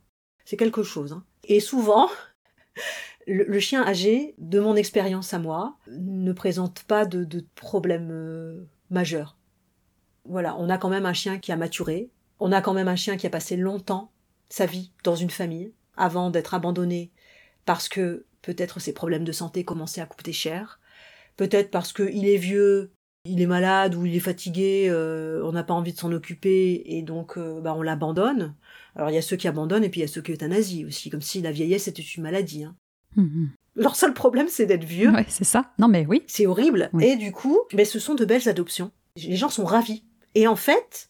C'est 0.50 0.56
quelque 0.56 0.82
chose. 0.82 1.12
hein. 1.12 1.22
Et 1.44 1.60
souvent, 1.60 2.10
le, 3.28 3.60
chien 3.60 3.86
âgé, 3.86 4.34
de 4.38 4.58
mon 4.58 4.74
expérience 4.74 5.32
à 5.32 5.38
moi, 5.38 5.78
ne 5.86 6.32
présente 6.32 6.82
pas 6.82 7.06
de, 7.06 7.22
de 7.22 7.46
problème 7.54 8.08
euh, 8.10 8.64
majeur. 8.90 9.38
Voilà, 10.24 10.56
on 10.58 10.68
a 10.68 10.76
quand 10.76 10.88
même 10.88 11.06
un 11.06 11.12
chien 11.12 11.38
qui 11.38 11.52
a 11.52 11.56
maturé, 11.56 12.10
on 12.40 12.50
a 12.50 12.62
quand 12.62 12.74
même 12.74 12.88
un 12.88 12.96
chien 12.96 13.16
qui 13.16 13.28
a 13.28 13.30
passé 13.30 13.56
longtemps 13.56 14.10
sa 14.48 14.66
vie 14.66 14.90
dans 15.04 15.14
une 15.14 15.30
famille 15.30 15.72
avant 15.96 16.30
d'être 16.30 16.52
abandonné 16.52 17.12
parce 17.64 17.88
que 17.88 18.26
peut-être 18.42 18.80
ses 18.80 18.92
problèmes 18.92 19.22
de 19.22 19.30
santé 19.30 19.64
commençaient 19.64 20.00
à 20.00 20.06
coûter 20.06 20.32
cher, 20.32 20.80
peut-être 21.36 21.70
parce 21.70 21.92
qu'il 21.92 22.26
est 22.26 22.38
vieux, 22.38 22.90
il 23.24 23.40
est 23.40 23.46
malade 23.46 23.94
ou 23.94 24.04
il 24.04 24.16
est 24.16 24.18
fatigué, 24.18 24.88
euh, 24.90 25.44
on 25.44 25.52
n'a 25.52 25.62
pas 25.62 25.74
envie 25.74 25.92
de 25.92 25.98
s'en 25.98 26.10
occuper 26.10 26.82
et 26.86 27.02
donc 27.02 27.38
euh, 27.38 27.60
bah, 27.60 27.72
on 27.76 27.82
l'abandonne. 27.82 28.56
Alors 28.96 29.10
il 29.10 29.14
y 29.14 29.18
a 29.18 29.22
ceux 29.22 29.36
qui 29.36 29.48
abandonnent 29.48 29.84
et 29.84 29.88
puis 29.88 30.00
il 30.00 30.02
y 30.02 30.04
a 30.04 30.08
ceux 30.08 30.22
qui 30.22 30.32
euthanasient 30.32 30.84
aussi, 30.86 31.10
comme 31.10 31.20
si 31.22 31.40
la 31.42 31.52
vieillesse 31.52 31.88
était 31.88 32.02
une 32.02 32.22
maladie. 32.22 32.64
hein. 32.64 32.76
Mhm. 33.16 33.50
Leur 33.76 33.96
seul 33.96 34.14
problème 34.14 34.46
c'est 34.48 34.66
d'être 34.66 34.84
vieux, 34.84 35.10
Ouais, 35.10 35.26
c'est 35.28 35.44
ça. 35.44 35.72
Non, 35.78 35.88
mais 35.88 36.06
oui. 36.08 36.22
c'est 36.26 36.46
horrible. 36.46 36.90
Oui. 36.92 37.04
Et 37.04 37.16
du 37.16 37.32
coup, 37.32 37.58
mais 37.72 37.84
ce 37.84 37.98
sont 37.98 38.14
de 38.14 38.24
belles 38.24 38.48
adoptions. 38.48 38.90
Les 39.16 39.36
gens 39.36 39.48
sont 39.48 39.64
ravis. 39.64 40.04
Et 40.34 40.46
en 40.46 40.56
fait, 40.56 41.09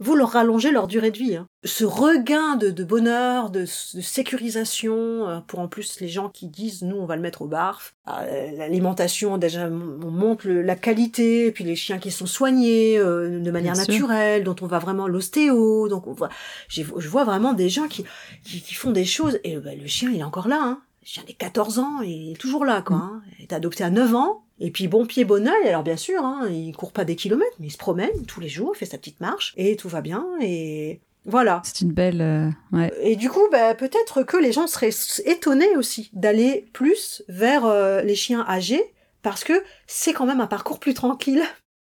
vous 0.00 0.14
leur 0.14 0.30
rallongez 0.30 0.70
leur 0.70 0.86
durée 0.86 1.10
de 1.10 1.18
vie. 1.18 1.36
hein. 1.36 1.46
Ce 1.64 1.84
regain 1.84 2.54
de, 2.56 2.70
de 2.70 2.84
bonheur, 2.84 3.50
de, 3.50 3.62
de 3.62 4.00
sécurisation, 4.00 5.28
euh, 5.28 5.40
pour 5.40 5.58
en 5.58 5.68
plus 5.68 6.00
les 6.00 6.08
gens 6.08 6.28
qui 6.28 6.46
disent 6.48 6.82
nous 6.82 6.96
on 6.96 7.04
va 7.06 7.16
le 7.16 7.22
mettre 7.22 7.42
au 7.42 7.46
barf. 7.48 7.94
Euh, 8.08 8.50
L'alimentation, 8.56 9.38
déjà 9.38 9.66
on 9.66 10.10
monte 10.10 10.44
le- 10.44 10.62
la 10.62 10.76
qualité, 10.76 11.50
puis 11.52 11.64
les 11.64 11.76
chiens 11.76 11.98
qui 11.98 12.10
sont 12.10 12.26
soignés 12.26 12.96
euh, 12.98 13.40
de 13.40 13.50
manière 13.50 13.74
Bien 13.74 13.84
sûr. 13.84 13.92
naturelle, 13.94 14.44
dont 14.44 14.56
on 14.62 14.66
va 14.66 14.78
vraiment 14.78 15.08
l'ostéo. 15.08 15.88
Donc 15.88 16.06
on 16.06 16.12
voit, 16.12 16.28
je 16.68 16.82
vois 17.08 17.24
vraiment 17.24 17.52
des 17.52 17.68
gens 17.68 17.88
qui, 17.88 18.04
qui, 18.44 18.62
qui 18.62 18.74
font 18.74 18.92
des 18.92 19.04
choses 19.04 19.40
et 19.44 19.56
bah, 19.56 19.74
le 19.74 19.86
chien 19.86 20.10
il 20.12 20.20
est 20.20 20.24
encore 20.24 20.48
là. 20.48 20.60
Hein. 20.62 20.80
Le 21.08 21.10
chien 21.10 21.22
a 21.26 21.32
14 21.32 21.78
ans, 21.78 22.02
et 22.02 22.10
il 22.10 22.32
est 22.32 22.36
toujours 22.36 22.66
là 22.66 22.82
quoi. 22.82 22.96
Mm. 22.96 23.00
Hein. 23.00 23.22
Il 23.38 23.44
est 23.44 23.52
adopté 23.54 23.82
à 23.82 23.88
9 23.88 24.14
ans. 24.14 24.44
Et 24.60 24.70
puis 24.70 24.88
bon 24.88 25.06
pied 25.06 25.24
bon 25.24 25.48
oeil, 25.48 25.68
alors 25.68 25.82
bien 25.82 25.96
sûr, 25.96 26.22
hein, 26.22 26.46
il 26.50 26.76
court 26.76 26.92
pas 26.92 27.06
des 27.06 27.16
kilomètres, 27.16 27.56
mais 27.60 27.68
il 27.68 27.70
se 27.70 27.78
promène 27.78 28.26
tous 28.26 28.40
les 28.40 28.48
jours, 28.48 28.72
il 28.74 28.78
fait 28.78 28.84
sa 28.84 28.98
petite 28.98 29.20
marche, 29.20 29.54
et 29.56 29.76
tout 29.76 29.88
va 29.88 30.02
bien, 30.02 30.26
et 30.42 31.00
Voilà. 31.24 31.62
C'est 31.64 31.80
une 31.80 31.92
belle. 31.92 32.20
Euh, 32.20 32.50
ouais. 32.72 32.92
Et 33.00 33.16
du 33.16 33.30
coup, 33.30 33.40
bah, 33.50 33.74
peut-être 33.74 34.22
que 34.22 34.36
les 34.36 34.52
gens 34.52 34.66
seraient 34.66 34.90
étonnés 35.24 35.76
aussi 35.76 36.10
d'aller 36.12 36.68
plus 36.74 37.22
vers 37.28 37.64
euh, 37.64 38.02
les 38.02 38.16
chiens 38.16 38.44
âgés, 38.46 38.82
parce 39.22 39.44
que 39.44 39.64
c'est 39.86 40.12
quand 40.12 40.26
même 40.26 40.40
un 40.40 40.46
parcours 40.46 40.78
plus 40.78 40.92
tranquille. 40.92 41.42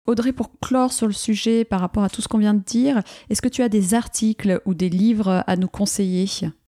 Audrey, 0.06 0.32
pour 0.32 0.50
clore 0.58 0.92
sur 0.92 1.06
le 1.06 1.12
sujet 1.12 1.64
par 1.64 1.78
rapport 1.78 2.02
à 2.02 2.10
tout 2.10 2.22
ce 2.22 2.28
qu'on 2.28 2.38
vient 2.38 2.54
de 2.54 2.64
dire, 2.64 3.02
est-ce 3.30 3.42
que 3.42 3.48
tu 3.48 3.62
as 3.62 3.68
des 3.68 3.94
articles 3.94 4.60
ou 4.64 4.74
des 4.74 4.88
livres 4.88 5.44
à 5.46 5.54
nous 5.54 5.68
conseiller? 5.68 6.26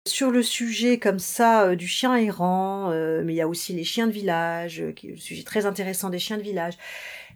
Sur 0.07 0.31
le 0.31 0.43
sujet 0.43 0.99
comme 0.99 1.19
ça 1.19 1.65
euh, 1.65 1.77
du 1.77 1.87
chien 1.87 2.17
errant, 2.17 2.91
mais 2.91 3.35
il 3.35 3.37
y 3.37 3.41
a 3.41 3.49
aussi 3.49 3.73
les 3.73 3.85
chiens 3.85 4.07
de 4.07 4.13
village, 4.13 4.83
qui 4.97 5.09
est 5.09 5.13
le 5.13 5.17
sujet 5.17 5.43
très 5.43 5.67
intéressant 5.67 6.11
des 6.11 6.19
chiens 6.19 6.39
de 6.39 6.43
village 6.43 6.75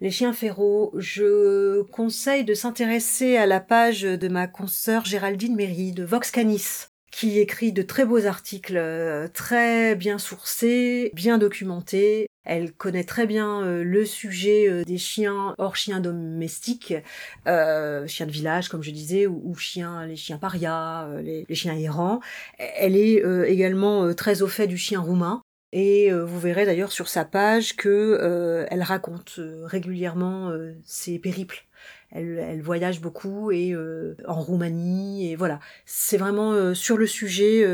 les 0.01 0.11
chiens 0.11 0.33
férots, 0.33 0.93
je 0.97 1.83
conseille 1.83 2.45
de 2.45 2.55
s'intéresser 2.55 3.37
à 3.37 3.47
la 3.47 3.61
page 3.61 4.03
de 4.03 4.29
ma 4.29 4.47
consoeur 4.47 5.05
Géraldine 5.05 5.57
Méry 5.57 5.93
de 5.93 6.05
Vox 6.05 6.31
Canis 6.31 6.89
qui 7.11 7.38
écrit 7.38 7.72
de 7.72 7.82
très 7.82 8.04
beaux 8.04 8.26
articles, 8.26 8.76
euh, 8.76 9.28
très 9.28 9.94
bien 9.94 10.18
sourcés, 10.18 11.11
bien 11.14 11.38
documentés. 11.38 12.28
Elle 12.44 12.72
connaît 12.72 13.04
très 13.04 13.26
bien 13.26 13.62
euh, 13.62 13.82
le 13.82 14.04
sujet 14.04 14.68
euh, 14.68 14.84
des 14.84 14.98
chiens 14.98 15.54
hors 15.59 15.76
chiens 15.76 16.00
domestiques, 16.00 16.94
chiens 17.46 18.26
de 18.26 18.30
village 18.30 18.68
comme 18.68 18.82
je 18.82 18.90
disais, 18.90 19.26
ou, 19.26 19.54
chiens, 19.57 20.07
les 20.07 20.16
chiens 20.16 20.38
parias, 20.38 21.09
les, 21.22 21.44
les, 21.48 21.54
chiens 21.54 21.76
errants. 21.76 22.20
Elle 22.59 22.96
est 22.96 23.22
également 23.48 24.14
très 24.14 24.42
au 24.42 24.48
fait 24.48 24.66
du 24.66 24.76
chien 24.76 25.00
roumain. 25.00 25.42
Et 25.72 26.11
euh, 26.12 26.24
vous 26.24 26.40
verrez 26.40 26.64
d'ailleurs 26.64 26.92
sur 26.92 27.09
sa 27.09 27.24
page 27.24 27.76
que 27.76 27.88
euh, 27.88 28.66
elle 28.70 28.82
raconte 28.82 29.34
euh, 29.38 29.66
régulièrement 29.66 30.50
ses 30.84 31.18
périples. 31.18 31.64
Elle, 32.11 32.38
elle, 32.38 32.62
voyage 32.62 33.00
beaucoup 33.00 33.50
et 33.50 33.74
en 34.26 34.40
Roumanie 34.40 35.30
et 35.30 35.36
voilà. 35.36 35.61
C'est 35.84 36.16
vraiment 36.16 36.74
sur 36.74 36.96
le 36.96 37.07
sujet 37.07 37.66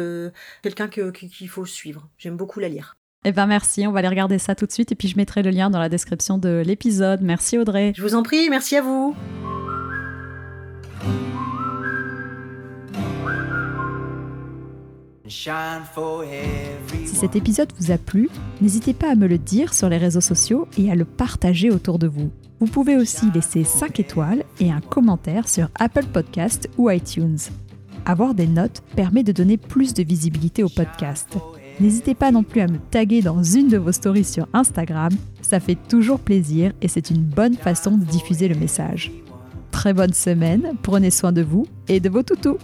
quelqu'un 0.63 0.89
qu'il 0.89 1.49
faut 1.49 1.67
suivre. 1.67 2.09
J'aime 2.19 2.37
beaucoup 2.37 2.61
la 2.61 2.69
lire. 2.69 2.97
Eh 3.25 3.31
ben 3.31 3.47
merci, 3.47 3.87
on 3.87 3.93
va 3.93 4.01
aller 4.01 4.09
regarder 4.09 4.39
ça 4.39 4.57
tout 4.57 4.67
de 4.67 4.73
suite 4.73 4.91
et 4.91 4.97
puis 4.97 5.07
je 5.07 5.17
mettrai 5.17 5.43
le 5.43 5.51
lien 5.51 5.71
dans 5.71 5.79
la 5.79 5.89
description 5.89 6.39
de 6.39 6.61
l'épisode. 6.67 7.21
Merci 7.23 7.57
Audrey. 7.57 7.93
Je 7.97 8.03
vous 8.03 8.17
en 8.17 8.25
prie, 8.25 8.51
merci 8.51 8.77
à 8.77 8.83
vous. 8.83 9.15
Si 15.29 17.17
cet 17.17 17.37
épisode 17.37 17.73
vous 17.79 17.93
a 17.93 17.99
plu, 17.99 18.29
n'hésitez 18.61 18.93
pas 18.93 19.13
à 19.13 19.15
me 19.15 19.29
le 19.29 19.39
dire 19.39 19.73
sur 19.73 19.89
les 19.89 19.99
réseaux 19.99 20.21
sociaux 20.21 20.67
et 20.77 20.91
à 20.91 20.97
le 20.97 21.05
partager 21.05 21.71
autour 21.71 22.01
de 22.01 22.09
vous. 22.09 22.31
Vous 22.63 22.69
pouvez 22.69 22.97
aussi 22.97 23.29
laisser 23.35 23.65
5 23.65 23.99
étoiles 23.99 24.45
et 24.61 24.71
un 24.71 24.81
commentaire 24.81 25.49
sur 25.49 25.69
Apple 25.81 26.05
Podcast 26.05 26.71
ou 26.79 26.89
iTunes. 26.91 27.39
Avoir 28.07 28.35
des 28.35 28.47
notes 28.47 28.85
permet 28.95 29.25
de 29.25 29.33
donner 29.33 29.57
plus 29.57 29.95
de 29.95 30.05
visibilité 30.05 30.63
au 30.63 30.69
podcast. 30.69 31.37
N'hésitez 31.81 32.15
pas 32.15 32.31
non 32.31 32.45
plus 32.45 32.61
à 32.61 32.69
me 32.69 32.79
taguer 32.79 33.21
dans 33.21 33.43
une 33.43 33.67
de 33.67 33.79
vos 33.79 33.91
stories 33.91 34.23
sur 34.23 34.47
Instagram, 34.53 35.11
ça 35.41 35.59
fait 35.59 35.77
toujours 35.89 36.21
plaisir 36.21 36.73
et 36.81 36.87
c'est 36.87 37.11
une 37.11 37.25
bonne 37.25 37.57
façon 37.57 37.97
de 37.97 38.05
diffuser 38.05 38.47
le 38.47 38.55
message. 38.55 39.11
Très 39.73 39.93
bonne 39.93 40.13
semaine, 40.13 40.75
prenez 40.83 41.11
soin 41.11 41.33
de 41.33 41.43
vous 41.43 41.67
et 41.89 41.99
de 41.99 42.11
vos 42.11 42.23
toutous 42.23 42.59